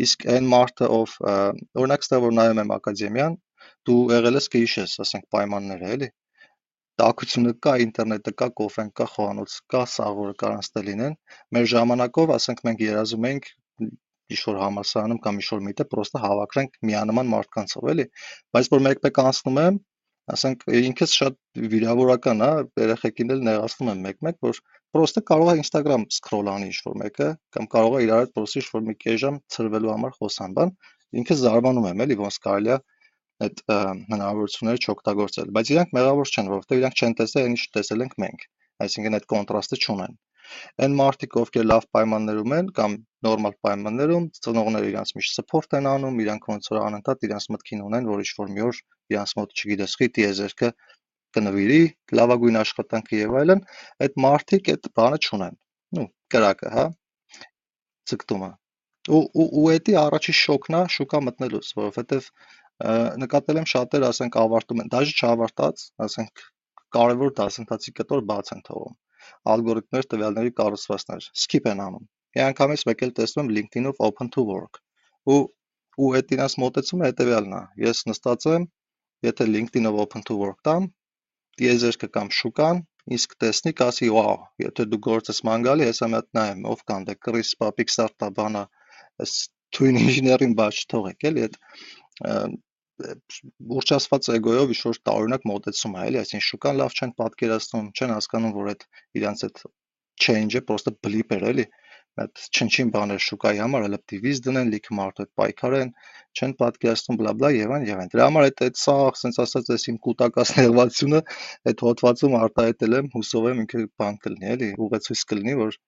Իսկ 0.06 0.26
այն 0.36 0.50
մարդը, 0.56 0.89
ով 0.97 1.15
օրինակ 1.84 2.08
ստեղ 2.08 2.24
որ 2.26 2.36
նայում 2.41 2.62
եմ 2.65 2.74
ակադեմիան, 2.78 3.38
դու 3.89 4.02
եղել 4.15 4.41
ես 4.41 4.52
կհիշես, 4.56 4.97
ասենք 5.06 5.30
պայմանները, 5.36 5.93
էլի 5.97 6.12
տաքությունը 7.02 7.52
կա, 7.65 7.74
ինտերնետը 7.86 8.32
կա, 8.38 8.47
կոֆեն 8.60 8.89
կա, 9.00 9.06
խոհանոց 9.12 9.54
կա, 9.74 9.82
սաղորը 9.93 10.34
կարան 10.41 10.63
ստե 10.65 10.82
լինեն։ 10.88 11.15
Մեր 11.56 11.67
ժամանակով, 11.71 12.34
ասենք 12.36 12.62
մենք 12.67 12.84
երազում 12.86 13.28
ենք 13.30 13.47
ինչ-որ 14.32 14.60
համալսարանում 14.62 15.21
կամ 15.24 15.39
ինչ-որ 15.41 15.63
միտը 15.67 15.86
պրոստը 15.91 16.21
հավաքրենք 16.26 16.78
միանման 16.89 17.32
մարդկանցով, 17.32 17.88
էլի։ 17.93 18.06
Բայց 18.56 18.69
որ 18.76 18.84
մեկ-մեկ 18.88 19.19
անցնում 19.24 19.60
եմ, 19.62 19.80
ասենք 20.32 20.63
ինքս 20.82 21.15
շատ 21.21 21.38
վիրավորական 21.74 22.45
է, 22.45 22.52
երեխեքին 22.86 23.34
էլ 23.36 23.43
նեղացնում 23.50 23.91
եմ 23.91 24.06
մեկ-մեկ, 24.06 24.38
որ 24.45 24.62
պրոստը 24.95 25.24
կարող 25.32 25.52
է 25.52 25.58
Instagram 25.62 26.06
սկրոլ 26.12 26.52
անի 26.54 26.69
ինչ-որ 26.71 26.97
մեկը, 27.02 27.30
կամ 27.58 27.69
կարող 27.76 27.97
է 27.97 28.04
իրար 28.06 28.24
հետ 28.26 28.34
պրոստի 28.38 28.62
ինչ-որ 28.62 28.86
մի 28.88 28.95
կես 29.02 29.21
ժամ 29.26 29.41
ծրվելու 29.56 29.91
համար 29.91 30.15
խոսան, 30.21 30.56
բան։ 30.62 30.74
Ինքս 31.21 31.41
զարմանում 31.41 31.88
եմ, 31.91 32.04
էլի, 32.06 32.17
ոնց 32.21 32.38
կարելի 32.45 32.71
է 32.71 32.80
այդ 33.45 33.62
հնարավորությունները 34.12 34.82
չօգտագործել, 34.86 35.54
բայց 35.58 35.71
իրանք 35.75 35.95
մեղավոր 35.97 36.32
չեն, 36.32 36.51
որովհետև 36.51 36.82
իրանք 36.82 37.01
չեն 37.01 37.15
տեսել 37.21 37.45
այն 37.47 37.56
ինչ 37.56 37.63
տեսել 37.77 38.04
ենք 38.06 38.15
մենք, 38.23 38.45
այսինքն 38.86 39.17
այդ 39.17 39.25
կոնտրաստը 39.34 39.80
չունեն։ 39.82 40.19
Այն 40.84 40.95
մարդիկ, 40.99 41.36
ովքեր 41.41 41.65
լավ 41.71 41.86
պայմաններում 41.95 42.54
են 42.58 42.69
կամ 42.77 42.95
նորմալ 43.25 43.54
պայմաններում, 43.65 44.25
ծնողները 44.45 44.89
իրանց 44.91 45.13
միշտ 45.17 45.38
սփորթ 45.38 45.75
են 45.80 45.88
անում, 45.91 46.17
իրանք 46.25 46.47
ոնց 46.51 46.69
որ 46.71 46.80
անընդհատ 46.82 47.27
իրանց 47.27 47.45
մտքին 47.56 47.84
ունեն, 47.88 48.10
որ 48.12 48.23
ինչ-որ 48.25 48.51
մի 48.56 48.65
օր 48.67 48.82
իրանց 49.15 49.34
մոտ, 49.39 49.54
չգիտես, 49.62 49.93
խի 50.01 50.10
տիեզերքը 50.17 50.71
կնվիրի, 51.38 51.84
լավագույն 52.19 52.62
աշխատանքը 52.62 53.21
եւ 53.21 53.38
այլն, 53.41 53.62
այդ 54.06 54.17
մարդիկ 54.25 54.71
այդ 54.75 54.89
բանը 54.99 55.21
չունեն։ 55.21 55.56
Ну, 55.97 56.08
կրակը, 56.34 56.71
հա, 56.75 56.86
ցկտումը։ 58.12 58.51
Ու 59.10 59.21
ու 59.41 59.47
ու 59.60 59.69
էդի 59.73 59.95
առաջի 59.97 60.34
շոկն 60.38 60.75
է 60.77 60.82
շուկա 60.95 61.19
մտնելուց, 61.27 61.69
որովհետեւ 61.80 62.27
նկատել 63.22 63.62
եմ 63.62 63.67
շատերը, 63.72 64.10
ասենք, 64.12 64.38
ավարտում 64.41 64.82
են, 64.84 64.91
դաժե 64.91 65.15
չավարտած, 65.22 65.86
ասենք, 66.06 66.44
կարևոր 66.96 67.34
դասընթացի 67.39 67.94
կտոր 68.02 68.24
բաց 68.32 68.52
են 68.56 68.63
թողում։ 68.67 68.96
Ալգորիթմներ, 69.54 70.08
տվյալների 70.12 70.54
կառուցվածքներ 70.60 71.28
skip 71.46 71.67
են 71.72 71.84
անում։ 71.86 72.06
Մի 72.32 72.44
անգամից 72.48 72.86
մեկ 72.89 73.04
էլ 73.06 73.13
տեսնում 73.20 73.44
եմ 73.46 73.54
LinkedIn-ով 73.58 74.02
open 74.08 74.32
to 74.36 74.46
work։ 74.48 74.82
Ու 75.32 75.41
ու 76.02 76.10
այդ 76.17 76.34
իրաց 76.36 76.54
մոտեցումը 76.63 77.10
հետեւյալն 77.10 77.56
է։ 77.58 77.62
Ես 77.86 78.04
նստած 78.10 78.48
եմ, 78.52 78.67
եթե 79.28 79.48
LinkedIn-ով 79.52 80.00
open 80.04 80.24
to 80.30 80.38
work 80.39 80.62
տամ, 80.67 80.88
դիեզերքը 81.62 82.10
կամ 82.15 82.32
շուկան 82.38 82.82
իսկ 83.17 83.36
տեսնի 83.41 83.74
կասի, 83.82 84.10
«Վաու, 84.15 84.41
եթե 84.62 84.86
դու 84.91 85.00
գործես 85.08 85.41
ման 85.48 85.65
գալի, 85.67 85.88
հեսա 85.89 86.10
հատ 86.15 86.28
նայեմ, 86.38 86.62
ով 86.72 86.84
կան 86.91 87.08
դե 87.08 87.15
Chris 87.26 87.54
Papik 87.62 87.94
Startup 87.94 88.36
բանա, 88.38 88.63
այս 89.26 89.34
twin 89.76 89.98
engineering 90.02 90.54
բաց 90.60 90.84
չթողեք, 90.84 91.26
էլի 91.32 91.46
այդ 91.48 91.58
ուռճացված 93.78 94.30
էգոյով 94.38 94.74
ինչ-որ 94.76 95.00
տարօրինակ 95.10 95.46
մոտեցում 95.52 95.96
է, 95.98 96.06
էլի, 96.12 96.20
այսինքն 96.22 96.48
շուկան 96.48 96.80
լավ 96.82 96.98
չեն 96.98 97.14
պատկերացնում, 97.22 97.92
չեն 97.98 98.14
հասկանում, 98.16 98.56
որ 98.58 98.72
այդ 98.72 98.86
իրանց 99.22 99.46
այդ 99.48 99.64
change-ը 100.22 100.62
պրոստը 100.70 100.94
blip 101.06 101.36
էր, 101.38 101.46
էլի, 101.52 101.66
այդ 102.22 102.42
չնչին 102.52 102.90
բաներ 102.94 103.22
շուկայի 103.24 103.60
համար, 103.64 103.84
հələ 103.88 104.00
դիվիզ 104.12 104.40
դնեն, 104.46 104.72
լիքը 104.72 104.96
մարդ 104.98 105.22
այդ 105.24 105.30
պայքարեն, 105.42 105.92
չեն 106.36 106.56
պատկերացնում 106.62 107.20
բլա 107.22 107.32
բլա 107.40 107.52
եւ 107.56 107.72
այն 107.76 107.86
եւ 107.88 108.02
այն։ 108.02 108.12
Դրա 108.12 108.26
համար 108.28 108.48
այդ 108.50 108.64
այդ 108.68 108.82
սա, 108.82 108.96
ասենց 109.12 109.40
ասած, 109.46 109.72
այս 109.76 109.86
իմ 109.92 110.00
կൂട്ടակաց 110.08 110.52
ներվածությունը 110.60 111.22
այդ 111.72 111.86
հոդվածում 111.88 112.36
արտահայտել 112.42 112.98
եմ, 113.00 113.08
հուսով 113.16 113.48
եմ 113.52 113.64
ինքը 113.64 113.86
բան 114.02 114.20
կլինի, 114.28 114.52
էլի, 114.56 114.70
ուղեցույց 114.88 115.24
կլինի, 115.32 115.56
որ 115.62 115.80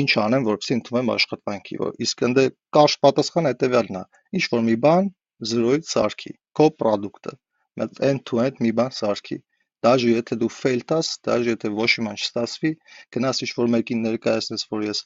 ինչ 0.00 0.10
անեմ, 0.22 0.44
որպեսզի 0.46 0.76
ընդունեմ 0.76 1.08
աշխատանքի։ 1.16 1.78
Իսկ 2.06 2.26
ընդ 2.28 2.40
կարճ 2.76 2.96
պատասխանը 3.06 3.52
հետեւյալն 3.54 3.98
է. 4.00 4.04
ինչ 4.38 4.44
որ 4.52 4.62
մի 4.68 4.76
բան 4.84 5.10
0-ից 5.50 5.90
սարքի 5.90 6.32
քո 6.60 6.70
պրոդուկտը, 6.80 7.36
մեծ 7.82 8.02
end 8.10 8.26
to 8.30 8.44
end 8.46 8.64
մի 8.66 8.74
բան 8.80 8.98
սարքի։ 9.02 9.44
Դաժե 9.84 10.08
եթե 10.10 10.36
դու 10.40 10.48
fail 10.52 10.82
տաս, 10.90 11.10
դաժե 11.26 11.52
եթե 11.54 11.68
ոչ 11.76 11.86
մի 11.90 12.02
բան 12.06 12.18
չստացվի, 12.20 12.70
գնաս 13.16 13.38
ինչ-որ 13.46 13.70
մեկին 13.74 14.02
ներկայացնես, 14.06 14.64
որ 14.74 14.84
ես 14.86 15.00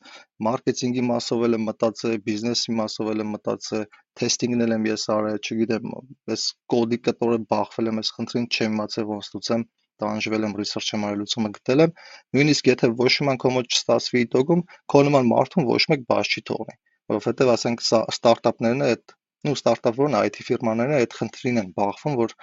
մարքեթինգի 0.47 1.05
մասով 1.11 1.45
եմ 1.49 1.67
մտածել, 1.69 2.17
բիզնեսի 2.27 2.75
մասով 2.81 3.13
եմ 3.15 3.31
մտածել, 3.37 3.87
թեստինգն 4.19 4.77
եմ 4.79 4.89
ես 4.91 5.07
արել, 5.15 5.39
չգիտեմ, 5.47 5.95
ես 6.35 6.49
կոդի 6.75 7.01
կտորը 7.07 7.41
բախվել 7.55 7.93
եմ, 7.95 8.03
ես 8.03 8.13
խնդրին 8.19 8.51
չեմ 8.51 8.75
իմացել 8.75 9.09
ոնց 9.15 9.31
լուծեմ, 9.37 9.67
տանջվել 10.03 10.47
եմ, 10.51 10.57
research 10.59 10.93
եմ 10.99 11.07
արել, 11.07 11.23
լուծումը 11.23 11.51
գտել 11.55 11.85
եմ։ 11.87 11.99
Նույնիսկ 12.35 12.71
եթե 12.75 12.95
ոչ 12.99 13.13
մի 13.15 13.29
բան 13.31 13.43
քո 13.45 13.53
մոտ 13.55 13.75
չստացվի 13.79 14.25
իտոգում, 14.27 14.65
քո 14.91 15.05
նման 15.07 15.31
մարդուն 15.31 15.69
ոչ 15.71 15.83
մեկ 15.95 16.09
բաց 16.11 16.35
չի 16.35 16.43
թողնի, 16.51 16.81
որովհետև 17.15 17.55
ասենք 17.55 17.85
ստարտափներն 17.95 18.89
այդ 18.91 19.15
ու 19.51 19.57
ստարտափորն 19.59 20.19
IT 20.21 20.41
ֆիրմաները 20.49 21.01
այդ 21.03 21.17
խնդրին 21.19 21.61
են 21.63 21.71
բախվում, 21.79 22.17
որ 22.21 22.35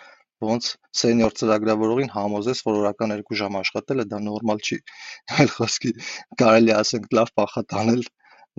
ոնց 0.45 0.69
սենյոր 1.01 1.35
ծրագրավորողին 1.39 2.11
համոզես, 2.15 2.61
որ 2.67 2.77
օրական 2.81 3.13
2 3.17 3.39
ժամ 3.41 3.57
աշխատելը 3.61 4.05
դա 4.11 4.19
նորմալ 4.27 4.61
չի։ 4.65 4.77
Այլ 5.37 5.51
խոսքի 5.55 5.91
կարելի 6.41 6.73
ասենք 6.77 7.11
լավ 7.17 7.33
պախատանել, 7.41 8.01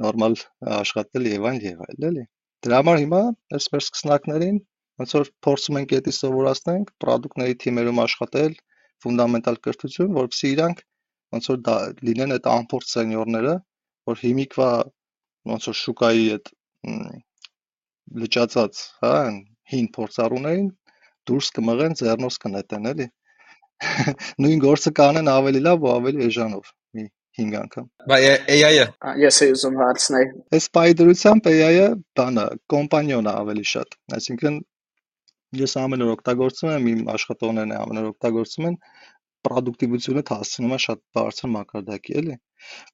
նորմալ 0.05 0.37
աշխատել 0.83 1.29
եւ 1.33 1.49
այլ 1.53 1.67
եւ 1.69 1.83
այլ, 1.89 2.07
էլի։ 2.11 2.25
Դրա 2.63 2.79
համար 2.83 3.03
հիմա 3.03 3.23
այս 3.59 3.67
մեր 3.75 3.83
սկսնակներին 3.83 4.61
ոնց 5.03 5.15
որ 5.19 5.31
փորձում 5.47 5.79
ենք 5.81 5.95
դա 5.97 6.15
սովորացնենք, 6.19 6.93
product-ների 7.03 7.59
թիմերում 7.63 8.01
աշխատել, 8.03 8.57
ֆունդամենտալ 9.03 9.59
կրթություն, 9.67 10.13
որովհետեւ 10.19 10.53
իրանք 10.53 10.83
ոնց 11.35 11.49
որ 11.51 11.61
դա 11.67 11.77
լինեն 12.07 12.35
այդ 12.37 12.49
անփորձ 12.53 12.93
սենյորները, 12.93 13.55
որ 14.13 14.23
հիմիկվա 14.23 14.71
ոնց 15.53 15.69
որ 15.71 15.79
շուկայի 15.83 16.27
այդ 16.37 16.53
լճացած, 18.21 18.85
հա, 19.03 19.17
հին 19.73 19.89
փորձառուներին 19.97 20.71
դուրս 21.31 21.49
կմղեն 21.57 21.99
ձեռնոց 22.01 22.39
կնետեն, 22.45 22.89
էլի։ 22.93 23.09
Նույն 24.43 24.63
գործը 24.63 24.93
կանեն 24.99 25.31
ավելի 25.33 25.63
լավ 25.67 25.87
ու 25.87 25.93
ավելի 25.93 26.27
էժանով 26.29 26.73
մի 26.99 27.07
5 27.39 27.57
անգամ։ 27.63 27.87
Բայց 28.13 28.27
AI-ը 28.57 28.87
ես 29.23 29.41
էի 29.47 29.55
ուզում 29.57 29.79
հարցնել։ 29.83 30.35
Այս 30.59 30.69
պայդրությամբ 30.79 31.49
AI-ը 31.53 31.89
բանը 32.21 32.47
կոմպանիոն 32.75 33.31
է 33.33 33.35
ավելի 33.43 33.67
շատ։ 33.73 33.97
Այսինքն 34.19 34.61
ես 35.63 35.77
ամեն 35.83 36.05
օր 36.07 36.13
օգտագործում 36.17 36.73
եմ 36.73 36.87
իմ 36.93 37.01
աշխատողներն 37.13 37.75
ամեն 37.79 38.03
օր 38.03 38.11
օգտագործում 38.13 38.69
են 38.71 38.79
պրոդուկտիվությունը 39.47 40.23
հասցնում 40.31 40.75
է 40.77 40.79
շատ 40.85 41.01
բարձր 41.19 41.51
մակարդակի, 41.53 42.13
էլի։ 42.21 42.37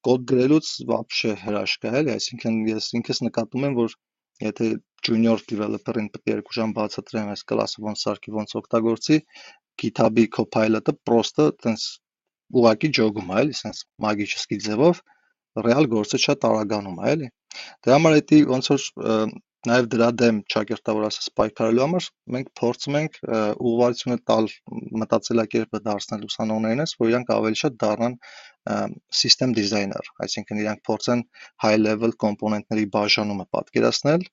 Կոդ 0.09 0.23
գրելուց 0.31 0.71
բաբշե 0.91 1.33
հրաշք 1.43 1.85
է, 1.89 1.93
էլի, 1.99 2.13
այսինքն 2.15 2.57
ես 2.71 2.89
ինքս 2.99 3.21
նկատում 3.27 3.67
եմ, 3.69 3.77
որ 3.79 3.97
եթե 4.45 4.69
junior 5.07 5.43
developer-ին 5.51 6.11
պետք 6.15 6.31
է 6.31 6.35
երկու 6.35 6.57
ժամ 6.59 6.75
բացատրեմ 6.77 7.33
այս 7.35 7.45
կլասը 7.51 7.85
ոնց 7.87 8.05
սարքի, 8.05 8.35
ոնց 8.39 8.55
օգտագործի, 8.61 9.19
GitHub-ի 9.83 10.25
Copilot-ը 10.37 10.95
պրոստը 11.09 11.47
տենց 11.65 11.87
ուղակի 12.59 12.91
ջոգում 12.99 13.33
է, 13.35 13.41
էլի, 13.43 13.57
sense 13.59 13.85
մագիչսկի 14.05 14.59
ձևով 14.67 15.03
ռեալ 15.69 15.91
գործը 15.95 16.21
շատ 16.25 16.47
արագանում 16.49 16.99
է, 16.99 17.13
էլի։ 17.15 17.29
Դրա 17.85 17.99
համար 17.99 18.17
էդի 18.23 18.41
ոնց 18.53 18.71
որ 18.73 18.87
նաև 19.67 19.89
դրա 19.93 20.09
դեմ 20.21 20.37
ճակերտավոր 20.55 21.05
ասած 21.09 21.29
պայքարելու 21.39 21.83
համար 21.85 22.05
մենք 22.35 22.51
փորձում 22.61 22.99
ենք 22.99 23.17
ուղղվածությունը 23.27 24.19
տալ 24.31 24.49
մտածելակերպը 25.03 25.81
դարձնել 25.89 26.27
ուսանողներինս, 26.29 26.95
որ 27.03 27.11
իրանք 27.13 27.33
ավելի 27.35 27.61
շատ 27.63 27.79
դառնան 27.83 28.17
system 29.23 29.55
designer, 29.59 30.05
այսինքն 30.23 30.63
իրանք 30.63 30.85
փորձեն 30.87 31.25
high 31.65 31.79
level 31.83 32.15
կոմպոնենտների 32.25 32.87
բաժանումը 32.95 33.49
պատկերացնել 33.57 34.27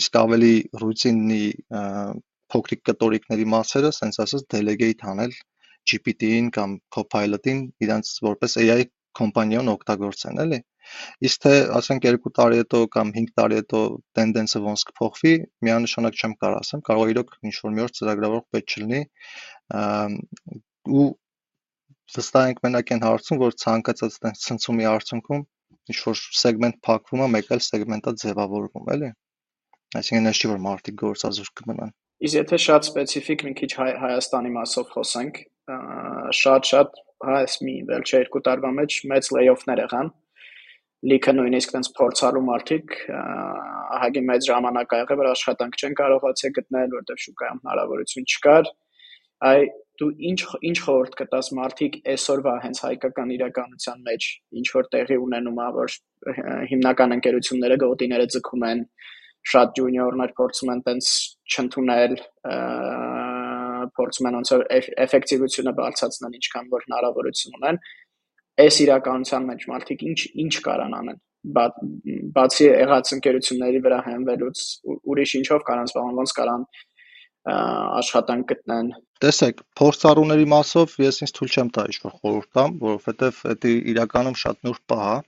իսկ 0.00 0.18
ավելի 0.20 0.54
ռուտինի 0.82 1.44
փոքրիկ 2.52 2.82
կտորիկների 2.90 3.46
մասերը, 3.52 3.92
ասենց 3.94 4.18
ասած, 4.26 4.44
delegate 4.54 5.08
անել 5.12 5.32
GPT-ին 5.90 6.50
կամ 6.56 6.76
Copilot-ին 6.94 7.62
իրանց 7.86 8.12
որպես 8.26 8.56
AI 8.62 8.86
կոմպանիոն 9.18 9.70
օգտագործեն, 9.72 10.40
էլի։ 10.44 10.60
Իսկ 11.26 11.42
թե 11.46 11.52
ասենք 11.80 12.06
2 12.06 12.32
տարի 12.38 12.60
հետո 12.62 12.80
կամ 12.96 13.12
5 13.16 13.34
տարի 13.40 13.58
հետո 13.60 13.82
տենդենսը 14.18 14.62
ոնց 14.66 14.84
կփոխվի, 14.90 15.34
միանշանակ 15.66 16.20
չեմ 16.20 16.34
կարող 16.42 16.58
ասեմ, 16.62 16.82
կարող 16.88 17.06
է 17.06 17.14
իրոք 17.16 17.36
ինչ 17.50 17.54
որ 17.66 17.76
մի 17.76 17.84
օր 17.86 17.94
ծրագրավորող 17.98 18.44
պետք 18.56 18.76
չլինի 18.76 19.02
ու 20.96 21.06
վստահ 22.16 22.48
ենք 22.52 22.64
մենակ 22.66 22.90
այն 22.96 23.04
հարցում, 23.06 23.38
որ 23.42 23.56
ցանկացած 23.66 24.16
այդպես 24.16 24.42
ցնցումի 24.46 24.88
արդյունքում 24.94 25.44
ինչ 25.90 25.98
որ 26.06 26.20
սեգմենտ 26.40 26.78
փակվում 26.86 27.22
է, 27.22 27.28
մեկ 27.36 27.50
այլ 27.56 27.62
սեգմենտա 27.66 28.12
ձևավորվում, 28.22 28.90
էլի։ 28.94 29.10
Այսինքն 29.96 30.30
այն 30.30 30.36
չի 30.36 30.50
որ 30.50 30.60
մարդիկ 30.66 30.96
գործազուրկ 31.02 31.60
կմնան։ 31.60 31.92
Իսկ 32.26 32.36
եթե 32.36 32.58
շատ 32.64 32.86
սպეციფიկ 32.88 33.44
մի 33.46 33.52
քիչ 33.60 33.70
Հայաստանի 33.76 34.52
մասով 34.56 34.92
խոսենք, 34.94 35.40
շատ-շատ 36.40 37.00
հայս 37.26 37.56
մի 37.66 37.74
վերջը 37.90 38.20
երկու 38.22 38.42
տարվա 38.46 38.70
մեջ 38.76 38.96
մեծ 39.12 39.28
լեյոֆներ 39.36 39.82
եղան, 39.84 40.10
Լիքը 41.06 41.32
նույնիսկ 41.36 41.72
տենց 41.76 41.88
փորձալու 41.96 42.44
մարդիկ 42.46 42.94
ահագին 43.16 44.24
մեծ 44.30 44.46
ժամանակ 44.50 44.94
ա 44.96 45.00
եղել, 45.02 45.18
որ 45.20 45.28
աշխատանք 45.32 45.76
չեն 45.80 45.96
կարողացել 46.00 46.54
գտնել, 46.56 46.94
որտեղ 46.96 47.20
շուկայում 47.24 47.60
հնարավորություն 47.62 48.26
չկար։ 48.32 48.70
Այ 49.46 49.60
դու 50.00 50.08
ինչ 50.28 50.40
ինչ 50.68 50.78
խորհուրդ 50.86 51.14
կտաս 51.20 51.48
մարդիկ 51.56 51.98
այսօրվա 52.12 52.54
հենց 52.64 52.80
հայկական 52.86 53.30
իրականության 53.36 54.02
մեջ 54.08 54.26
ինչ 54.60 54.66
որ 54.76 54.88
տեղի 54.94 55.18
ունենում 55.26 55.60
ա 55.66 55.68
որ 55.76 55.94
հիմնական 56.72 57.16
ընկերությունները 57.16 57.78
գոտիները 57.84 58.26
ձգում 58.36 58.66
են 58.70 58.82
շատ 59.52 59.74
ջունիորներ 59.78 60.32
փորձում 60.40 60.72
են 60.74 60.82
տենց 60.88 61.10
չընդունել 61.54 62.14
փորձում 63.96 64.28
են 64.30 64.38
ոնց 64.40 64.52
որ 64.56 64.64
էֆեկտիվությունը 65.06 65.74
բարձրացնել 65.80 66.38
ինչքան 66.40 66.70
որ 66.74 66.86
հնարավորություն 66.86 67.58
ունեն 67.60 67.80
այս 68.64 68.76
իրականության 68.86 69.48
մեջ 69.50 69.64
մարդիկ 69.70 70.04
ինչ 70.10 70.20
ինչ 70.44 70.54
կարան 70.66 70.98
անեն 71.00 71.18
բացի 72.36 72.64
եղած 72.66 73.12
ընկերությունների 73.16 73.80
վրա 73.86 73.98
հենվելուց 74.06 74.62
ուրիշ 75.12 75.34
ինչով 75.40 75.66
կարան 75.68 75.90
զբաղվեն 75.90 76.20
ոնց 76.20 76.32
կարան 76.38 76.64
աշխատանք 77.46 78.48
գտնեն 78.52 78.88
տեսեք 79.22 79.60
փորձառուների 79.80 80.46
մասով 80.52 80.96
ես 81.04 81.20
ինձ 81.26 81.34
թույլ 81.36 81.52
չեմ 81.54 81.70
տա 81.76 81.84
ինչ-որ 81.92 82.16
խորհուրդ 82.16 82.50
տամ 82.58 82.74
որովհետև 82.82 83.38
դա 83.62 83.74
իրականում 83.92 84.38
շատ 84.42 84.66
նուրբ 84.66 84.82
պահ 84.92 85.06
է 85.12 85.20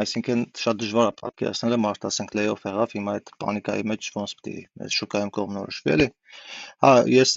Այսինքն 0.00 0.40
շատ 0.58 0.78
դժվար 0.82 1.08
է 1.08 1.10
պատկերացնել 1.20 1.74
մարդ 1.82 2.06
ասենք 2.08 2.32
layoff 2.34 2.64
եղավ, 2.66 2.94
հիմա 2.96 3.12
այդ 3.18 3.28
պանիկայի 3.44 3.84
մեջ 3.90 4.08
ոնց 4.14 4.32
պիտի 4.38 4.54
այս 4.86 4.96
շուկայում 4.98 5.30
կողմնորոշվի, 5.36 5.92
էլի։ 5.94 6.08
Հա, 6.84 6.90
ես 7.14 7.34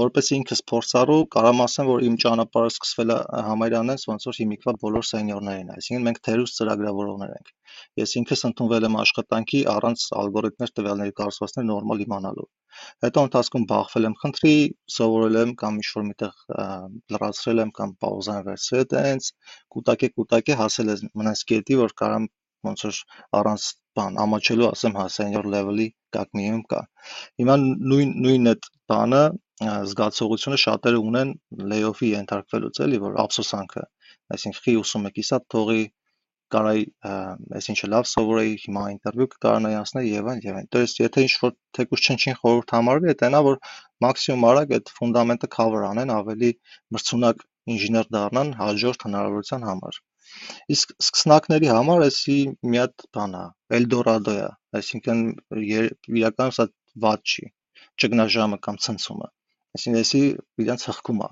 որպես 0.00 0.30
ինքս 0.36 0.62
փորձառու 0.72 1.18
կարամ 1.36 1.62
ասեմ, 1.66 1.90
որ 1.90 2.06
իմ 2.08 2.16
ճանապարհը 2.24 2.72
սկսվել 2.74 3.14
է 3.14 3.18
համայրանից 3.50 4.06
ոնց 4.10 4.26
որ 4.30 4.40
հիմիկվա 4.42 4.74
բոլոր 4.86 5.08
սենյորներին, 5.10 5.70
այսինքն 5.76 6.06
մենք 6.10 6.22
թերուս 6.30 6.56
ծրագրավորողներ 6.58 7.36
ենք։ 7.38 7.54
Ես 8.02 8.16
ինքս 8.24 8.46
ընդունվել 8.50 8.90
եմ 8.90 8.98
աշխատանքի 9.06 9.62
առանց 9.76 10.08
ալգորիթմներ 10.24 10.74
տվյալների 10.80 11.16
կառուցվածքներ 11.22 11.70
նորմալ 11.70 12.04
իմանալու։ 12.10 12.50
Հետո 13.04 13.24
ընթացքում 13.26 13.64
բախվել 13.70 14.08
եմ 14.08 14.16
խնդրի, 14.22 14.54
սովորել 14.96 15.38
եմ 15.40 15.52
կամ 15.62 15.78
ինչ-որ 15.80 16.04
միտեղ 16.10 16.42
լրացրել 17.14 17.62
եմ 17.64 17.72
կամ 17.80 17.94
պաուզան 18.04 18.40
վերցրել 18.48 18.88
տենց, 18.94 19.30
կուտակե 19.76 20.10
կուտակե 20.20 20.58
հասել 20.60 20.92
եմ 20.94 21.12
մնաց 21.22 21.44
կետի, 21.50 21.78
որ 21.80 21.94
կարամ 22.02 22.28
ոնց 22.68 22.84
որ 22.86 22.98
առանց 23.40 23.68
բան 23.98 24.18
ամաչելու 24.24 24.66
ասեմ 24.70 24.98
հա 25.00 25.06
senior 25.14 25.46
level-ի 25.54 25.86
կակնիում 26.16 26.64
կա։ 26.72 26.80
Հիմա 27.40 27.56
նույն 27.62 28.12
նույն 28.26 28.50
այդ 28.52 28.68
բանը 28.92 29.22
զգացողությունը 29.60 30.58
շատերը 30.64 31.00
ունեն 31.10 31.32
layoff-ի 31.72 32.10
ենթարկվելուց 32.14 32.82
էլի, 32.86 33.00
որ 33.06 33.18
ափսոսանքը, 33.24 33.82
այսինքն 34.36 34.62
խի 34.66 34.76
ուսում 34.82 35.08
եք, 35.10 35.18
իսա 35.24 35.40
թողի 35.54 35.82
կարայի 36.53 36.83
այսինչը 37.59 37.87
լավ 37.91 38.07
սովորեի, 38.11 38.53
հիմա 38.63 38.83
ինտերվյու 38.93 39.27
կկարանայի 39.33 39.77
անցնել 39.79 40.07
եւ 40.09 40.29
այլն 40.31 40.43
եւ 40.45 40.57
այլն։ 40.59 40.69
То 40.75 40.81
есть 40.83 40.99
եթե 41.01 41.23
ինչ 41.25 41.33
որ 41.41 41.53
թեկուզ 41.77 42.03
չնչին 42.05 42.37
խորհուրդ 42.41 42.73
համարվի, 42.75 43.15
դա 43.21 43.29
նա 43.33 43.41
որ 43.47 43.57
մաքսիմում 44.05 44.45
արագ 44.49 44.75
այդ 44.77 44.91
ֆունդամենտը 44.99 45.49
cover 45.55 45.85
անեն, 45.89 46.13
ավելի 46.15 46.51
մրցունակ 46.95 47.45
ինժեներ 47.75 48.09
դառնան 48.15 48.51
հաջորդ 48.61 49.07
հնարավորության 49.07 49.65
համար։ 49.69 49.99
Իսկ 50.75 50.93
սկսնակների 51.05 51.71
համար 51.71 52.05
էսի 52.05 52.37
մի 52.71 52.79
հատ 52.81 53.05
բան 53.17 53.35
է, 53.39 53.43
Eldorado 53.77 54.35
է, 54.41 54.47
այսինքն 54.79 55.23
իրականում 55.65 56.55
սա 56.57 56.65
վատ 57.05 57.33
չի, 57.33 57.45
ճգնաժամը 58.03 58.59
կամ 58.67 58.79
ցնցումը։ 58.85 59.29
Այսինքն 59.77 60.01
էսի 60.01 60.23
իրանց 60.65 60.87
հղկում 60.89 61.21
է։ 61.25 61.29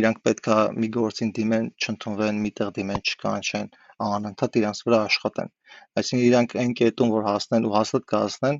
Իրանք 0.00 0.20
պետքա 0.26 0.54
մի 0.82 0.88
գործին 0.94 1.32
դիմեն, 1.38 1.66
չընդունվեն, 1.84 2.38
միտեղ 2.44 2.70
դիմեն, 2.78 3.02
չկանչեն, 3.10 3.68
անընդհատ 4.05 4.57
իրանց 4.59 4.81
վրա 4.87 4.99
աշխատեն։ 5.09 5.51
Այսինքն 5.99 6.25
իրանք 6.29 6.55
այն 6.63 6.73
կետում, 6.79 7.13
որ 7.15 7.27
հասնեն 7.29 7.67
ու 7.69 7.73
հաստատ 7.75 8.07
կհասնեն, 8.13 8.59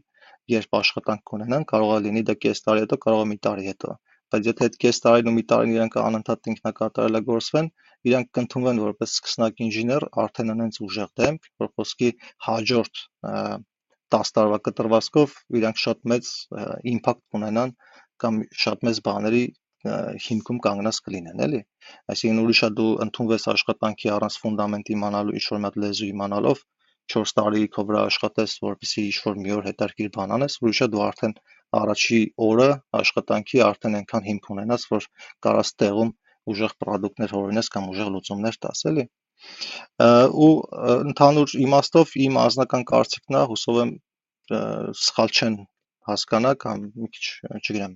երբ 0.53 0.77
աշխատանք 0.79 1.23
կունենան, 1.31 1.65
կարող 1.71 1.91
է 1.95 1.99
լինի 2.05 2.23
դա 2.29 2.35
կես 2.45 2.63
տարի 2.65 2.83
հետո, 2.85 2.99
կարող 3.05 3.23
է 3.25 3.29
մի 3.29 3.37
տարի 3.47 3.65
հետո։ 3.69 3.95
Բայց 4.29 4.47
եթե 4.49 4.65
այդ 4.67 4.75
կես 4.83 4.99
տարին 5.03 5.29
ու 5.29 5.35
մի 5.35 5.43
տարին 5.49 5.71
իրանք 5.73 5.95
անընդհատ 5.99 6.49
ինքնակատարելագործվեն, 6.51 7.69
իրանք 8.09 8.27
կընդունվեն 8.37 8.81
որպես 8.83 9.15
սկսնակ 9.17 9.63
ինժեներ, 9.65 10.05
արդեն 10.23 10.53
անենց 10.53 10.77
ուժեղ 10.85 11.09
դեմք, 11.21 11.47
որ 11.63 11.71
խոսքի 11.79 12.09
հաջորդ 12.47 13.01
10 14.17 14.33
տարվա 14.37 14.59
կտրվածքով 14.67 15.33
իրանք 15.59 15.81
շատ 15.85 16.05
մեծ 16.13 16.29
իմպակտ 16.93 17.25
կունենան 17.33 17.73
կամ 18.21 18.39
շատ 18.65 18.85
մեծ 18.89 19.01
բաների 19.09 19.43
հիմքում 19.79 20.59
կանգնած 20.65 20.97
կլինեն, 21.05 21.43
էլի։ 21.45 21.59
Այսինքն 22.13 22.41
ուրիշ 22.43 22.61
է 22.67 22.69
դու 22.79 22.89
ընդունվես 23.05 23.45
աշխատանքի 23.53 24.11
առանց 24.15 24.37
ֆունդամենտ 24.43 24.91
իմանալու, 24.95 25.35
ինչ-որ 25.39 25.59
մի 25.59 25.69
հատ 25.69 25.77
լեզու 25.83 26.09
իմանալով 26.09 26.63
4 27.09 27.31
տարի 27.39 27.61
քո 27.73 27.85
վրա 27.89 28.01
աշխատես, 28.09 28.55
որպեսզի 28.65 29.03
ինչ-որ 29.09 29.39
մի 29.43 29.53
օր 29.55 29.69
հետաքրքիր 29.69 30.09
բան 30.17 30.33
անես, 30.35 30.57
ուրիշ 30.61 30.81
է 30.85 30.87
դու 30.93 31.03
արդեն 31.05 31.33
առաջի 31.79 32.19
օրը 32.49 32.67
աշխատանքի 32.99 33.63
արդեն 33.69 33.97
այնքան 33.99 34.27
հիմք 34.29 34.51
ունենաս, 34.55 34.85
որ 34.93 35.07
կարաս 35.47 35.71
տեղում 35.79 36.11
ուժեղ 36.53 36.75
պրոդուկտներ 36.83 37.33
հորինես 37.37 37.71
կամ 37.73 37.89
ուժեղ 37.93 38.11
լուծումներ 38.13 38.59
տաս, 38.65 38.83
էլի։ 38.91 39.05
ու 40.43 40.51
ընդհանուր 41.09 41.55
իմաստով 41.65 42.15
իմ 42.25 42.39
անձնական 42.43 42.85
կարծիքն 42.91 43.39
է, 43.39 43.43
հուսով 43.53 43.81
եմ 43.85 43.93
սխալ 45.05 45.33
չեն 45.39 45.57
հասկանա 46.09 46.53
կամ 46.65 46.85
մի 46.99 47.11
քիչ, 47.15 47.25
չգիտեմ, 47.59 47.93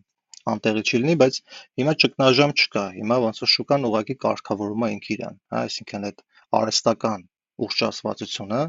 անտեղի 0.52 0.84
չի 0.84 1.00
լինի, 1.04 1.16
բայց 1.22 1.38
հիմա 1.80 1.94
ճգնաժամ 2.04 2.54
չկա։ 2.60 2.84
Հիմա 3.00 3.18
ոնց 3.24 3.42
որ 3.44 3.52
շուկան 3.54 3.88
ուղակի 3.90 4.16
կարգավորում 4.24 4.86
է 4.88 4.90
ինքը 4.94 5.12
իրան, 5.16 5.38
հա, 5.54 5.62
այսինքն 5.68 6.08
այդ 6.10 6.24
արհեստական 6.60 7.24
ուղղճասվածությունը, 7.68 8.62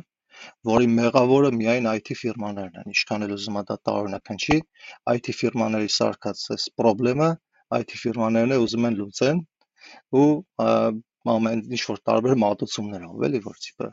որի 0.71 0.89
մեղավորը 0.99 1.51
միայն 1.59 1.89
IT 1.95 2.15
ֆիրմաներն 2.21 2.79
են, 2.83 2.95
ինչքան 2.95 3.27
էլ 3.27 3.35
ուզում 3.39 3.59
դա 3.71 3.77
տարօրինակ 3.89 4.31
հնչի, 4.35 4.61
IT 5.15 5.35
ֆիրմաների 5.41 5.91
սարկած 5.97 6.47
այս 6.55 6.69
խնդրը 6.85 7.29
IT 7.81 7.99
ֆիրմաներն 8.05 8.55
է 8.55 8.59
ուզում 8.65 8.89
են 8.91 8.97
լուծեն 9.01 9.45
ու 10.21 10.31
ամեն 11.35 11.63
ինչ 11.75 11.83
որ 11.91 12.01
տարբեր 12.11 12.35
մատուցումներով, 12.45 13.23
էլի 13.29 13.41
որ 13.45 13.61
տիպը 13.67 13.89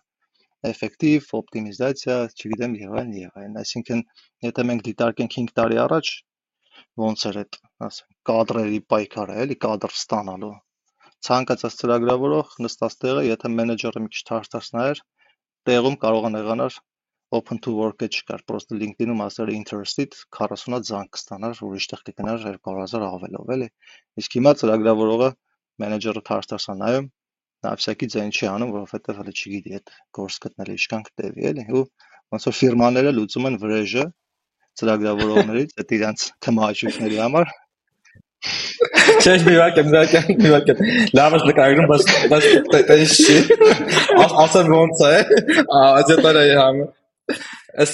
էֆեկտիվ, 0.70 1.30
օպտիմիզացիա, 1.38 2.16
չգիտեմ, 2.38 2.74
եւ 2.82 2.98
այլն 3.02 3.14
եւ 3.18 3.38
այլն։ 3.42 3.56
Այսինքն, 3.62 4.04
եթե 4.46 4.66
մենք 4.70 4.84
դիտարկենք 4.88 5.38
5 5.38 5.54
տարի 5.58 5.80
առաջ 5.86 6.12
ոնց 7.00 7.26
էր 7.32 7.40
այդ, 7.42 7.58
ասենք, 7.88 8.10
կադրերի 8.30 8.80
պայքարը, 8.94 9.40
էլի 9.46 9.58
կադր 9.66 9.96
ստանալու։ 9.98 10.54
Ցանկացած 11.28 11.78
ծրագրավորող 11.82 12.56
նստած 12.66 12.96
տեղը, 13.06 13.26
եթե 13.30 13.52
մենեջերը 13.58 14.04
մի 14.06 14.14
քիչ 14.16 14.24
հարցած 14.32 14.72
նայեր, 14.76 15.04
տեղում 15.70 15.98
կարող 16.06 16.28
է 16.28 16.34
եղանար 16.42 16.80
open 17.32 17.62
to 17.64 17.72
work-ը 17.78 18.10
չկար, 18.12 18.42
պրոստը 18.50 18.78
LinkedIn-ում 18.82 19.22
ասել 19.24 19.52
interested 19.56 20.18
40-ը 20.38 20.80
ձանկ 20.90 21.12
կստանար, 21.16 21.62
ուրիշ 21.68 21.88
տեղ 21.92 22.02
կգնար 22.10 22.42
200.000 22.48 23.06
ավելով, 23.08 23.52
էլի։ 23.56 23.68
Իսկ 24.22 24.36
հիմա 24.38 24.54
ծրագրավորողը 24.62 25.30
մենեջերը 25.84 26.24
հարցասա 26.32 26.76
նայում, 26.82 27.08
նա 27.64 27.72
ապսակի 27.78 28.10
ձայն 28.16 28.34
չի 28.36 28.50
անում, 28.52 28.74
որովհետև 28.76 29.22
հələ 29.22 29.36
չգիտի 29.38 29.76
այդ 29.78 29.94
գործ 30.18 30.40
գտնելը 30.46 30.76
ինչքան 30.76 31.06
կտևի, 31.08 31.48
էլի։ 31.52 31.66
Ու 31.72 31.86
ոնց 32.36 32.48
որ 32.50 32.58
ֆիրմաները 32.60 33.14
լուծում 33.16 33.48
են 33.52 33.58
վրեժը, 33.64 34.06
ծրագրավորողներից 34.80 35.76
այդ 35.82 35.94
իրանց 35.98 36.30
թմաճուկների 36.46 37.20
համար 37.22 37.52
Չէ, 38.42 39.34
մի 39.46 39.54
վարք 39.54 39.76
եմ, 39.78 39.90
դակ 39.94 40.14
եմ, 40.18 40.30
մի 40.42 40.52
եմ։ 40.74 40.80
Լավ 41.18 41.34
է 41.38 41.40
նկարագրում, 41.48 41.90
բայց 41.92 42.06
բայց 42.32 42.46
տես 42.90 43.18
չի։ 43.22 43.36
Ասեմ 44.44 44.72
ոնց 44.74 45.04
է։ 45.06 45.12
Այս 45.82 46.14
դա 46.26 46.32
է 46.42 46.46
համ։ 46.58 46.80
Այս 47.84 47.94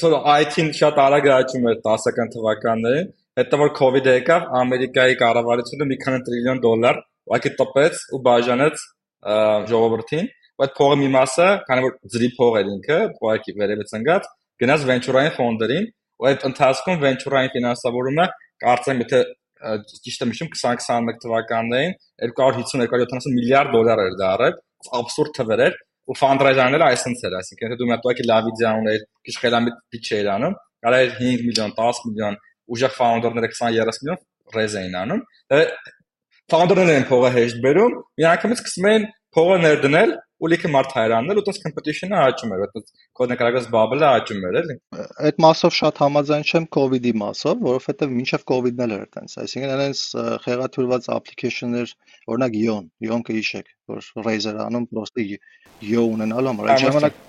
սա 0.00 0.20
IT-ին 0.44 0.70
շատ 0.78 1.00
արագ 1.04 1.28
աճում 1.34 1.68
էր 1.72 1.82
10-ական 1.84 2.32
թվականներին։ 2.32 3.10
Հետո 3.40 3.58
որ 3.60 3.72
COVID-ը 3.76 4.14
եկավ, 4.14 4.46
Ամերիկայի 4.62 5.18
կառավարությունը 5.20 5.88
մի 5.90 5.98
քանի 6.04 6.20
տրիլիոն 6.28 6.62
դոլար 6.64 7.00
ուղղակի 7.02 7.52
տպեց 7.58 8.00
ու 8.14 8.20
բաժանեց 8.28 8.84
ժողովրդին, 9.72 10.28
բայց 10.60 10.74
փողը 10.78 10.98
մի 11.02 11.08
մասը, 11.14 11.48
քանի 11.68 11.84
որ 11.84 11.94
ծրի 12.14 12.28
փող 12.38 12.58
էր 12.60 12.70
ինքը, 12.74 12.98
ուղղակի 13.18 13.54
վերևից 13.58 13.94
ընկած, 13.98 14.28
գնաց 14.62 14.84
վենչուրային 14.90 15.34
ֆոնդերին, 15.38 15.88
ու 16.14 16.28
այդ 16.30 16.44
ընթացքում 16.48 17.00
վենչուրային 17.04 17.54
ֆինանսավորումը 17.54 18.26
կարծեմ 18.64 19.02
եթե 19.04 19.20
ճիշտ 20.04 20.24
եմ 20.24 20.32
հիշում 20.34 20.50
2021 20.54 21.20
թվականներին 21.24 21.94
250-270 22.28 23.34
միլիարդ 23.38 23.74
դոլար 23.74 24.02
էր 24.04 24.16
դարել, 24.20 24.56
абսուրդ 25.00 25.36
թվեր 25.38 25.62
էր 25.64 25.78
ու 26.04 26.16
ֆանդրայզաները 26.20 26.86
այսպես 26.90 27.22
էր, 27.24 27.36
այսինքն 27.38 27.64
եթե 27.64 27.78
դու 27.80 27.86
մի 27.88 27.94
հատ 27.94 28.22
լավ 28.30 28.48
իդեա 28.50 28.72
ուներ, 28.80 29.04
քիչ 29.24 29.34
խելամիտ 29.40 29.78
pitch 29.94 30.10
էր 30.18 30.28
անում, 30.34 30.56
կարա 30.84 30.98
5 31.16 31.44
միլիոն, 31.48 31.72
10 31.78 32.00
միլիոն, 32.08 32.36
ուժեղ 32.74 32.92
ֆաունդերները 32.98 33.50
20-30 33.54 34.02
միլիոն 34.04 34.20
ռեզ 34.54 34.76
էին 34.80 34.98
անում։ 35.00 35.22
Ֆաունդերներն 36.52 36.94
են 36.94 37.06
փողը 37.08 37.30
հեշտ 37.38 37.60
բերում, 37.64 37.94
միանգամից 38.20 38.60
սկսում 38.60 38.88
են 38.90 39.06
փողը 39.34 39.56
ներդնել 39.64 40.10
ու 40.44 40.50
լիքը 40.52 40.70
մարդ 40.74 40.94
հայրանել 40.98 41.40
ու 41.40 41.44
տես 41.48 41.60
competition-ը 41.64 42.20
աճում 42.24 42.54
էր, 42.54 42.64
այդպես 42.64 42.94
կոդ 43.18 43.32
նկարագրած 43.32 43.68
bubble-ը 43.74 44.08
աճում 44.20 44.46
էր, 44.48 44.58
էլի։ 44.60 44.76
Այդ 45.24 45.42
մասով 45.44 45.76
շատ 45.80 46.00
համաձայն 46.04 46.44
չեմ 46.44 46.66
COVID-ի 46.76 47.12
մասով, 47.24 47.62
որովհետև 47.64 48.14
մինչև 48.20 48.46
COVID-ն 48.52 48.84
էլ 48.84 48.94
էր 48.94 49.04
այդպես։ 49.04 49.36
Այսինքն 49.44 49.84
այնց 49.84 50.02
խեղաթյուրված 50.44 51.10
application-ներ, 51.18 51.94
օրինակ 52.28 52.58
Ion, 52.64 52.90
Ion-ը 53.08 53.38
հիշեք, 53.40 53.70
որ 53.94 54.10
Razer 54.28 54.60
անում 54.68 54.90
պրոստը 54.92 55.28
Yo 55.84 56.04
ունենալու 56.06 56.52
համար, 56.52 56.68
այդ 56.74 56.84
ժամանակ 56.84 57.22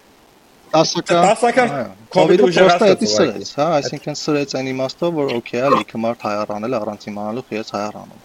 10-ական 0.75 1.25
10-ական 1.25 1.71
COVID-ը 2.13 2.49
պրոստը 2.51 2.89
էդի 2.93 3.09
սրեց, 3.11 3.51
հա, 3.59 3.67
այսինքն 3.79 4.17
սրեց 4.19 4.55
այն 4.59 4.69
իմաստով, 4.73 5.13
որ 5.21 5.33
օքեյ 5.37 5.61
է, 5.61 5.69
լիքը 5.75 6.01
մարդ 6.05 6.25
հայարանել 6.27 6.77
առանց 6.81 7.07
իմանալու 7.11 7.45
խիած 7.49 7.73
հայարանում։ 7.75 8.19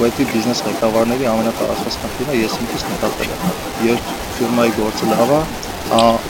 Ու 0.00 0.08
էդի 0.08 0.26
բիզնես 0.32 0.64
ղեկավարների 0.70 1.30
ամենատարածված 1.34 2.00
խնդիրը 2.04 2.40
ես 2.40 2.58
ինքս 2.64 2.84
նկատել 2.94 3.32
եմ։ 3.36 3.48
Երբ 3.90 4.29
ֆիրմայի 4.40 4.70
գործը 4.72 5.06
լավ 5.10 5.30
է, 5.36 5.38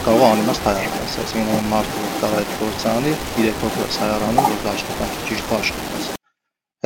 կարող 0.05 0.23
անիմաստ 0.29 0.65
հայարանել, 0.67 1.11
այսինքն 1.25 1.51
այն 1.57 1.67
մարդը, 1.71 1.99
որ 2.01 2.15
կարող 2.21 2.39
այդ 2.41 2.55
գործը 2.61 2.89
անի, 2.93 3.13
3 3.35 3.53
հոգի 3.61 3.85
հայարանում, 3.97 4.49
որ 4.51 4.71
աշխատանքի 4.71 5.21
ճիշտ 5.29 5.53
աշխատի։ 5.59 6.09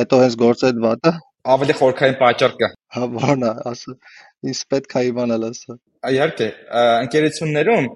Հետո 0.01 0.19
հենց 0.21 0.35
գործը 0.43 0.67
այդ 0.69 0.81
վատը 0.85 1.13
ավելի 1.55 1.75
խորքային 1.79 2.17
պատճառ 2.19 2.53
կա։ 2.59 2.69
Հա, 2.95 3.07
բանա, 3.15 3.51
ասա, 3.71 3.95
ինձ 4.51 4.61
պետք 4.73 4.95
է 5.01 5.03
իմանալ 5.09 5.47
ասա։ 5.49 5.77
Իհարկե, 6.15 6.47
ընկերություններում 7.05 7.89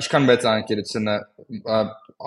ինչքան 0.00 0.26
մեծ 0.30 0.46
է 0.46 0.52
ընկերությունը 0.62 1.16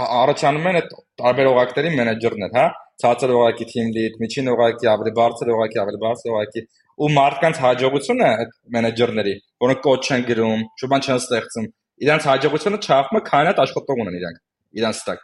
առաջանում 0.04 0.70
են 0.72 0.80
այդ 0.82 0.96
տարբեր 1.24 1.52
օղակների 1.52 1.94
մենեջերներ, 2.00 2.56
հա, 2.60 2.66
ցածր 3.04 3.36
օղակի 3.40 3.68
team 3.74 3.92
lead, 3.96 4.18
միջին 4.24 4.52
օղակի, 4.54 4.90
ավելի 4.94 5.14
բարձր 5.20 5.54
օղակի, 5.58 5.80
ավելի 5.84 6.02
բարձր 6.04 6.34
օղակի 6.34 6.66
ու 7.02 7.10
մարդկանց 7.14 7.60
հաջողությունը 7.64 8.30
այդ 8.30 8.54
մենեջերների, 8.76 9.34
որոնք 9.64 9.84
կոդ 9.88 10.10
չեն 10.10 10.26
գրում, 10.30 10.64
շուտան 10.82 11.06
չեն 11.08 11.22
ստեղծում, 11.24 11.68
իրանց 12.04 12.28
հաջողությունը 12.30 12.80
է 12.84 13.22
քան 13.30 13.50
այդ 13.54 13.62
աշխատող 13.64 14.02
ունեն 14.04 14.18
իրանք, 14.20 14.42
իրանց 14.82 15.02
տակ։ 15.08 15.24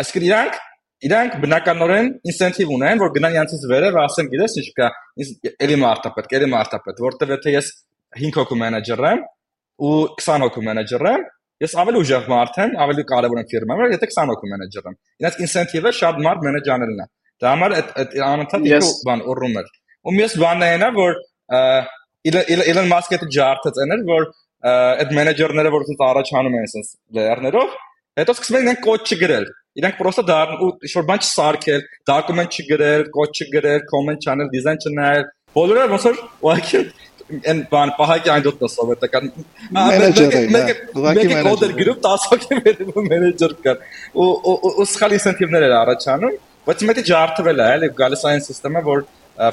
Այսինքն 0.00 0.26
իրանք 0.30 0.58
իրանք 1.00 1.36
բնականորեն 1.40 2.08
ինսենտիվ 2.30 2.72
ունեն, 2.76 2.98
որ 3.00 3.12
գնան 3.16 3.36
իրանցից 3.36 3.62
վերև, 3.70 3.98
ասեն, 4.04 4.26
գիտես 4.34 4.56
ինչ 4.60 4.66
կա, 4.76 4.88
էլի 5.64 5.78
մարդա 5.80 6.10
պետք, 6.16 6.34
էլի 6.40 6.48
մարդա 6.54 6.80
պետք, 6.86 7.04
որտեվ 7.06 7.32
եթե 7.36 7.54
ես 7.56 7.70
5 8.20 8.40
հոգու 8.40 8.58
մենեջեր 8.60 9.02
եմ 9.10 9.22
ու 9.80 9.94
20 10.20 10.44
հոգու 10.44 10.64
մենեջեր 10.68 11.06
եմ, 11.10 11.24
Ես 11.60 11.74
ավելի 11.76 11.98
ուժեղ 12.00 12.28
մարդ 12.32 12.54
եմ, 12.62 12.70
ավելի 12.80 13.02
կարևոր 13.10 13.38
եմ 13.40 13.48
ֆիրմայում, 13.50 13.90
եթե 13.92 14.06
20 14.08 14.30
հոգու 14.32 14.48
մենեջեր 14.50 14.86
եմ։ 14.88 14.94
Ինձ 15.26 15.34
ինսենտիվը 15.44 15.90
շատ 15.98 16.20
մարդ 16.24 16.46
մենեջաներն 16.46 17.02
է։ 17.04 17.06
Դա 17.40 17.50
համար 17.52 17.74
այդ 17.80 18.14
անընդհատ 18.28 18.64
իքու 18.70 18.94
բան 19.08 19.24
ուռում 19.34 19.58
էր։ 19.60 19.68
Ու 20.00 20.14
մյուս 20.16 20.34
բանն 20.40 20.64
է 20.64 20.70
նա, 20.80 20.90
որ 20.96 21.16
Elon 22.72 22.88
Musk-ը 22.90 23.18
դա 23.20 23.28
ջարդեց 23.36 23.80
էներ, 23.84 24.04
որ 24.08 24.28
այդ 24.70 25.12
մենեջերները, 25.16 25.72
որ 25.74 25.86
ցած 25.88 26.04
առաջանում 26.06 26.56
են 26.56 26.64
այսպես 26.66 26.92
լերներով, 27.18 27.74
հետո 28.20 28.36
սկսում 28.36 28.70
են 28.70 28.80
կոդ 28.86 29.12
չգրել։ 29.14 29.46
Իրանք 29.80 30.00
պրոստը 30.00 30.24
դառն 30.30 30.62
ու 30.64 30.70
ինչ-որ 30.88 31.04
բան 31.10 31.20
չսարքել, 31.24 31.84
դոկումենտ 32.10 32.56
չգրել, 32.60 33.04
կոդ 33.16 33.40
չգրել, 33.44 33.84
կոմենտ 33.92 34.26
չանել, 34.26 34.50
դիզայն 34.54 34.80
չնայել։ 34.90 35.28
Բոլորը 35.50 35.86
ոնց 35.90 36.06
որ 36.10 36.18
ուղղակի 36.40 36.80
այն 37.30 37.60
բան 37.70 37.92
պահակի 37.96 38.30
այնտեղ 38.34 38.70
սովետական 38.74 39.28
մենեջերը 39.76 40.40
ուղղակի 40.98 41.26
մենեջեր 41.30 41.74
գրում 41.78 42.00
10 42.06 42.26
հոգի 42.30 42.58
մենեջեր 43.10 43.54
կար 43.66 43.84
ու 44.24 44.54
ու 44.70 44.86
սխալ 44.90 45.14
ինսենտիվներ 45.18 45.66
էր 45.68 45.74
առաջանում 45.78 46.38
բայց 46.70 46.84
մետի 46.90 47.04
ջարդվել 47.10 47.62
է 47.62 47.68
էլի 47.76 47.90
գալիս 48.00 48.24
այն 48.30 48.42
համակարգը 48.48 48.86
որ 48.90 49.04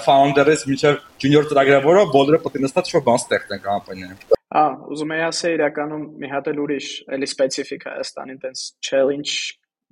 founder-ից 0.08 0.66
մինչև 0.68 0.98
junior 1.24 1.48
ծրագրավորը 1.52 2.04
բոլորը 2.16 2.42
պետք 2.44 2.58
է 2.58 2.64
նստած 2.66 2.92
շո 2.94 3.02
բան 3.08 3.22
ստեղծեն 3.22 3.64
կամպանիայում։ 3.68 4.36
Ա, 4.58 4.64
ուզում 4.96 5.14
եի 5.16 5.24
ասել 5.28 5.56
իրականում 5.58 6.04
մի 6.22 6.28
հատ 6.34 6.50
էլ 6.52 6.60
ուրիշ, 6.64 6.90
էլի 7.18 7.28
սպეციფიկ 7.28 7.88
Հայաստանի 7.88 8.36
տենց 8.44 8.66
challenge 8.88 9.34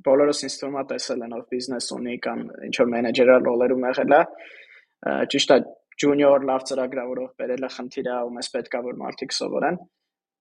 բոլորս 0.05 0.43
ինձ 0.45 0.55
թվում 0.59 0.77
է 0.79 0.83
տեսել 0.91 1.25
են 1.25 1.35
ով 1.35 1.43
բիզնես 1.51 1.87
ունի 1.95 2.15
կամ 2.25 2.39
ինչ 2.67 2.75
որ 2.81 2.89
մենեջերալ 2.93 3.45
ռոլերում 3.47 3.85
եղել 3.87 4.15
է 4.15 4.21
ճիշտ 5.33 5.53
է 5.55 5.57
junior 6.03 6.47
լավ 6.49 6.65
ծրագրավորող 6.69 7.29
բերելը 7.39 7.69
խնդիր 7.75 8.09
է 8.11 8.17
ու 8.27 8.33
մեզ 8.35 8.49
պետքա 8.55 8.81
որ 8.85 8.97
մարդիկ 9.01 9.35
սովորեն 9.35 9.79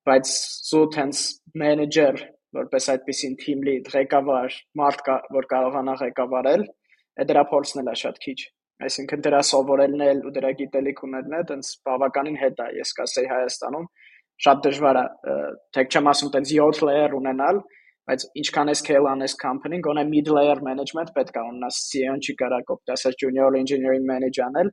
բայց 0.09 0.33
զուտ 0.71 0.99
հենց 1.01 1.23
մենեջեր 1.63 2.19
որպես 2.59 2.89
այդպեսին 2.95 3.39
team 3.45 3.63
lead 3.69 3.91
ղեկավար 3.95 4.59
մարդ 4.81 5.07
կա 5.07 5.17
որ 5.39 5.49
կարողանա 5.55 5.95
ղեկավարել 6.03 6.67
դրա 7.31 7.45
փորձն 7.55 7.83
էլ 7.85 7.93
է 7.95 7.97
շատ 8.03 8.21
քիչ 8.27 8.39
այսինքն 8.85 9.23
դրա 9.27 9.41
սովորելն 9.51 10.03
էլ 10.09 10.23
ու 10.29 10.33
դրա 10.35 10.51
գիտելիք 10.61 11.03
ունենալն 11.07 11.37
է 11.39 11.43
տենց 11.51 11.71
բավականին 11.89 12.39
հետ 12.43 12.63
է 12.65 12.67
ես 12.81 12.93
կասեի 12.99 13.31
Հայաստանում 13.31 13.87
շատ 14.45 14.65
դժվար 14.67 14.99
է 15.01 15.07
թեք 15.77 15.95
չեմ 15.95 16.11
ասում 16.15 16.33
տենց 16.35 16.53
7 16.59 16.83
layer 16.89 17.15
ունենալ 17.21 17.61
բայց 18.11 18.27
ինչքան 18.43 18.73
է 18.73 18.75
scale 18.81 19.11
անես 19.15 19.37
company 19.45 19.81
գոնե 19.87 20.05
mid 20.11 20.31
layer 20.37 20.59
management 20.67 21.15
պետք 21.17 21.39
է 21.41 21.45
ունենաս 21.53 21.81
CEO-ն 21.93 22.21
չի 22.27 22.35
կարա 22.43 22.61
կոպտասած 22.71 23.25
junior 23.25 23.55
engineering 23.63 24.05
manager 24.11 24.49
անել 24.49 24.73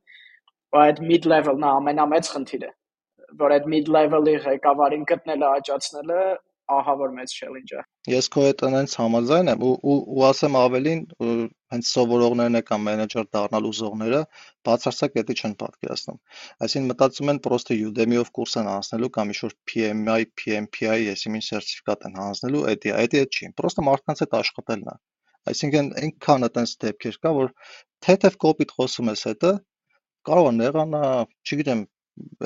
այդ 0.82 1.02
mid 1.12 1.28
level-ն 1.30 1.68
ամենամեծ 1.70 2.32
խնդիրը 2.34 2.72
որ 3.39 3.56
այդ 3.56 3.68
mid 3.72 3.89
level-ի 3.95 4.36
ղեկավարին 4.45 5.04
գտնելը, 5.12 5.49
աճացնելը 5.58 6.22
ահա 6.72 6.93
որ 6.99 7.12
մեծ 7.16 7.34
է։ 7.41 7.82
Ես 8.12 8.28
քո 8.34 8.43
հետ 8.45 8.64
այնց 8.68 8.93
համաձայն 8.99 9.51
եմ 9.51 9.64
ու 9.68 9.72
ու, 9.91 9.95
ու 10.16 10.24
ասեմ 10.28 10.57
ավելին 10.62 11.01
հենց 11.74 11.89
սովորողներն 11.91 12.59
կամ 12.70 12.86
մենեջեր 12.88 13.28
դառնալ 13.36 13.68
ուզողները 13.72 14.22
բացարձակ 14.68 15.18
դա 15.30 15.36
չեն 15.41 15.55
պատկերացնում։ 15.62 16.20
Այսինքն 16.68 16.89
մտածում 16.91 17.32
են 17.34 17.41
պրոստը 17.47 17.78
Udemy-ով 17.91 18.32
կուրս 18.38 18.57
են 18.62 18.72
անցնելու 18.76 19.12
կամ 19.18 19.34
ինչ-որ 19.36 19.55
PMI, 19.72 20.28
PMPI, 20.41 20.99
եսիմին 21.12 21.45
սերտիֆիկատ 21.47 22.07
են 22.12 22.20
հանձնելու, 22.22 22.66
դա 22.86 22.95
է, 23.01 23.07
դա 23.16 23.24
չի։ 23.32 23.51
Պրոստը 23.62 23.88
մարդկանց 23.88 24.24
հետ 24.26 24.38
աշխատելն 24.41 24.91
է։ 24.91 24.97
Այսինքն 25.51 25.88
այնքան 26.01 26.47
այտենց 26.47 26.76
դեպքեր 26.86 27.16
կա, 27.26 27.32
որ 27.41 27.53
թեթև 28.05 28.36
կոպիտ 28.45 28.74
խոսում 28.78 29.12
ես 29.12 29.24
հետը 29.32 29.51
կարող 30.30 30.49
է 30.51 30.53
նեղանա, 30.57 31.01
չգիտեմ, 31.49 31.82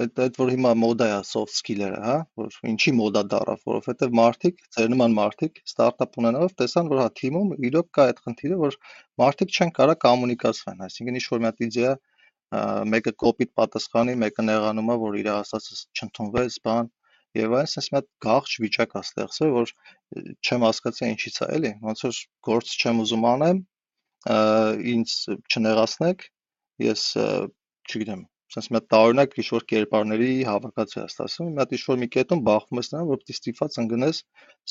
այդ 0.02 0.20
այդ 0.26 0.38
որ 0.40 0.52
հիմա 0.54 0.72
մոդա 0.82 1.08
է 1.12 1.20
soft 1.30 1.54
skill-երը, 1.56 2.00
հա, 2.06 2.16
որ 2.42 2.58
ինչի 2.72 2.94
մոդա 3.00 3.24
դարավ, 3.34 3.62
որովհետև 3.70 4.18
մարդիկ, 4.20 4.66
ձեր 4.76 4.92
նման 4.94 5.16
մարդիկ 5.20 5.62
ստարտափ 5.64 6.20
ունենալով 6.22 6.56
տեսան, 6.62 6.92
որ 6.92 7.02
հա 7.04 7.08
թիմում 7.20 7.54
իրոք 7.70 7.90
կա 7.98 8.08
այդ 8.10 8.22
խնդիրը, 8.26 8.60
որ 8.64 8.78
մարդիկ 9.24 9.56
չեն 9.56 9.74
կարող 9.80 9.98
կոմունիկացվեն, 10.06 10.84
այսինքն 10.88 11.20
ինչ 11.22 11.26
որ 11.32 11.44
մի 11.46 11.50
հատ 11.50 11.66
իդեա 11.68 11.96
մեկը 12.96 13.14
կոպիտ 13.26 13.52
պատասխանի, 13.60 14.16
մեկը 14.22 14.46
նեղանում 14.50 14.92
է, 14.94 14.98
որ 15.06 15.18
իր 15.22 15.30
ասածը 15.36 15.80
չընդունվեց, 16.00 16.60
բան, 16.68 16.92
եւ 17.36 17.56
այն 17.60 17.72
sense 17.72 17.92
մի 17.92 18.00
հատ 18.00 18.10
գաղջ 18.26 18.54
վիճակ 18.64 18.96
է 18.96 19.02
ստեղծվել, 19.02 19.54
որ 19.56 19.74
չեմ 20.46 20.66
հասկացա 20.68 21.10
ինչից 21.16 21.40
է, 21.42 21.48
էլի, 21.58 21.72
ոնց 21.90 22.04
որ 22.06 22.20
գործ 22.48 22.76
չեմ 22.80 23.02
ուզում 23.04 23.28
անեմ, 23.32 23.60
ինձ 24.94 25.18
չնեղացնեք, 25.52 26.24
ես 26.86 27.04
չգիտեմ, 27.16 28.24
sense 28.56 28.72
մի 28.72 28.80
հատ 28.80 28.88
տարօրինակ 28.96 29.36
ինչ-որ 29.42 29.66
կերպարների 29.72 30.32
հավաքածու 30.50 31.02
է 31.02 31.06
ստացվում, 31.12 31.52
մի 31.56 31.62
հատ 31.64 31.76
ինչ-որ 31.78 32.00
մի 32.02 32.10
կետում 32.16 32.44
բախվում 32.50 32.82
ես 32.82 32.90
նրան, 32.96 33.10
որ 33.12 33.22
պիտի 33.22 33.36
ստիպված 33.36 33.78
ընկնես 33.84 34.22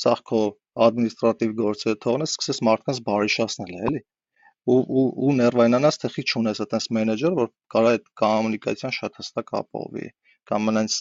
սաղ 0.05 0.21
քո 0.31 0.41
ադմինիստրատիվ 0.85 1.55
գործերը 1.61 1.99
թողնես, 2.05 2.35
սկսես 2.35 2.61
մարդկանց 2.69 3.01
բարիշացնել, 3.09 3.75
էլի 3.89 4.01
ու 4.65 4.81
ու 4.99 5.05
ու 5.25 5.33
ներվայնանաս 5.39 5.99
թե 6.01 6.09
խի 6.13 6.23
չունես 6.25 6.61
այտենց 6.63 6.85
մենեջեր, 6.97 7.33
որ 7.39 7.49
կարա 7.73 7.89
այդ 7.95 8.07
կոմունիկացիան 8.21 8.95
շատ 8.97 9.19
հստակ 9.21 9.51
ապահովի 9.59 10.07
կամ 10.51 10.71
այնց 10.81 10.95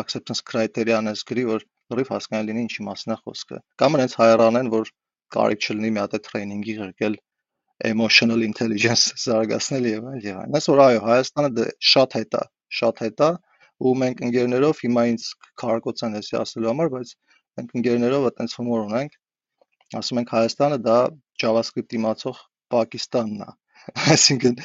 acceptance 0.00 0.42
criteria-ն 0.50 1.12
էս 1.12 1.24
գրի, 1.30 1.44
որ 1.50 1.66
լրիվ 1.92 2.12
հասկանալի 2.14 2.52
լինի 2.52 2.64
ինչի 2.66 2.86
մասն 2.88 3.14
է 3.14 3.18
խոսքը։ 3.20 3.60
Կամ 3.82 3.98
այնց 4.00 4.16
հայրանեն, 4.20 4.70
որ 4.74 4.92
կարիք 5.36 5.66
չլինի 5.66 5.90
մի 5.96 6.02
հատ 6.04 6.16
է 6.16 6.20
տրեյնինգի 6.26 6.76
ղրկել 6.80 7.16
emotional 7.88 8.42
intelligence 8.46 9.12
զարգացնել 9.24 9.88
եւ 9.90 10.08
այլ 10.10 10.26
եւ 10.26 10.40
այլն։ 10.42 10.58
Այսօր 10.58 10.82
այո, 10.86 11.00
Հայաստանը 11.06 11.50
դե 11.58 11.66
շատ 11.92 12.16
հետ 12.18 12.36
է, 12.40 12.42
շատ 12.80 13.02
հետ 13.04 13.24
է 13.26 13.30
ու 13.80 13.94
մենք 14.02 14.22
ընկերներով 14.26 14.82
հիմա 14.84 15.04
ինձ 15.10 15.26
քարկոցան 15.62 16.18
էսի 16.20 16.36
ասելու 16.40 16.70
համար, 16.70 16.90
բայց 16.94 17.14
մենք 17.60 17.74
ընկերներով 17.80 18.26
այտենց 18.30 18.56
հումոր 18.60 18.84
ունենք։ 18.90 19.16
Ասում 20.00 20.20
ենք 20.20 20.34
Հայաստանը 20.36 20.78
դա 20.86 20.98
JavaScript 21.42 21.96
իմացող 22.00 22.42
Պակիստանն 22.74 23.40
է։ 23.46 23.50
Այսինքն 24.12 24.58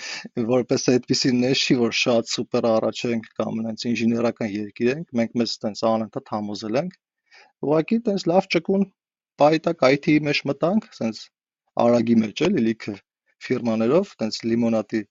որպես 0.51 0.87
այդպեսի 0.91 1.31
նեշի, 1.39 1.77
որ 1.79 1.95
շատ 2.01 2.31
սուպեր 2.33 2.67
առաջ 2.71 3.01
ենք 3.15 3.29
կամ 3.39 3.61
այնց 3.71 3.85
ինժեներական 3.89 4.51
երկիր 4.55 4.91
ենք, 4.95 5.07
մենք 5.19 5.37
մեզ 5.39 5.55
այտենց 5.55 5.83
անընդհատ 5.91 6.31
համոզել 6.35 6.79
ենք։ 6.81 6.97
Ուղղակի 7.65 7.99
այտենց 8.01 8.27
լավ 8.31 8.49
ճկուն 8.55 8.85
պայտակ 9.41 9.85
IT-ի 9.95 10.17
մեջ 10.27 10.41
մտանք, 10.51 10.89
այտենց 10.91 11.23
արագի 11.83 12.15
մեջ 12.21 12.43
էլի 12.47 12.63
լիքը 12.67 12.93
ֆիրմաներով, 13.45 14.13
տենց 14.21 14.39
լիմոնատի 14.51 15.01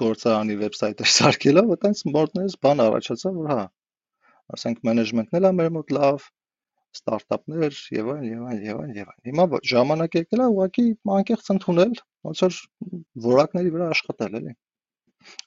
գործարանի 0.00 0.56
վեբսայթը 0.60 1.08
սարքելով, 1.16 1.74
այտենց 1.74 2.00
մորտներս 2.14 2.56
բան 2.66 2.82
առաջացավ, 2.84 3.36
որ 3.42 3.50
հա, 3.52 3.60
ասենք 4.56 4.80
մենեջմենտն 4.88 5.38
էլ 5.38 5.48
է 5.50 5.52
մեր 5.60 5.70
մոտ 5.76 5.94
լավ, 5.98 6.26
ստարտափներ 6.94 7.78
եւ 7.94 8.10
այլ 8.14 8.26
եւ 8.30 8.42
այլ 8.50 8.60
եւ 8.64 8.82
այլ 8.84 8.98
եւ 8.98 9.08
այլ։ 9.12 9.20
Հիմա 9.28 9.46
ժամանակ 9.70 10.18
եկել 10.18 10.42
է 10.44 10.48
ուղղակի 10.54 10.84
անկեղծ 11.14 11.48
ընդունել, 11.54 11.94
ոնց 12.28 12.42
որ 12.44 12.58
որակների 13.24 13.72
վրա 13.74 13.88
աշխատել 13.94 14.38
էլի։ 14.40 14.54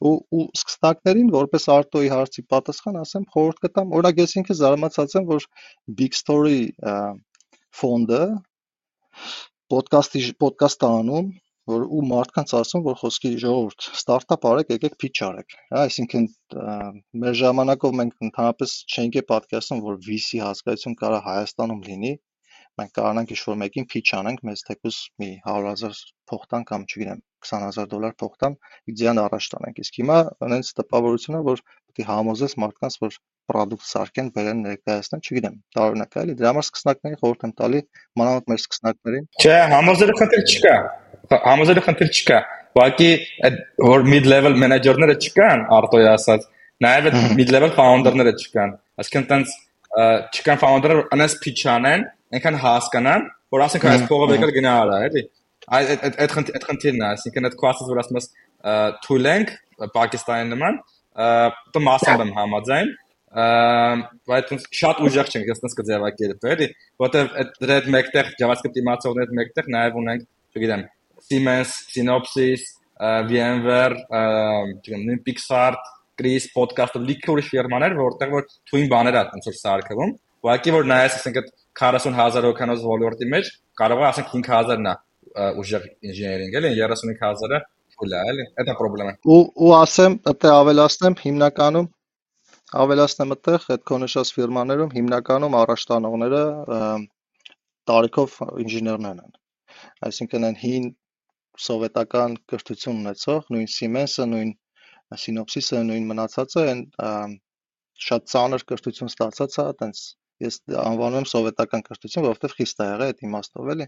Ու 0.10 0.14
ու 0.38 0.44
սկսնակներին 0.58 1.30
որպես 1.36 1.68
արտոյի 1.76 2.10
հարցի 2.14 2.44
պատասխան 2.54 3.00
ասեմ, 3.04 3.26
խորհուրդ 3.34 3.60
կտամ, 3.66 3.92
օրինակ 3.98 4.22
ես 4.24 4.36
ինքս 4.42 4.62
զարմացած 4.64 5.16
եմ, 5.20 5.28
որ 5.30 5.48
Big 6.00 6.18
Story 6.18 6.62
ֆոնդը 7.82 8.24
պոդքասթի 9.74 10.24
պոդքաստ 10.44 10.86
է 10.88 10.90
անում, 11.02 11.30
որ 11.68 11.84
ու 11.98 12.04
մարդկանց 12.10 12.54
ասում, 12.62 12.84
որ 12.86 12.96
խոսքի 13.02 13.32
ժողովուրդ, 13.44 13.88
ստարտափ 13.98 14.46
արեք, 14.52 14.70
եկեք 14.76 14.96
pitch 15.04 15.24
արեք։ 15.28 15.56
Հա, 15.74 15.82
այսինքն 15.82 16.28
մեր 17.24 17.36
ժամանակով 17.42 17.98
մենք 18.02 18.28
ընդհանրապես 18.28 18.76
չենք 18.88 19.18
է 19.20 19.24
պատկերացնում, 19.32 19.84
որ 19.88 20.00
VC 20.08 20.40
հասկացություն 20.46 20.96
կարա 21.02 21.20
Հայաստանում 21.28 21.84
լինի։ 21.90 22.14
Մենք 22.78 22.92
կարողանանք 22.98 23.32
ինչ-որ 23.34 23.56
մեկին 23.64 23.88
pitch 23.90 24.12
անենք, 24.18 24.42
մեզ 24.46 24.62
թեկուզ 24.68 24.98
մի 25.22 25.30
100.000 25.50 26.02
փող 26.30 26.44
տան 26.52 26.66
կամ 26.70 26.84
չգիտեմ 26.86 27.22
20000 27.48 27.88
դոլար 27.94 28.14
փող 28.22 28.36
տան, 28.44 28.58
իդեան 28.94 29.22
առաջ 29.24 29.48
տանենք։ 29.54 29.82
Իսկ 29.82 29.98
հիմա 30.02 30.18
այնց 30.48 30.70
տպավորությունն 30.78 31.40
է, 31.40 31.42
որ 31.48 31.64
պետք 31.66 32.04
է 32.04 32.08
համոզես 32.12 32.56
մարդկանց, 32.62 32.98
որ 33.02 33.18
product 33.48 33.88
սարքեն, 33.88 34.30
բերեն 34.36 34.62
ներկայացնեն, 34.68 35.24
չգիտեմ, 35.24 35.56
տարօրինակ 35.78 36.18
է, 36.18 36.22
էլի 36.24 36.36
դրա 36.38 36.50
համար 36.52 36.66
սկսնակներին 36.68 37.20
խորհուրդ 37.22 37.46
եմ 37.48 37.54
տալի, 37.62 37.82
մանավանդ 38.20 38.52
մեր 38.52 38.62
սկսնակներին։ 38.62 39.28
Չէ, 39.42 39.56
համոզելու 39.74 40.18
խնդիր 40.22 40.44
չկա։ 40.52 40.76
Համոզելու 41.48 41.86
խնդիր 41.88 42.12
չկա։ 42.18 42.40
Ուղղակի 42.78 43.10
որ 43.88 44.04
mid-level 44.12 44.60
մենեջերները 44.62 45.16
չկան, 45.28 45.64
արտոյ 45.78 46.10
ասած, 46.12 46.44
նաև 46.84 47.08
այդ 47.10 47.18
mid-level 47.40 47.72
founder-ները 47.78 48.34
չկան։ 48.38 48.76
Այսինքն 49.02 49.26
տենց 49.32 49.56
չկան 50.38 50.62
founder-ները, 50.62 51.08
անես 51.16 51.38
pitch 51.42 51.66
անեն, 51.72 52.06
այնքան 52.36 52.60
հասկանան, 52.64 53.26
որ 53.56 53.64
ասենք 53.68 53.88
այս 53.92 54.06
փողը 54.12 54.38
եկել 54.38 54.54
գնա 54.58 54.76
արա, 54.84 55.00
էլի։ 55.08 55.24
Այդ 55.78 55.90
այդ 55.94 56.18
այդ 56.24 56.50
այդ 56.58 56.68
խնդիրն 56.68 57.02
է, 57.02 57.08
այսինքն 57.08 57.48
այդ 57.48 57.58
քվասից 57.62 57.92
որ 57.92 58.02
ասում 58.04 58.20
ես 58.20 58.30
թույլ 59.08 59.30
ենք 59.32 59.54
Պակիստանի 59.98 60.50
նման, 60.54 60.80
դու 61.76 61.84
մասամբ 61.88 62.24
եմ 62.24 62.34
համաձայն, 62.38 62.92
բայց 64.32 64.54
շատ 64.80 65.02
ուժեղ 65.08 65.32
չենք, 65.34 65.50
ես 65.52 65.62
տես 65.64 65.78
կձևակերպել, 65.78 66.54
էլի, 66.56 66.68
որտեվ 67.04 67.34
այդ 67.42 67.72
հետ 67.74 67.90
մեկտեղ 67.98 68.32
JavaScript 68.42 68.80
իմացողների 68.82 69.28
հետ 69.28 69.36
մեկտեղ 69.40 69.70
նաև 69.76 70.00
ունենք, 70.02 70.24
չգիտեմ, 70.56 70.86
Siemens, 71.28 71.74
Synopsys, 71.92 72.64
VMware, 73.30 73.98
չգիտեմ, 74.08 75.04
նույն 75.10 75.22
Pixart, 75.28 75.92
Chris 76.18 76.48
podcast-ը 76.56 77.04
լիքը 77.04 77.34
ուրիշ 77.36 77.50
ֆիրմաներ, 77.54 77.98
որտեղ 78.00 78.32
որ 78.34 78.48
թույն 78.72 78.88
բաներ 78.94 79.18
ա 79.20 79.24
տենց 79.34 79.50
որ 79.52 79.58
սարքվում։ 79.60 80.14
Ուղղակի 80.48 80.74
որ 80.78 80.86
նայես, 80.88 81.16
ասենք 81.18 81.40
այդ 81.42 81.48
40000 81.80 82.46
հոգանոց 82.48 82.84
ոլորտի 82.88 83.28
մեջ 83.34 83.50
կարող 83.82 84.04
է 84.04 84.06
ասենք 84.08 84.30
5000-ն 84.34 84.88
է 84.88 84.94
ուժեղ 85.62 85.88
ինժեներինգ, 86.08 86.56
էլի 86.60 86.70
35000-ը 86.78 87.60
փուլ 87.98 88.14
է, 88.16 88.22
էլի։ 88.32 88.46
Դա 88.68 88.76
խնդրեմ։ 88.80 89.10
Ու 89.34 89.42
ու 89.68 89.72
ասեմ, 89.78 90.16
դա 90.28 90.54
ավելացնեմ 90.62 91.18
հիմնականում 91.24 91.90
ավելացնեմ 92.84 93.34
այդտեղ 93.36 93.66
այդ 93.74 93.84
քո 93.90 93.98
նշած 94.04 94.32
ֆիրմաներում 94.38 94.94
հիմնականում 94.98 95.58
առաջ 95.62 95.84
տանողները 95.92 96.42
տարիքով 97.92 98.38
ինժեներներ 98.64 99.22
են։ 99.24 99.36
Այսինքն 100.08 100.48
այն 100.48 100.58
հին 100.64 100.88
սովետական 101.68 102.38
կրթություն 102.52 103.02
ունեցող, 103.04 103.48
նույն 103.56 103.70
Siemens-ը, 103.76 104.28
նույն 104.34 104.52
Synopsys-ը, 105.24 105.84
նույն 105.88 106.10
մնացածը, 106.12 106.66
այն 106.74 106.82
շատ 108.08 108.32
ծանր 108.34 108.66
կրթություն 108.72 109.12
ստացած 109.14 109.58
է, 109.58 109.64
այտենց 109.72 110.04
ես 110.44 110.60
անվանում 110.84 111.20
եմ 111.22 111.28
սովետական 111.32 111.84
կրթություն, 111.88 112.26
որովհետև 112.28 112.56
խիստ 112.58 112.84
է 112.84 112.88
եղել 112.88 113.08
այդ 113.08 113.24
իմաստով 113.28 113.72
էլի։ 113.74 113.88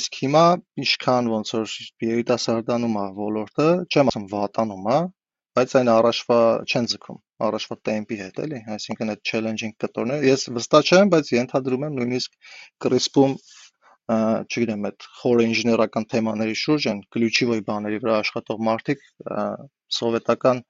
Իսկ 0.00 0.18
հիմա 0.22 0.44
ինչքան 0.84 1.30
ոնց 1.34 1.52
որ 1.56 1.76
երիտասարդանում 2.06 2.98
է 3.02 3.06
ոլորտը, 3.20 3.68
չեմ 3.92 4.12
ասում 4.12 4.26
վատանում 4.32 4.90
է, 4.96 4.98
բայց 5.56 5.76
այն 5.80 5.90
առաջվա 5.96 6.40
չեն 6.66 6.88
ձգում 6.92 7.20
առաջվա 7.46 7.76
տեմպի 7.86 8.16
հետ 8.22 8.38
էլի, 8.46 8.58
այսինքն 8.76 9.12
այդ 9.12 9.22
challenging 9.28 9.72
կտորները 9.82 10.28
ես 10.30 10.44
վստահ 10.56 10.90
չեմ, 10.90 11.10
բայց 11.12 11.30
ենթադրում 11.36 11.86
եմ 11.86 11.96
նույնիսկ 12.00 12.36
CRISP-ում 12.84 13.34
չգիտեմ, 14.06 14.84
այդ 14.88 15.06
խոր 15.20 15.42
ինժեներական 15.44 16.04
թեմաների 16.12 16.56
շուրջ 16.62 16.84
են 16.92 17.00
գլյուչիվոյ 17.16 17.62
բաների 17.68 17.98
վրա 18.04 18.18
աշխատող 18.22 18.60
մարդիկ 18.68 19.02
սովետական 19.96 20.62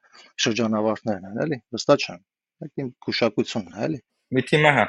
շրջանավարտներն 0.47 1.27
են 1.31 1.43
էլի, 1.45 1.59
վստահ 1.77 2.07
չեմ։ 2.07 2.23
Այդ 2.67 2.83
իմ 2.83 2.89
գուշակությունն 3.07 3.77
է 3.77 3.85
էլի։ 3.87 4.01
Մի 4.35 4.43
թիմը 4.51 4.71
հա։ 4.75 4.85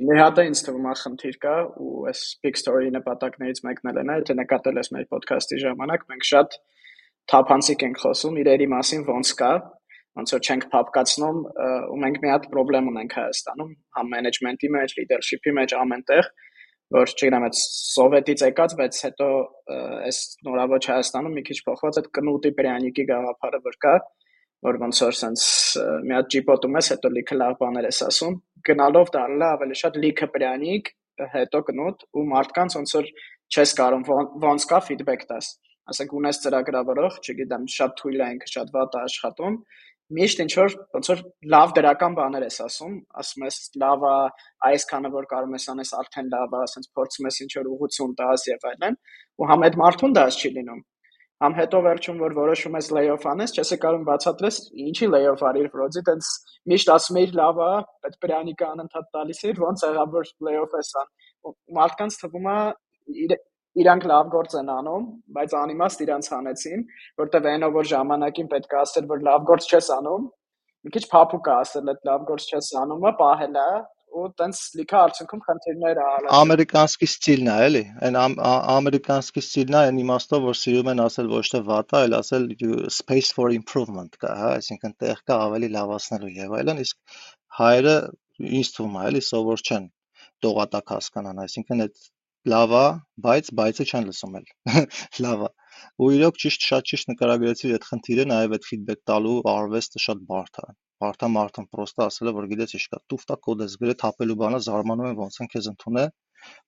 Մի 0.00 0.16
հատ 0.16 0.38
է 0.40 0.44
ինձ 0.48 0.60
թվում 0.66 0.86
է 0.88 0.92
խնդիր 1.00 1.34
կա 1.42 1.54
ու 1.84 2.04
այս 2.10 2.20
big 2.46 2.58
story 2.60 2.92
նպատակներից 2.94 3.58
մեկն 3.66 3.90
էլ 3.90 3.98
է, 4.00 4.14
թե 4.28 4.36
նկատել 4.38 4.80
ես 4.80 4.88
մեր 4.94 5.08
ոդքասթի 5.16 5.58
ժամանակ, 5.64 6.06
մենք 6.12 6.28
շատ 6.28 6.56
թափանցիկ 7.32 7.84
ենք 7.88 8.00
խոսում 8.04 8.38
իրերի 8.40 8.68
մասին 8.72 9.04
ոնց 9.10 9.32
կա, 9.40 9.50
ոնց 10.20 10.32
որ 10.36 10.46
չենք 10.46 10.64
փապկացնում 10.72 11.42
ու 11.90 11.98
մենք 12.04 12.22
մի 12.22 12.30
հատ 12.32 12.46
խնդրեմ 12.54 12.88
ունենք 12.92 13.16
Հայաստանում, 13.20 13.74
համ 13.98 14.08
մենեջմենտի 14.14 14.70
մեջ, 14.76 14.94
լիդերշիփի 15.00 15.54
մեջ 15.60 15.74
ամենտեղ, 15.80 16.30
որ 16.96 17.12
չգիտեմ, 17.14 17.46
այդ 17.50 17.58
սովետից 17.60 18.46
եկած, 18.48 18.72
բայց 18.80 19.02
հետո 19.06 19.28
այս 20.08 20.22
նորավոճ 20.48 20.88
Հայաստանում 20.90 21.36
մի 21.38 21.44
քիչ 21.50 21.58
փոխված 21.68 22.00
այդ 22.00 22.08
կնուտի 22.16 22.54
պրյանիկի 22.60 23.04
գաղափարը 23.10 23.60
որ 23.68 23.78
կա, 23.84 23.94
որ 24.66 24.78
ոնց 24.80 25.02
որ 25.06 25.16
sense 25.16 25.44
մի 26.04 26.16
հատ 26.18 26.32
ջիպոտում 26.34 26.74
ես, 26.80 26.88
հետո 26.94 27.10
լիքը 27.14 27.36
լավ 27.40 27.54
բաներ 27.60 27.86
ես 27.88 28.00
ասում, 28.10 28.34
գնալով 28.68 29.12
դառնա 29.16 29.50
ավելի 29.56 29.78
շատ 29.82 29.98
լիքը 30.04 30.30
պրանիկ 30.36 30.92
հետո 31.34 31.60
կնոտ 31.70 32.06
ու 32.16 32.24
մարդկանց 32.30 32.76
ոնց 32.80 32.94
որ 32.98 33.10
չես 33.50 33.74
կարող 33.80 34.10
ոնց 34.46 34.66
կա 34.70 34.80
ֆիդբեք 34.88 35.26
տաս 35.30 35.50
ասենք 35.90 36.12
ունես 36.20 36.40
ծրագրավորող 36.44 37.16
չգիտեմ 37.20 37.64
շատ 37.76 37.94
թույլ 38.00 38.20
է 38.20 38.28
ինքը 38.36 38.50
շատ 38.54 38.74
վատ 38.76 38.96
է 38.96 39.00
աշխատում 39.10 39.56
միշտ 40.16 40.40
ինչ 40.42 40.52
որ 40.58 40.72
ոնց 40.96 41.08
որ 41.10 41.20
լավ 41.54 41.72
դրական 41.76 42.14
բաներ 42.18 42.44
ես 42.46 42.56
ասում, 42.64 42.94
ասում 43.22 43.44
ես 43.46 43.58
լավ 43.82 44.06
է, 44.10 44.14
այսքանը 44.70 45.10
որ 45.14 45.28
կարող 45.32 45.52
ես 45.54 45.66
անես 45.74 45.92
արդեն 46.00 46.30
լավ 46.34 46.56
է, 46.56 46.62
ասենց 46.66 46.88
փորձում 46.98 47.28
ես 47.30 47.38
ինչ 47.44 47.50
որ 47.60 47.68
ուղղություն 47.74 48.16
տաս 48.18 48.46
եւ 48.50 48.66
այլն, 48.70 48.98
ու 49.38 49.50
համ 49.50 49.66
այդ 49.68 49.78
մարդուն 49.82 50.16
դա 50.18 50.24
չի 50.34 50.50
լինում։ 50.56 50.80
Համ 51.40 51.54
հետո 51.56 51.78
վերջում 51.84 52.18
որ 52.20 52.34
որոշում 52.36 52.74
ես 52.76 52.88
lay-off 52.92 53.22
անես, 53.30 53.52
չես 53.56 53.70
կարող 53.80 54.02
բացատրես 54.08 54.56
ինչի 54.84 55.06
lay-off 55.08 55.44
արիր, 55.50 55.68
որոդի 55.72 56.02
տենց 56.08 56.32
միշտ 56.68 56.90
ասում 56.94 57.18
ես 57.20 57.30
լավ 57.40 57.60
է, 57.64 57.68
այդ 58.08 58.18
պրանիկը 58.24 58.66
անընդհատ 58.66 59.06
տալիս 59.16 59.40
էր, 59.48 59.62
ոնց 59.64 59.84
եղավ 59.86 60.18
որ 60.18 60.28
lay-off 60.48 60.74
ես 60.76 60.90
ան։ 61.00 61.08
Մարդկանց 61.78 62.18
թվում 62.20 62.50
է 62.52 62.58
իրանք 63.80 64.04
լավ 64.10 64.28
գործ 64.34 64.58
են 64.60 64.70
անում, 64.74 65.06
բայց 65.40 65.56
անիմաստ 65.60 66.04
իրանց 66.04 66.28
հանեցին, 66.34 66.84
որտեվ 67.22 67.48
այնով 67.54 67.74
որ 67.80 67.88
ժամանակին 67.94 68.50
պետք 68.52 68.74
է 68.74 68.78
ասել, 68.80 69.08
որ 69.10 69.24
լավ 69.30 69.44
գործ 69.50 69.68
չես 69.70 69.90
անում, 69.96 70.26
մի 70.84 70.92
քիչ 70.96 71.04
փափուկ 71.14 71.50
է 71.50 71.54
ասել, 71.56 71.90
այդ 71.94 72.08
լավ 72.10 72.26
գործ 72.30 72.50
չես 72.50 72.70
անումը, 72.82 73.12
պահելա 73.20 73.66
ու 74.10 74.26
տենց 74.40 74.60
լիքը 74.78 74.96
արդյունքում 75.00 75.42
խնդիրներ 75.46 76.00
ա 76.00 76.06
ալա։ 76.16 76.32
Ամերիկանսկի 76.38 77.08
ստիլն 77.10 77.50
է, 77.50 77.56
էլի։ 77.66 77.82
Այն 78.08 78.18
ամերիկանսկի 78.74 79.42
ստիլն 79.44 79.76
է, 79.76 79.82
այն 79.90 80.00
իմաստով, 80.02 80.46
որ 80.50 80.58
սիրում 80.60 80.90
են 80.92 81.02
ասել 81.04 81.30
ոչ 81.34 81.44
թե 81.54 81.60
վատ 81.70 81.94
է, 81.94 82.00
այլ 82.00 82.16
ասել 82.20 82.46
space 82.96 83.30
for 83.36 83.48
improvement 83.56 84.18
կա, 84.22 84.34
հա, 84.40 84.50
այսինքն 84.60 84.96
տեղ 85.04 85.22
կա 85.30 85.38
ավելի 85.46 85.70
լավացնելու 85.76 86.32
եւ 86.40 86.56
այլն, 86.60 86.82
իսկ 86.86 87.22
հայերը 87.60 87.96
ինձ 88.60 88.72
թվում 88.76 88.98
է, 89.00 89.06
էլի, 89.10 89.24
սովոր 89.30 89.64
չեն 89.70 89.88
տողատակ 90.44 90.94
հասկանան, 90.96 91.42
այսինքն 91.46 91.86
այդ 91.86 92.04
լավ 92.50 92.76
ա, 92.80 92.84
բայց 93.24 93.50
բայցը 93.60 93.86
չեն 93.90 94.06
լսում 94.10 94.38
էլ։ 94.40 94.52
Լավ 95.26 95.42
ա։ 95.44 95.50
Ու 96.04 96.10
իրոք 96.16 96.40
ճիշտ 96.44 96.66
շատ 96.70 96.88
ճիշտ 96.92 97.12
նկարագրեցիր 97.12 97.74
այդ 97.76 97.88
խնդիրը, 97.90 98.26
նաև 98.32 98.56
այդ 98.58 98.68
ֆիդբեք 98.70 99.02
տալու 99.10 99.36
արվեստը 99.54 100.04
շատ 100.06 100.24
բարդ 100.32 100.62
ա։ 100.64 100.66
Բարդ 101.04 101.26
ա 101.26 101.30
մարդուն 101.36 101.70
պրոստը 101.74 102.06
ասելը, 102.06 102.34
որ 102.40 102.48
գիտես 102.54 102.76
ինչ 102.80 102.86
կա, 102.94 103.04
տուֆտա 103.12 103.38
կոդ 103.48 103.66
ես 103.66 103.78
գրել, 103.84 104.00
թափելու 104.04 104.40
բանը 104.44 104.64
զարմանում 104.70 105.12
են 105.12 105.20
ոնց 105.20 105.40
են 105.44 105.52
քեզ 105.54 105.70
ընդունել 105.74 106.10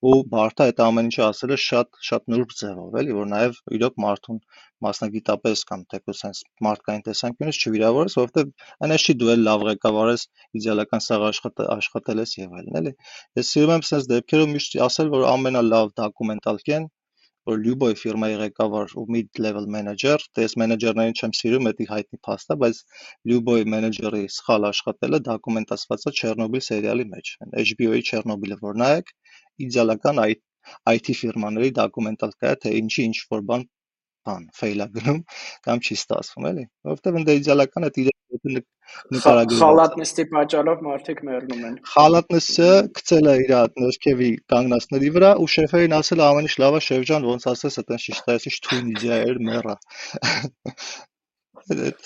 ու 0.08 0.16
բարդա 0.32 0.64
այդ 0.70 0.80
ամեն 0.86 1.06
ինչը 1.08 1.20
ասելը 1.26 1.56
շատ 1.66 2.00
շատ 2.08 2.26
նուրբ 2.32 2.50
ձևով 2.56 2.96
էլի 3.02 3.14
որ 3.18 3.28
նաև 3.30 3.60
իրոք 3.76 3.94
մարդուն 4.04 4.40
մասնագիտապես 4.86 5.62
կամ 5.70 5.84
թեկուզ 5.94 6.20
sense 6.24 6.42
մարդկային 6.66 7.04
տեսանկյունից 7.06 7.60
չվիրավորես 7.62 8.18
որովհետև 8.20 8.52
այնպես 8.88 9.06
չի 9.06 9.16
դու 9.22 9.32
էլ 9.36 9.44
լավ 9.48 9.64
ղեկավար 9.70 10.12
ես 10.12 10.26
իդեալական 10.60 11.04
սաղ 11.06 11.26
աշխատել 11.30 11.72
աշխատել 11.76 12.24
ես 12.24 12.36
եւ 12.42 12.56
այլն 12.60 12.80
էլի 12.82 12.94
ես 13.42 13.54
սիրում 13.56 13.76
եմ 13.78 13.86
sense 13.92 14.12
դեպքերում 14.12 14.56
միշտ 14.58 14.78
ասել 14.88 15.14
որ 15.16 15.28
ամենալավ 15.32 15.96
դոկումենտալ 16.02 16.62
կեն 16.68 16.90
որ 17.50 17.58
Լյուբոյ 17.62 17.94
ֆիրմայի 18.00 18.34
ղեկավար 18.40 18.92
ու 19.00 19.04
mid 19.14 19.40
level 19.44 19.64
manager, 19.76 20.18
դες 20.38 20.54
մենեջերներին 20.62 21.16
չեմ 21.18 21.32
սիրում, 21.38 21.68
դա 21.80 21.86
հայտնի 21.92 22.20
փաստ 22.28 22.54
է, 22.54 22.56
բայց 22.62 22.80
Լյուբոյ 23.30 23.66
մենեջերի 23.74 24.22
սխալ 24.36 24.68
աշխատելը 24.70 25.20
դոկումենտացված 25.28 26.06
է 26.06 26.14
Չեռնոբիլ 26.20 26.64
սերիալի 26.68 27.06
մեջ։ 27.16 27.32
HBO-ի 27.64 28.06
Չեռնոբիլը 28.06 28.58
որ 28.62 28.80
նայեք, 28.84 29.12
իդեալական 29.66 30.22
IT 30.94 31.16
ֆիրմաների 31.22 31.74
դոկումենտալ 31.82 32.36
կա, 32.44 32.56
թե 32.62 32.76
ինչի 32.82 33.06
ինչ 33.10 33.16
որ 33.34 33.46
բան 33.50 33.66
բան 34.28 34.44
ֆեյլ 34.58 34.84
է 34.84 34.86
գնում 34.96 35.20
կամ 35.66 35.82
չի 35.82 35.96
ստացվում, 35.98 36.46
էլի։ 36.52 36.64
Որովհետև 36.88 37.18
ընդ 37.20 37.32
իդեալական 37.32 37.86
է 37.88 37.90
իրեն 38.02 38.20
նկարագրված։ 39.12 39.60
Խալատնստի 39.62 40.24
պատճառով 40.32 40.82
մարդիկ 40.86 41.20
մեռնում 41.28 41.62
են։ 41.68 41.76
Խալատնստը 41.92 42.70
գցել 42.98 43.30
է 43.32 43.34
իր 43.42 43.52
ներքևի 43.82 44.30
կանգնածների 44.52 45.10
վրա 45.16 45.30
ու 45.42 45.48
շեֆերին 45.54 45.96
ասել 45.98 46.24
ամեն 46.26 46.48
ինչ 46.48 46.54
լավ 46.62 46.78
է, 46.78 46.82
շեֆ 46.88 47.06
ջան, 47.10 47.28
ոնց 47.32 47.46
ասես, 47.52 47.78
այտենց 47.82 48.06
ճիշտ 48.08 48.32
է, 48.32 48.36
ինչ 48.50 48.56
թույն 48.66 48.90
իդեա 48.96 49.20
էր 49.32 49.40
մեռա։ 49.48 49.76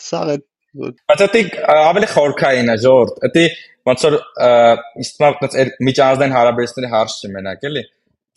Սա 0.07 0.21
է 0.35 0.39
Բայց 0.77 1.23
դա 1.33 1.41
ավելի 1.73 2.09
խորքային 2.13 2.69
է, 2.69 2.75
ժորտ։ 2.83 3.23
Դա 3.33 3.45
ոնց 3.89 4.03
որ 4.07 4.17
իստմա 5.05 5.29
այդպես 5.31 5.71
միջազգային 5.89 6.35
հարաբերությունների 6.37 6.93
հարց 6.93 7.15
չի 7.17 7.31
մենակ, 7.37 7.65
էլի։ 7.71 7.85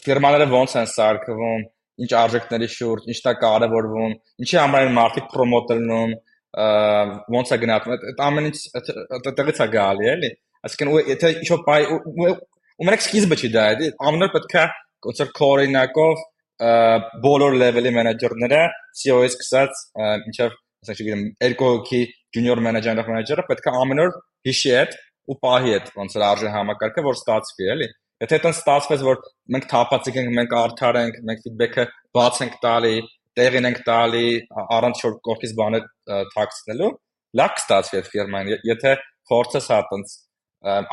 Ֆիրմաները 0.06 0.48
ոնց 0.54 0.76
են 0.80 0.88
սարքվում, 0.94 1.66
ինչ 2.06 2.12
արժեքների 2.20 2.70
շուրջ, 2.76 3.08
ինչն 3.14 3.30
է 3.30 3.34
կարևորվում, 3.43 4.14
ինչի 4.43 4.60
համար 4.60 4.88
են 4.89 4.95
մարդիկ 5.00 5.30
պրոմոտելնում, 5.34 6.14
ոնց 7.36 7.54
է 7.54 7.60
գնահատվում։ 7.64 7.95
Այդ 8.10 8.22
ամեն 8.30 8.50
ինչ 8.50 8.60
այդտեղից 9.20 9.60
է 9.60 9.68
գալի, 9.76 10.10
էլի։ 10.14 10.32
Այսինքն 10.70 10.93
եթե 11.10 11.34
ինչ-որ 11.39 11.64
բայ 11.68 11.82
ու 12.80 12.88
մենակ 12.88 13.04
սկիզբը 13.04 13.38
չի 13.39 13.50
դա, 13.54 13.66
Ամենօր 14.10 14.32
պետք 14.36 14.56
է 14.60 14.66
ոնց 15.10 15.22
որ 15.24 15.30
կորինակով 15.39 16.24
բոլոր 17.24 17.54
լեվելի 17.60 17.91
մենեջերները 17.95 18.64
CEO-ից 19.00 19.36
սկսած 19.36 19.84
ինչեվ 20.30 20.56
ասենք 20.84 21.00
չգիտեմ 21.00 21.22
երկու 21.45 21.70
հոգի 21.70 22.02
junior 22.36 22.62
manager-ը 22.64 23.06
մենեջերը 23.08 23.45
պետք 23.47 23.70
է 23.70 23.74
ամեն 23.80 24.02
օր 24.04 24.12
հիշի 24.50 24.74
այդ 24.80 24.97
ու 25.30 25.38
պահի 25.45 25.74
այդ 25.78 25.89
ոնց 26.00 26.16
որ 26.18 26.26
արժե 26.30 26.52
համակարգը, 26.56 27.04
որ 27.06 27.18
ստացվի, 27.20 27.70
էլի։ 27.76 27.88
Եթե 28.20 28.36
այդտեղ 28.36 28.55
ստացվեց, 28.55 29.03
որ 29.07 29.20
մենք 29.55 29.67
թափածիկ 29.72 30.17
ենք, 30.20 30.32
մենք 30.38 30.55
արդար 30.59 30.97
ենք, 30.99 31.20
մենք 31.30 31.43
ֆիդբեքը 31.45 31.86
բաց 32.17 32.39
ենք 32.45 32.57
տալի, 32.65 32.95
տեղին 33.39 33.67
ենք 33.70 33.80
տալի, 33.88 34.26
առանց 34.76 35.03
որ 35.05 35.13
կողքից 35.30 35.53
բանը 35.59 35.80
թաքցնելու, 36.34 36.89
լավ 37.39 37.53
կստացվի 37.59 37.99
այդ 37.99 38.09
ֆիրման։ 38.15 38.51
Եթե 38.70 38.93
փորձես 39.32 39.72
հա 39.72 39.80
տենց 39.93 40.17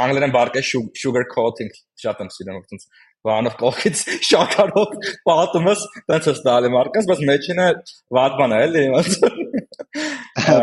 անգլերեն 0.04 0.36
բառը 0.36 0.62
sugar 0.70 1.26
coating 1.32 1.74
շատ 1.98 2.22
եմ 2.22 2.30
սիրում, 2.36 2.62
տենց 2.70 2.86
բանով 3.26 3.58
կողքից 3.58 4.02
շաքարով 4.30 4.94
պատումս 5.26 5.84
տենց 6.06 6.30
է 6.30 6.34
ստալի 6.36 6.72
մարկաս, 6.76 7.08
բայց 7.10 7.22
մեջինը 7.32 7.68
վատ 8.18 8.40
բան 8.40 8.54
է, 8.54 8.62
էլի։ 8.68 8.84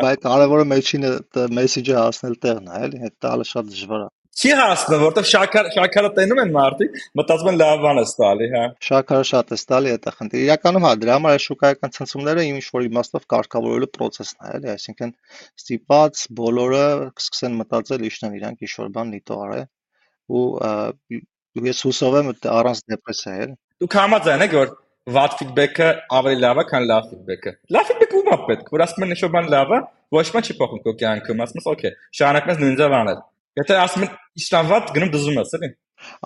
Բայց 0.03 0.24
կարևորը 0.24 0.68
մեջինը 0.72 1.14
մեսեջը 1.59 1.95
հասնել 1.99 2.38
տեղն 2.47 2.70
է, 2.72 2.84
էլի, 2.88 3.01
այդ 3.09 3.16
տալը 3.28 3.49
շատ 3.51 3.74
դժվար 3.74 4.05
է։ 4.05 4.11
Չի 4.34 4.50
հասնում, 4.58 5.02
որովհետև 5.04 5.28
շաքար 5.30 5.68
շաքարը 5.76 6.10
տենում 6.18 6.40
են 6.42 6.54
մարդիկ, 6.56 6.96
մտածում 7.20 7.50
են 7.52 7.58
լավ 7.62 7.84
բան 7.84 8.00
է 8.02 8.04
ստալի, 8.08 8.48
հա։ 8.54 8.64
Շաքարը 8.88 9.28
շատ 9.30 9.52
է 9.54 9.58
ստալի, 9.60 9.92
դա 10.04 10.14
խնդիր։ 10.18 10.46
Իրականում 10.48 10.88
հա, 10.88 10.94
դրա 11.04 11.18
համար 11.18 11.36
է 11.38 11.42
շուկայական 11.44 11.94
ցնցումները 11.98 12.46
ինչ 12.50 12.64
որ 12.74 12.88
իմաստով 12.88 13.28
կարգավորելու 13.34 13.92
process-ն 13.94 14.42
է, 14.42 14.54
էլի, 14.58 14.72
այսինքն 14.74 15.14
ստիպած 15.62 16.24
բոլորը 16.42 16.86
կսկսեն 17.22 17.60
մտածել 17.62 18.08
իշնան 18.10 18.38
իրանք 18.42 18.66
ինչ 18.66 18.74
որ 18.82 18.90
բան 18.98 19.14
նիտո 19.14 19.38
արել 19.44 19.68
ու 20.34 20.46
ես 21.70 21.84
հուսով 21.86 22.18
եմ 22.24 22.32
առանց 22.58 22.82
դեպրեսիա, 22.90 23.36
էլի։ 23.44 23.56
Դուք 23.84 23.98
համաձայն 24.02 24.46
եք 24.48 24.58
որ 24.58 24.74
վատ 25.14 25.34
ֆիդբեքը 25.38 25.88
ավելի 26.18 26.42
լավ 26.42 26.60
է, 26.62 26.66
քան 26.72 26.86
լավ 26.90 27.08
ֆիդբեքը։ 27.12 27.52
Լավ 27.76 27.90
ֆիդբեքը 27.92 28.20
ում 28.24 28.30
է 28.34 28.38
պետք, 28.48 28.70
որ 28.74 28.84
ասում 28.88 29.04
են 29.04 29.14
ինչ-որ 29.14 29.32
բան 29.34 29.50
լավ 29.54 29.74
է, 29.78 29.80
ոչ 30.16 30.26
մի 30.34 30.42
չի 30.48 30.56
փոխում 30.62 30.82
քո 30.86 30.94
կյանքում, 31.04 31.44
ասում 31.44 31.60
ես, 31.60 31.68
օքեյ, 31.74 31.96
շարունակես 32.20 32.62
նույն 32.64 32.78
ձև 32.80 32.96
անել։ 33.04 33.20
Եթե 33.60 33.76
ասում 33.84 34.04
են 34.08 34.14
իշխան 34.41 34.70
վատ, 34.70 34.91
գնում 34.97 35.10
դզում 35.14 35.36
ես, 35.39 35.51
էլի։ 35.58 35.68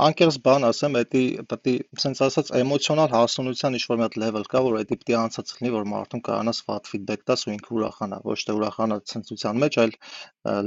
Անկեղծ 0.04 0.38
բան 0.46 0.66
ասեմ, 0.68 0.96
էդի 1.02 1.24
պետք 1.52 1.68
է, 1.70 1.74
sense 2.02 2.24
ասած, 2.28 2.52
էմոցիոնալ 2.60 3.12
հասունության 3.14 3.78
ինչ-որ 3.78 4.00
մի 4.00 4.06
հատ 4.06 4.16
level 4.24 4.48
կա, 4.54 4.62
որ 4.68 4.78
էդի 4.80 4.98
պետք 4.98 5.12
է 5.12 5.18
անցած 5.22 5.52
լինի, 5.58 5.74
որ 5.76 5.90
մարդուն 5.92 6.24
կարողանաս 6.28 6.62
վատ 6.70 6.90
ֆիդբեք 6.94 7.26
տաս 7.28 7.44
ու 7.48 7.54
ինքը 7.58 7.76
ուրախանա, 7.78 8.20
ոչ 8.32 8.40
թե 8.48 8.56
ուրախանա 8.58 9.00
ցնծության 9.12 9.62
մեջ, 9.66 9.80
այլ 9.84 9.94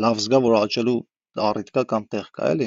լավ 0.04 0.22
զգա, 0.26 0.42
որ 0.46 0.56
աճելու 0.61 0.98
առիթ 1.39 1.68
կա 1.76 1.83
կամ 1.95 2.07
տեղ 2.12 2.28
կա, 2.37 2.47
էլի։ 2.55 2.66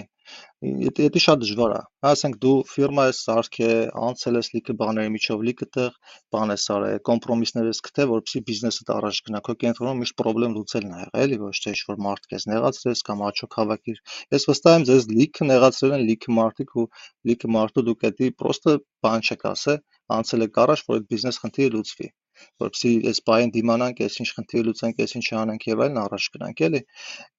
Դա 0.97 1.21
շատ 1.23 1.39
դժվար 1.43 1.71
է։ 1.75 1.79
Հա, 2.03 2.11
ասենք 2.15 2.35
դու 2.43 2.51
ֆիրմա 2.73 3.03
ես 3.09 3.17
սարքել, 3.25 3.89
անցել 4.07 4.39
ես 4.39 4.49
լիքը 4.53 4.75
բաների 4.81 5.11
միջով, 5.15 5.43
լիքը 5.47 5.67
տեղ 5.77 5.97
բան 6.35 6.53
ես 6.53 6.67
արել, 6.75 7.01
կոմպրոմիսներ 7.09 7.67
ես 7.69 7.83
գտել, 7.87 8.07
որպեսզի 8.13 8.41
բիզնեսդ 8.51 8.93
առաջ 8.95 9.19
գնա։ 9.27 9.43
Քո 9.49 9.57
կենտրոնում 9.65 10.01
միշտ 10.03 10.23
խնդրեմ 10.23 10.55
լուծելն 10.59 10.95
ա 10.95 11.03
եղել, 11.03 11.19
էլի, 11.27 11.41
ոչ 11.43 11.53
թե 11.65 11.75
ինչ-որ 11.75 12.01
մարդ 12.07 12.31
քեզ 12.31 12.47
նեղացրես 12.53 13.05
կամ 13.11 13.27
աճոք 13.27 13.59
հավաքիր։ 13.59 14.01
Ես 14.37 14.49
վստահ 14.53 14.79
եմ, 14.79 14.87
ձեզ 14.93 15.11
լիքը 15.11 15.49
նեղացրել 15.51 15.95
են 15.99 16.07
լիքը 16.13 16.37
մարդիկ 16.39 16.75
ու 16.79 16.89
լիքը 17.33 17.53
մարդու 17.59 17.87
դուք 17.91 18.09
էդի 18.13 18.33
պրոստը 18.39 18.79
բան 19.03 19.27
չեք 19.27 19.47
ասել, 19.51 19.79
անցել 20.23 20.47
եք 20.47 20.61
առաջ, 20.63 20.87
որ 20.87 21.01
այդ 21.01 21.09
բիզնես 21.11 21.43
խնդիրը 21.43 21.73
լուծվի 21.77 22.13
որպեսզի 22.63 22.91
այս 23.11 23.19
բային 23.29 23.51
դիմանանք, 23.55 24.01
այս 24.05 24.15
ինչ 24.23 24.29
խնդիր 24.37 24.65
լուծենք, 24.67 25.01
այս 25.03 25.15
ինչ 25.19 25.27
անենք 25.43 25.67
եւ 25.69 25.83
այլն 25.83 25.99
առաջ 26.03 26.27
գնանք, 26.33 26.63
էլի։ 26.67 26.81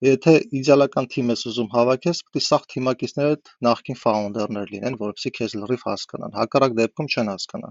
Եթե 0.09 0.35
իդեալական 0.61 1.09
թիմ 1.15 1.33
ես 1.35 1.45
ուզում 1.51 1.71
հավաքես, 1.75 2.23
պետք 2.25 2.41
է 2.41 2.45
սաղ 2.45 2.67
թիմակիցներդ 2.75 3.53
նախկին 3.69 3.99
ֆաունդերներ 4.05 4.73
լինեն, 4.75 4.99
որպեսզի 5.05 5.35
քեզ 5.39 5.57
լրիվ 5.65 5.85
հասկանան։ 5.89 6.39
Հակառակ 6.39 6.79
դեպքում 6.81 7.11
չեն 7.15 7.33
հասկանա։ 7.35 7.71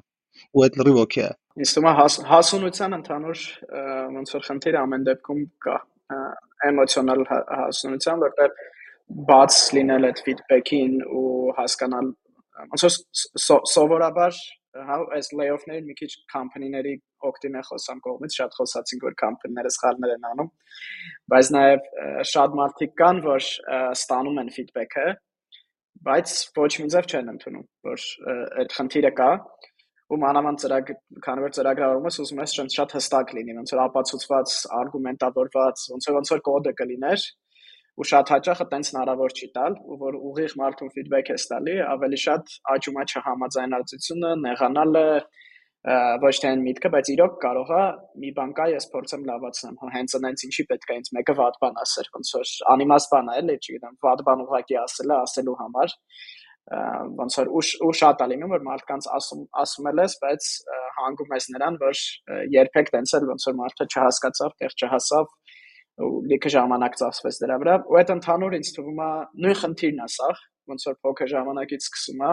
Ու 0.53 0.63
այդ 0.65 0.77
լրիվ 0.81 0.99
օքեյ 1.03 1.23
է։ 1.23 1.33
Ինձ 1.63 1.71
թվում 1.73 1.89
է 1.89 1.93
հասունության 2.33 2.95
ընդհանուր 2.97 3.41
ոնց 4.13 4.31
որ 4.33 4.45
խնդիր 4.47 4.77
ամեն 4.81 5.03
դեպքում 5.09 5.43
կա 5.63 5.75
էմոցիոնալ 6.69 7.21
հասունության, 7.29 8.23
որտեղ 8.23 8.57
բաց 9.29 9.59
լինել 9.77 10.07
այդ 10.09 10.21
ֆիդբեքին 10.25 10.97
ու 11.21 11.53
հասկանալ 11.59 12.09
ոնց 12.73 12.85
որ 12.87 12.97
սովորաբար 13.73 14.41
հա 14.41 14.62
այս 14.73 15.29
layoff-ները 15.37 15.83
մի 15.87 15.95
քիչ 15.99 16.09
company-ների 16.33 16.93
օգտին 17.29 17.57
է 17.59 17.61
խոսամ 17.67 17.99
կողմից 18.07 18.37
շատ 18.39 18.55
խոսացինք 18.59 19.05
որ 19.07 19.17
company-ները 19.21 19.71
սխալներ 19.75 20.13
են 20.15 20.25
անում 20.29 20.49
բայց 21.33 21.51
նաև 21.57 21.91
շատ 22.33 22.57
մարդիկ 22.59 22.95
կան 23.03 23.21
որ 23.27 23.49
ստանում 23.93 24.41
են 24.43 24.49
feedback-ը 24.57 25.05
բայց 26.09 26.33
ոչ 26.57 26.71
մի 26.81 26.89
ձև 26.95 27.11
չեն 27.13 27.31
ընդունում 27.35 27.67
որ 27.89 28.07
այդ 28.63 28.75
խնդիրը 28.79 29.13
կա 29.21 29.29
ու 30.13 30.19
մանավանդ 30.23 30.63
ծրագ 30.63 30.89
քանի 31.25 31.43
որ 31.45 31.53
ծրագրավորումը 31.57 32.11
ուզում 32.23 32.41
ես 32.43 32.57
շատ 32.73 32.97
հստակ 32.97 33.31
լինի 33.37 33.55
ոնց 33.59 33.73
որ 33.73 33.81
ապացուցված 33.83 34.57
արգումենտավորված 34.79 35.85
ոնց 35.93 36.09
որ 36.09 36.17
ոնց 36.17 36.33
որ 36.33 36.43
կոդը 36.49 36.73
կլիներ 36.81 37.23
ու 37.93 38.07
շատ 38.09 38.31
հաճախ 38.33 38.61
այտենց 38.63 38.89
հնարավոր 38.93 39.33
չի 39.37 39.47
տալ, 39.57 39.77
որ 40.03 40.17
ուղիղ 40.29 40.53
մարդուն 40.59 40.91
ֆիդբեք 40.97 41.31
է 41.33 41.37
ստալի, 41.39 41.75
ավելի 41.93 42.19
շատ 42.23 42.53
աճում 42.73 42.99
է 43.03 43.05
չհամաձայնացությունը, 43.13 44.31
նեղանալը, 44.43 45.07
ոչ 46.23 46.35
թե 46.39 46.47
այն 46.49 46.61
միտքը, 46.63 46.89
բայց 46.93 47.09
իրոք 47.13 47.33
կարող 47.43 47.71
է 47.75 47.85
մի 48.23 48.29
բան 48.37 48.51
կա, 48.57 48.67
ես 48.71 48.85
փորձեմ 48.93 49.25
լավացնեմ, 49.29 49.73
հա 49.83 49.89
հենց 49.97 50.15
այնց 50.19 50.43
ինչի 50.47 50.65
պետք 50.69 50.93
է 50.93 50.97
ինձ 50.99 51.09
մեկը 51.17 51.35
վատ 51.39 51.57
բան 51.63 51.81
ասեր, 51.83 52.09
ոնց 52.17 52.31
որ 52.37 52.53
անիմաստ 52.73 53.11
բան 53.13 53.31
է, 53.33 53.35
էլի, 53.43 53.57
չգիտեմ, 53.59 53.97
վատ 54.07 54.23
բան 54.29 54.43
ուղակի 54.47 54.79
ասելը, 54.83 55.17
ասելու 55.27 55.57
համար 55.59 55.97
ոնց 57.19 57.35
որ 57.41 57.49
ու, 57.51 57.61
ու 57.83 57.93
շատ 57.99 58.21
է 58.23 58.27
լինում 58.31 58.53
որ 58.55 58.61
մարդկանց 58.63 59.07
ասում 59.17 59.41
ասում 59.59 59.89
ես 59.99 60.13
բայց 60.23 60.45
հանգում 60.97 61.33
ես 61.35 61.47
նրան 61.51 61.79
որ 61.81 62.03
երբեք 62.55 62.91
տենց 62.93 63.13
էլ 63.19 63.25
ոնց 63.33 63.47
որ 63.49 63.57
մարդը 63.59 63.87
չհասկացավ, 63.91 64.55
տեղ 64.63 64.77
չհասավ 64.79 65.27
լիքը 66.01 66.51
ժամանակ 66.53 66.97
ծախսվեց 67.03 67.39
դրա 67.43 67.57
վրա 67.63 67.75
ու 67.89 67.99
այդ 67.99 68.11
ընդհանուր 68.13 68.57
ինձ 68.57 68.71
թվում 68.77 69.01
է 69.03 69.11
նույն 69.43 69.59
խնդիրն 69.61 70.03
է 70.03 70.07
սա 70.13 70.29
ոնց 70.73 70.87
որ 70.89 70.97
փոքր 71.05 71.31
ժամանակից 71.33 71.87
սկսում 71.89 72.23
է 72.23 72.31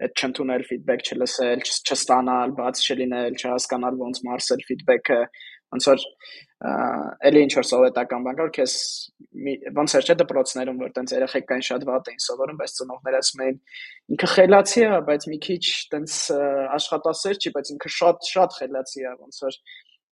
այդ 0.00 0.20
չընդունել 0.20 0.62
feedback 0.64 1.02
չլսել, 1.04 1.62
չստանալ, 1.68 2.54
բաց 2.56 2.84
չլինել, 2.88 3.34
չհասկանալ 3.36 3.98
ոնց 4.00 4.20
մարսել 4.26 4.62
feedback-ը, 4.68 5.18
ոնց 5.74 5.88
որ 5.90 6.04
էլի 7.30 7.42
ինչ 7.46 7.52
որ 7.56 7.66
սովետական 7.68 8.24
բան 8.26 8.38
կար, 8.40 8.50
քեզ 8.56 8.72
ոնց 9.76 9.94
էր 10.00 10.08
չէ 10.08 10.16
դպրոցներում, 10.22 10.80
որ 10.80 10.94
տենց 10.96 11.14
երեխեք 11.16 11.46
կային 11.50 11.66
շատ 11.68 11.86
վատ 11.90 12.10
էին 12.10 12.24
սովորում, 12.24 12.58
բայց 12.60 12.74
ծնողները 12.80 13.20
ասում 13.20 13.44
էին 13.44 13.60
ինքը 14.16 14.30
խելացի 14.34 14.82
է, 14.84 14.90
բայց 15.10 15.28
մի 15.30 15.38
քիչ 15.46 15.62
տենց 15.94 16.16
աշխատասեր 16.80 17.40
չի, 17.40 17.54
բայց 17.56 17.72
ինքը 17.76 17.92
շատ 18.00 18.30
շատ 18.30 18.58
խելացի 18.60 19.04
է, 19.04 19.14
ոնց 19.20 19.40
որ 19.46 19.60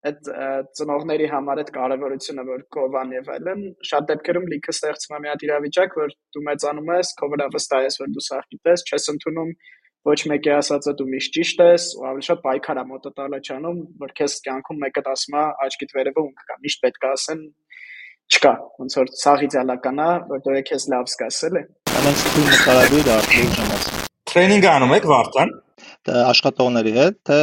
այդ 0.05 0.27
ծնողների 0.77 1.27
համար 1.31 1.61
այդ 1.63 1.71
կարևորությունը 1.77 2.43
որ 2.47 2.61
կովան 2.75 3.13
եւ 3.17 3.31
այլն 3.33 3.63
շատ 3.89 4.07
դեպքերում 4.11 4.45
լիքը 4.53 4.75
ստեղծում 4.75 5.15
է 5.17 5.19
մի 5.23 5.31
հատ 5.31 5.45
իրավիճակ 5.47 5.97
որ 6.01 6.13
դու 6.37 6.43
մեծանում 6.47 6.91
ես 6.93 7.13
քո 7.17 7.29
վրա 7.33 7.47
վստահ 7.57 7.87
ես 7.87 7.99
որ 8.03 8.11
դու 8.17 8.25
սա 8.27 8.39
գիտես 8.53 8.85
չես 8.87 9.09
ընդունում 9.15 9.51
ոչ 10.07 10.19
մեկի 10.31 10.51
ասածը 10.55 10.93
դու 10.99 11.07
միշտ 11.13 11.33
ճիշտ 11.37 11.63
ես 11.67 11.87
ու 11.97 12.05
ավելի 12.07 12.27
շատ 12.27 12.43
պայքար 12.45 12.79
է 12.81 12.83
մոտը 12.91 13.11
տալը 13.17 13.39
չանում 13.47 13.79
որ 14.03 14.13
քեզ 14.19 14.35
կյանքում 14.47 14.83
մեկը 14.85 15.03
ասում 15.13 15.37
է 15.41 15.45
աչքիդ 15.65 15.95
վերևը 15.97 16.23
ում 16.23 16.35
կա 16.51 16.59
միշտ 16.67 16.83
պետք 16.85 17.07
է 17.07 17.11
ասեն 17.17 17.41
չկա 18.27 18.53
ոնց 18.83 18.97
որ 19.01 19.11
սա 19.23 19.33
իդեալական 19.47 20.01
է 20.03 20.09
որ 20.31 20.43
դու 20.47 20.55
ես 20.59 20.87
լավ 20.93 21.11
զգաս 21.11 21.41
էլի 21.49 21.63
ամեն 21.97 22.19
թույլ 22.23 22.49
նկարագրի 22.53 23.01
դա 23.07 23.17
լուժանաս 23.33 23.89
տրեյնինգ 24.31 24.69
անում 24.75 24.95
եք 24.97 25.09
վարտան 25.13 25.53
աշխատողների 26.27 26.95
հետ 26.97 27.19
թե 27.31 27.39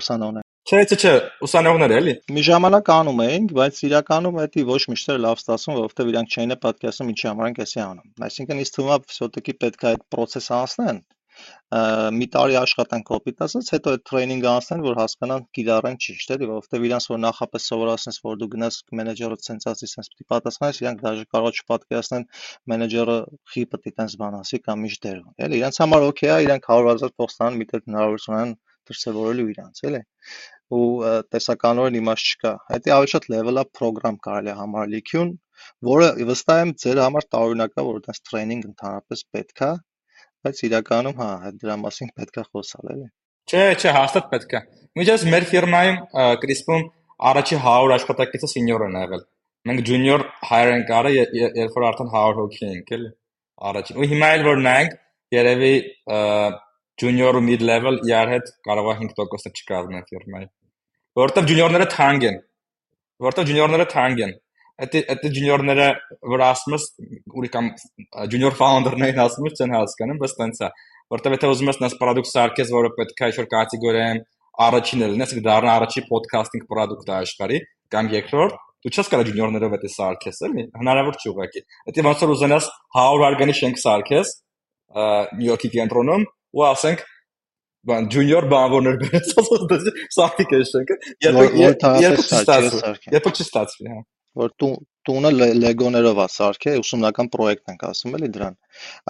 ուսանողներ 0.00 0.43
Չէ, 0.69 0.79
չէ, 0.85 0.97
չէ, 1.01 1.11
ուսանողներ 1.47 1.93
էլի։ 1.97 2.11
Մի 2.35 2.41
ժամանակ 2.45 2.89
անում 2.93 3.21
էինք, 3.25 3.53
բայց 3.57 3.79
իրականում 3.87 4.35
դա 4.39 4.65
ոչ 4.69 4.81
միշտ 4.93 5.13
էր 5.13 5.21
լավ 5.25 5.39
ստացվում, 5.41 5.77
որովհետև 5.79 6.11
իրանք 6.11 6.35
չէին 6.35 6.55
պատկերացնում 6.65 7.13
ինչի 7.13 7.29
համար 7.29 7.49
ենք 7.49 7.61
էսի 7.65 7.81
անում։ 7.85 8.27
Այսինքն 8.27 8.61
ինձ 8.63 8.73
թվում 8.75 8.91
է 8.93 8.99
все-таки 9.13 9.55
պետք 9.63 9.85
է 9.87 9.89
այդ 9.89 10.03
process-ը 10.13 10.53
անցնեն, 10.59 11.01
մի 12.19 12.25
տարի 12.33 12.55
աշխատեն 12.59 13.03
կոպիտ 13.07 13.43
ասած, 13.45 13.67
հետո 13.73 13.91
այդ 13.95 14.03
տրեյնինգը 14.09 14.49
անցնեն, 14.51 14.81
որ 14.85 14.97
հասկանան 14.99 15.43
կիրառեն 15.57 15.97
ճիշտ 16.05 16.33
էլի, 16.35 16.47
որովհետև 16.51 16.87
իրանց 16.89 17.07
որ 17.09 17.19
նախապես 17.25 17.67
սովորացնես, 17.69 18.19
որ 18.25 18.39
դու 18.41 18.49
գնաս 18.55 18.79
մենեջերը 18.99 19.37
ցենց 19.45 19.67
ասի, 19.71 19.89
ցենց 19.93 20.09
պիտի 20.13 20.27
պատասխանես, 20.33 20.81
իրանք 20.83 21.03
դաժե 21.05 21.27
կարող 21.35 21.59
չպատկերացնեն 21.59 22.25
մենեջերը 22.73 23.17
խի 23.53 23.65
պիտի 23.73 23.95
տենց 23.99 24.17
բան 24.23 24.39
ասի 24.39 24.61
կամ 24.67 24.87
ինչ 24.89 24.95
դեր 25.05 25.19
ունի, 25.19 25.35
էլի։ 25.47 25.61
Իրանց 25.63 25.81
համար 25.85 26.07
օքեյ 26.09 26.33
է, 26.35 26.39
իրանք 26.49 26.71
100.000 26.73 27.15
փող 27.19 27.33
ստանան, 27.35 27.59
մի 27.59 27.69
տեղ 27.69 27.85
հնարավորություն 27.89 28.39
ունեն 28.39 28.55
դրսևորելու 28.89 29.49
իրանց, 29.53 29.83
էլի 29.89 30.01
ու 30.72 30.84
տեսականորեն 31.34 31.98
իմաստ 32.00 32.30
չկա։ 32.34 32.52
Հետի 32.72 32.94
ավելի 32.96 33.12
շատ 33.14 33.26
level 33.34 33.60
up 33.62 33.72
program 33.78 34.16
կարելի 34.26 34.52
է 34.52 34.56
համարել 34.60 34.94
լիքյուն, 34.94 35.32
որը 35.88 36.08
վստահ 36.30 36.62
եմ 36.64 36.72
ձեր 36.84 37.00
համար 37.04 37.28
տարօրինակ 37.34 37.74
է, 37.74 37.84
որ 37.88 38.00
այդպես 38.00 38.22
training 38.30 38.64
ընդհանրապես 38.70 39.24
պետք 39.36 39.62
է, 39.68 39.70
բայց 40.44 40.62
իրականում 40.68 41.20
հա, 41.20 41.30
դրա 41.60 41.76
մասին 41.84 42.10
պետք 42.18 42.40
է 42.40 42.46
խոսալ, 42.48 42.90
էլի։ 42.94 43.08
Չէ, 43.44 43.62
չէ, 43.76 43.92
հաստատ 43.98 44.28
պետք 44.32 44.56
է։ 44.56 44.60
Միջից 44.98 45.24
մեր 45.34 45.46
ֆիրմայում 45.52 45.96
Կրիսպում 46.44 46.84
առաջի 47.30 47.56
100 47.64 47.94
աշխատակիցը 47.98 48.50
է 48.54 48.64
եղել։ 49.04 49.24
Մենք 49.64 49.86
junior 49.88 50.24
ենք 50.52 50.90
արել, 50.98 51.18
երբ 51.40 51.76
որ 51.76 51.86
արդեն 51.88 52.10
100 52.12 52.38
հոգի 52.40 52.66
ենք, 52.68 52.90
էլի։ 52.96 53.10
Առաջին։ 53.68 54.00
Ու 54.00 54.08
հիմա 54.10 54.28
էլ 54.36 54.44
որ 54.44 54.62
նայենք, 54.64 54.96
երևի 55.34 55.74
junior 57.02 57.38
ու 57.38 57.44
mid 57.44 57.62
level 57.64 57.98
իրար 58.06 58.32
հետ 58.34 58.50
կարող 58.68 58.90
է 58.92 58.94
5%-ը 59.02 59.52
չկազմեն 59.58 60.06
ֆիրմայի։ 60.10 60.48
Որտեվ 61.20 61.50
junior-ները 61.50 61.86
թանկ 61.94 62.26
են։ 62.30 62.40
Որտեվ 63.24 63.50
junior-ները 63.50 63.86
թանկ 63.94 64.22
են։ 64.26 64.34
Այդ 64.84 64.94
այդ 65.14 65.26
junior-ները, 65.38 65.88
որ 66.34 66.44
ասում 66.48 66.74
ես, 66.74 66.86
ուրի 67.38 67.50
կամ 67.54 67.68
junior 68.32 68.56
founder-ներին 68.58 69.20
ասում 69.24 69.46
ես, 69.46 69.60
չեն 69.62 69.74
հասկանում, 69.78 70.20
բայց 70.22 70.34
տենց 70.40 70.62
է։ 70.66 70.70
Որտեվ 71.14 71.36
եթե 71.36 71.50
ուզում 71.54 71.70
ես 71.70 71.80
նես 71.84 71.96
product 72.00 72.30
սարքես, 72.30 72.72
որը 72.74 72.90
պետք 72.98 73.22
է 73.22 73.28
ինչ-որ 73.30 73.48
կատեգորիայում 73.54 74.22
առաջինը 74.64 75.08
լինես, 75.14 75.34
դառնա 75.46 75.74
առաջի 75.78 76.02
podcasting 76.10 76.66
product-ը 76.70 77.14
աշխարհի, 77.20 77.60
կամ 77.94 78.10
երկրորդ, 78.14 78.58
դու 78.84 78.92
չես 78.94 79.10
կարող 79.14 79.30
junior-ներով 79.30 79.76
այդ 79.78 79.86
սարքես, 79.94 80.40
էլի։ 80.48 80.64
Հնարավոր 80.80 81.18
չի 81.20 81.30
ուղղակի։ 81.34 81.62
Դա 81.94 82.04
ոնց 82.08 82.24
որ 82.24 82.32
ուզենաս 82.34 82.66
100 82.98 83.24
արգանի 83.28 83.54
շենք 83.60 83.80
սարքես 83.84 84.32
Նյու 84.94 85.48
Յորքի 85.48 85.70
կենտրոնում 85.74 86.26
ու 86.54 86.64
ասենք 86.70 87.04
բան 87.88 88.08
junior 88.14 88.48
բանվորներ 88.52 88.98
բերես 89.02 89.32
ասած 89.42 89.88
սարքի 90.16 90.48
կեշենքը 90.54 90.98
երբ 91.26 91.86
երբ 92.04 92.20
չստացվի 92.24 93.14
երբ 93.16 93.30
չստացվի 93.34 93.90
հա 93.92 94.00
որ 94.40 94.54
տու 94.60 94.70
տունը 95.08 95.30
լեգոներով 95.62 96.20
է 96.24 96.26
սարքե 96.34 96.72
ուսումնական 96.80 97.28
պրոյեկտ 97.34 97.72
ենք 97.74 97.84
ասում 97.90 98.16
էլի 98.18 98.30
դրան 98.36 98.56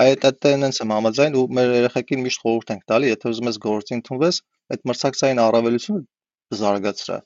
այդ 0.04 0.26
այդ 0.30 0.48
այնց 0.50 0.80
եմ 0.84 0.94
համաձայն 0.94 1.38
ու 1.40 1.44
մեր 1.58 1.72
երեխեքին 1.76 2.24
միշտ 2.26 2.42
խորհուրդ 2.44 2.72
ենք 2.74 2.84
տալի 2.92 3.12
եթե 3.12 3.30
ուզում 3.30 3.50
ես 3.50 3.60
գործի 3.64 3.96
ընդունվես 3.98 4.40
այդ 4.74 4.84
մրցակցային 4.90 5.42
առավելությունը 5.44 6.04
զարգացրա 6.60 7.18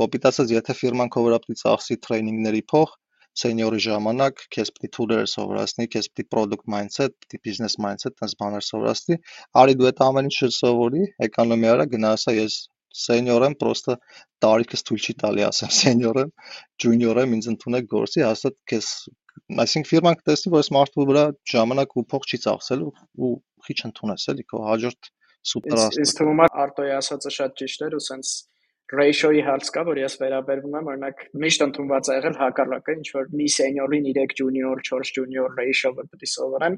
կոպիտ 0.00 0.28
ասած 0.32 0.54
եթե 0.56 0.76
ֆիրման 0.80 1.12
քո 1.14 1.24
վրա 1.26 1.40
պիտի 1.46 1.60
ծախսի 1.62 1.98
տրեյնինգների 2.06 2.62
փող 2.72 2.92
սենյորի 3.40 3.80
ժամանակ 3.86 4.44
քեզ 4.56 4.70
պիտի 4.76 4.90
թուլեր 4.96 5.26
սովորացնի, 5.32 5.86
քեզ 5.92 6.08
պիտի 6.12 6.26
product 6.32 6.70
mindset, 6.72 7.12
պիտի 7.22 7.40
business 7.48 7.76
mindset, 7.82 8.16
տես 8.20 8.36
բաներ 8.40 8.64
սովորացնի, 8.68 9.18
արի 9.62 9.76
դու 9.80 9.90
այդ 9.90 10.02
ամեն 10.06 10.30
ինչը 10.30 10.48
սովորի, 10.56 11.04
էկոնոմիա 11.26 11.74
արա 11.76 11.86
գնա 11.96 12.14
ասա 12.16 12.34
ես 12.36 12.56
սենյոր 12.96 13.46
եմ, 13.50 13.56
պրոստը 13.60 13.96
տարիքս 14.44 14.86
թույլ 14.88 15.04
չի 15.04 15.14
տալի 15.20 15.44
ասեմ 15.50 15.72
սենյոր 15.80 16.20
եմ, 16.22 16.32
ջունիոր 16.84 17.22
եմ, 17.22 17.36
ինձ 17.36 17.50
ընդունեք 17.52 17.90
գործի, 17.92 18.24
հաստատ 18.24 18.56
քեզ 18.72 18.88
այսինքն 19.66 19.88
ֆիրման 19.90 20.16
կտեսնի, 20.22 20.52
որ 20.54 20.62
այս 20.62 20.70
մարդու 20.76 21.06
վրա 21.10 21.24
ժամանակ 21.52 21.96
ու 22.00 22.04
փող 22.12 22.26
չի 22.26 22.38
ծախսել 22.46 22.84
ու 22.86 23.32
քիչ 23.66 23.78
ընդունես 23.88 24.28
էլի 24.32 24.44
քո 24.52 24.62
հաջորդ 24.66 25.10
սուպեր 25.50 25.80
ասած։ 25.82 25.98
Իսկ 26.06 26.20
թվում 26.20 26.40
է 26.40 26.48
Արտոյի 26.64 26.94
ասածը 26.96 27.32
շատ 27.36 27.56
ճիշտ 27.60 27.84
էր 27.86 27.96
ու 27.96 28.04
սենց 28.06 28.32
ratio-ի 28.94 29.42
հարց 29.42 29.68
կա, 29.74 29.82
որ 29.88 29.98
ես 29.98 30.14
վերաբերվում 30.20 30.74
եմ, 30.78 30.88
օրինակ 30.92 31.22
միշտ 31.42 31.62
ընդունված 31.66 32.08
է 32.10 32.16
եղել 32.16 32.36
հակառակը, 32.40 32.94
ինչ 33.00 33.08
որ 33.16 33.30
մի 33.40 33.46
սենյորին 33.56 34.08
3 34.14 34.34
junior, 34.40 34.82
4 34.88 35.12
junior 35.16 35.56
ratio 35.58 35.90
որ 35.96 36.06
պետք 36.12 36.26
է 36.26 36.30
սովորեմ, 36.32 36.76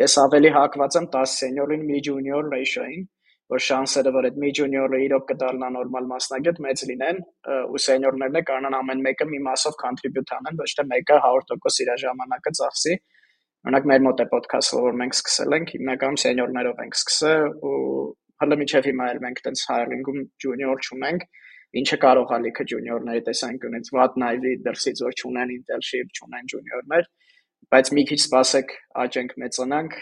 ես 0.00 0.14
ավելի 0.24 0.52
հակված 0.56 0.96
եմ 1.00 1.08
10 1.16 1.32
սենյորին 1.34 1.84
մի 1.90 2.00
junior 2.06 2.48
ratio-ին, 2.54 3.04
որ 3.50 3.62
շանսերը, 3.66 4.10
որ 4.14 4.28
այդ 4.30 4.36
մի 4.40 4.50
junior-ը 4.56 4.98
իրոք 5.04 5.24
կդառնա 5.30 5.68
նորմալ 5.76 6.08
մասնագետ 6.10 6.60
մեծ 6.64 6.84
լինեն, 6.90 7.20
ու 7.74 7.80
սենյորներն 7.84 8.40
է 8.40 8.42
կանան 8.50 8.76
ամեն 8.78 9.02
մեկը 9.06 9.26
մի 9.30 9.40
մասով 9.50 9.76
contribute 9.80 10.34
անեն, 10.38 10.60
ոչ 10.60 10.70
թե 10.78 10.86
մեկը 10.92 11.18
100% 11.26 11.82
իր 11.84 11.90
ժամանակը 12.04 12.52
ծախսի։ 12.60 12.96
Օրինակ 13.60 13.88
մեր 13.90 14.04
մոտ 14.06 14.22
է 14.22 14.26
podcast-ը, 14.30 14.78
որ 14.86 14.94
մենք 15.02 15.16
սկսել 15.18 15.56
ենք, 15.58 15.72
հիմնականում 15.76 16.20
սենյորներով 16.22 16.78
ենք 16.86 16.94
սկսել 17.00 17.42
ու 17.70 17.80
հələ 18.40 18.56
միջև 18.60 18.86
հիմա 18.88 19.08
էլ 19.10 19.20
մենք 19.26 19.42
տենց 19.44 19.64
hiring-ում 19.68 20.22
junior 20.44 20.80
չունենք, 20.80 21.26
ինչը 21.78 21.98
կարող 22.02 22.34
է 22.34 22.38
լիքը 22.44 22.66
ջունիորների 22.72 23.22
տեսանկյունից 23.30 23.90
վատ 23.96 24.20
նայվի 24.24 24.54
դրսից 24.66 25.02
որ 25.06 25.18
չունեն 25.20 25.52
ինտելշիփ, 25.56 26.08
չունեն 26.18 26.50
ջունիորներ, 26.52 27.08
բայց 27.70 27.90
մի 27.94 28.02
քիչ 28.10 28.18
սպասեք, 28.18 28.72
աճենք, 29.04 29.32
մեծանանք, 29.40 29.92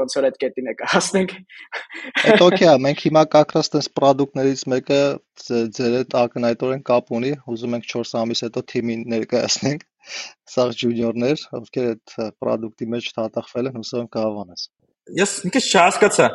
ոնց 0.00 0.14
որ 0.16 0.26
այդ 0.30 0.36
կետին 0.40 0.70
է 0.70 0.74
կհասնենք։ 0.80 1.34
Այդ 2.30 2.44
օքեյ 2.46 2.68
է, 2.70 2.74
մենք 2.86 3.02
հիմա 3.04 3.24
կակրած 3.34 3.70
տես 3.74 3.88
product-ներից 4.00 4.62
մեկը 4.72 5.00
ձեր 5.76 5.96
հետ 5.98 6.16
ակնհայտորեն 6.20 6.84
կապ 6.90 7.12
ունի, 7.20 7.32
ուզում 7.52 7.76
ենք 7.76 7.90
4 7.92 8.14
ամիս 8.22 8.42
հետո 8.46 8.64
թիմին 8.72 9.04
ներկայացնենք 9.14 9.84
սաղ 10.54 10.72
ջունիորներ, 10.80 11.44
ովքեր 11.60 11.90
այդ 11.90 12.14
product-ի 12.40 12.88
մեջ 12.94 13.10
թաթախվել 13.18 13.68
են, 13.70 13.76
հուսով 13.80 14.00
եմ 14.00 14.08
կհավանես։ 14.16 14.64
Ես 15.20 15.34
մի 15.44 15.52
քիչ 15.56 15.64
չհասկացա։ 15.70 16.30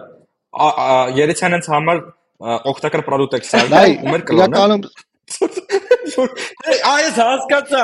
Երեցյանից 1.17 1.69
համար 1.73 2.05
օգտակար 2.43 3.03
product 3.07 3.47
սարքում 3.49 3.75
Նայ, 3.75 3.91
ու 4.01 4.13
մեր 4.15 4.25
կլոնը 4.29 4.55
իրականում 4.55 4.87
Այս 6.85 7.15
հասկացա։ 7.17 7.81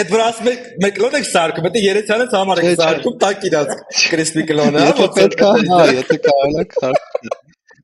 Այդ 0.00 0.10
վրաս 0.12 0.40
մեկ 0.46 0.66
մեկ 0.84 0.94
կլոն 0.98 1.16
եք 1.18 1.26
սարքում, 1.30 1.68
դա 1.74 1.82
երեցանից 1.84 2.34
համար 2.38 2.60
եք 2.62 2.76
սարքում, 2.80 3.16
տակ 3.24 3.46
իրաց 3.48 3.72
crispy 4.10 4.44
կլոնը, 4.50 4.84
Եթե 4.84 5.08
պետք 5.18 5.44
է, 5.44 5.50
հա, 5.70 5.80
եթե 5.94 6.18
է 6.18 6.64
քարտի։ 6.74 7.32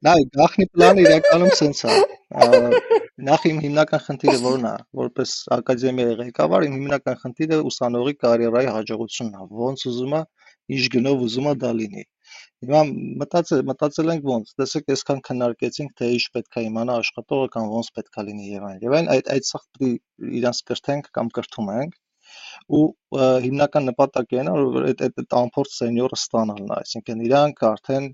Նայ, 0.07 0.21
գախնի 0.37 0.67
պլանը 0.75 1.03
իրականում 1.07 1.55
սենց 1.61 1.81
է։ 1.85 1.97
Նախ 3.31 3.43
իմ 3.51 3.59
հիմնական 3.65 4.03
խնդիրը 4.07 4.39
որն 4.45 4.69
է, 4.71 4.75
որպես 5.01 5.35
ակադեմիայի 5.57 6.15
ղեկավար, 6.21 6.67
իմ 6.69 6.77
հիմնական 6.79 7.19
խնդիրը 7.25 7.59
ուսանողի 7.71 8.15
կարիերայի 8.25 8.71
հաջողությունն 8.77 9.35
է։ 9.41 9.49
Ոնց 9.61 9.85
ուզում 9.91 10.15
է, 10.17 10.23
ինչ 10.77 10.85
գնով 10.95 11.27
ուզում 11.27 11.51
է 11.51 11.55
դա 11.65 11.73
լինի։ 11.81 12.05
Հիմա 12.61 12.81
մտածել 13.21 13.63
մտածել 13.71 14.11
ենք 14.13 14.27
ոնց, 14.29 14.51
տեսեք, 14.61 14.91
այսքան 14.95 15.21
քննարկեցինք, 15.29 15.93
թե 16.01 16.09
ինչ 16.17 16.25
պետք 16.35 16.59
է 16.61 16.65
իմանա 16.67 16.97
աշխատողը 17.01 17.47
կամ 17.55 17.71
ոնց 17.75 17.89
պետք 17.99 18.19
է 18.21 18.25
լինի 18.27 18.49
եւ 18.51 18.67
այլն։ 18.71 18.83
Եվ 18.85 18.97
այն 18.99 19.09
այդ 19.15 19.31
այդ 19.35 19.47
սա 19.51 19.61
իրանց 20.41 20.61
կրթենք 20.71 21.09
կամ 21.19 21.31
կրթում 21.39 21.71
ենք 21.77 21.97
ու 22.81 22.83
հիմնական 23.47 23.89
նպատակը 23.91 24.41
այն 24.43 24.51
է, 24.51 24.57
որ 24.77 24.89
այդ 24.91 25.05
այդ 25.07 25.37
ամփորձ 25.41 25.73
սենյորը 25.79 26.19
ստանալն 26.21 26.69
է, 26.69 26.77
այսինքն 26.81 27.25
իրանք 27.31 27.65
արդեն 27.71 28.11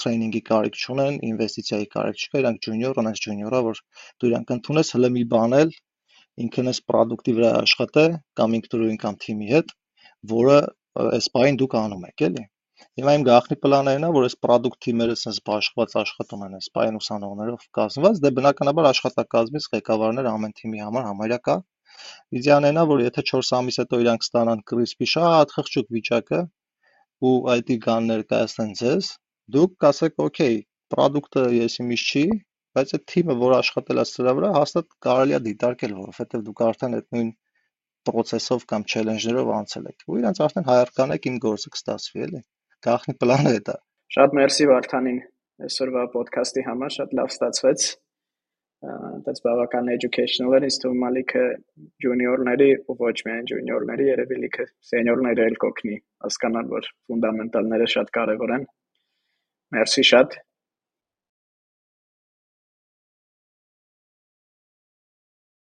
տրեյնինգի 0.00 0.42
կարիք 0.50 0.80
չունեն, 0.82 1.20
ինվեստիցիայի 1.30 1.86
կարիք 1.94 2.24
չկա, 2.26 2.40
իրանք 2.42 2.66
ջունիոր, 2.66 3.00
անց 3.06 3.22
ջունիորա, 3.26 3.60
որ 3.70 3.80
դու 4.20 4.30
իրանք 4.32 4.52
ընդունես 4.56 4.92
հələ 4.96 5.12
մի 5.14 5.24
բան 5.36 5.56
էլ 5.60 5.72
ինքն 6.46 6.72
էս 6.74 6.82
product-ի 6.90 7.36
վրա 7.38 7.54
աշխատե 7.62 8.04
կամ 8.40 8.58
ինքնուրույն 8.58 9.00
կամ 9.06 9.16
թիմի 9.24 9.48
հետ, 9.54 9.72
որը 10.34 10.58
այս 11.06 11.30
բային 11.38 11.58
դուք 11.62 11.78
անում 11.80 12.06
եք, 12.10 12.26
էլի։ 12.28 12.44
Հիմա 13.00 13.12
իմ 13.16 13.24
գաղտնի 13.28 13.56
պլանը 13.60 13.92
այն 13.96 14.04
է, 14.06 14.08
որ 14.16 14.24
այս 14.26 14.34
product 14.44 14.78
թիմերը 14.84 15.14
sense 15.20 15.42
բաշխված 15.48 15.94
աշխատում 16.00 16.42
են 16.46 16.56
այս 16.58 16.68
բային 16.76 16.98
ուսանողներով 16.98 17.64
կազմված, 17.78 18.20
դե 18.24 18.30
բնականաբար 18.38 18.88
աշխատակազմից 18.90 19.68
ղեկավարները 19.74 20.32
ամեն 20.32 20.54
թիմի 20.60 20.82
համար 20.84 21.06
համարյա 21.08 21.38
կա։ 21.48 21.56
Իդեալն 22.40 22.68
այն 22.70 22.80
է, 22.82 22.84
որ 22.92 23.02
եթե 23.04 23.24
4 23.32 23.52
ամիս 23.58 23.78
հետո 23.82 24.00
իրանք 24.04 24.26
ստանան 24.26 24.64
crispy 24.72 25.08
շատ 25.12 25.54
խղճուկ 25.56 25.92
վիճակը 25.96 26.40
ու 27.30 27.34
IT 27.56 27.78
կան 27.86 28.10
ներկայացնեն 28.12 28.74
ձեզ, 28.80 29.10
դուք 29.56 29.76
կասեք, 29.84 30.20
օքեյ, 30.26 30.58
product-ը 30.96 31.46
եսի 31.56 31.86
միշ 31.92 32.04
չի, 32.12 32.26
բայց 32.76 32.92
այդ 32.96 33.06
թիմը, 33.12 33.38
որ 33.40 33.54
աշխատել 33.60 34.02
է 34.02 34.04
սրա 34.10 34.36
վրա, 34.40 34.50
հաստատ 34.56 34.90
կարելի 35.06 35.36
է 35.36 35.40
դիտարկել, 35.46 35.96
որովհետև 36.02 36.44
դուք 36.48 36.62
արդեն 36.66 36.98
այդ 36.98 37.08
նույն 37.16 37.30
process-ով 38.10 38.66
կամ 38.72 38.84
challenge-ներով 38.92 39.54
անցել 39.60 39.88
եք։ 39.92 40.04
Ու 40.06 40.20
իրանց 40.20 40.42
արդեն 40.46 40.68
հայարկանեք 40.68 41.30
իմ 41.30 41.40
գործը 41.46 41.72
կստացվի, 41.76 42.26
էլի։ 42.26 42.42
Գաղտնի 42.86 43.14
պլանը 43.22 43.52
է 43.58 43.60
դա։ 43.68 43.76
Շատ 44.16 44.34
մերսի 44.38 44.66
Վարդանին 44.70 45.20
այսօրվա 45.66 46.02
ոդքասթի 46.16 46.62
համար, 46.66 46.92
շատ 46.96 47.14
լավ 47.18 47.30
ստացվեց։ 47.34 47.86
Դից 49.26 49.38
բավական 49.46 49.88
educational 49.94 50.56
էր, 50.56 50.66
ինձ 50.68 50.76
թվում 50.82 51.04
է 51.06 51.10
լիքը 51.16 51.44
ջունիորների 52.04 52.68
ու 52.92 52.96
ոչ 53.00 53.14
միայն 53.28 53.46
ջունիորների, 53.50 54.08
երևի 54.10 54.40
լիքը 54.42 54.66
սենյորները 54.90 55.46
էլ 55.50 55.56
կօգնի 55.64 55.96
հասկանալ, 56.26 56.68
որ 56.76 56.90
ֆունդամենտալները 57.10 57.88
շատ 57.94 58.12
կարևոր 58.18 58.52
են։ 58.56 58.66
Մերսի 59.76 60.04
շատ։ 60.12 60.36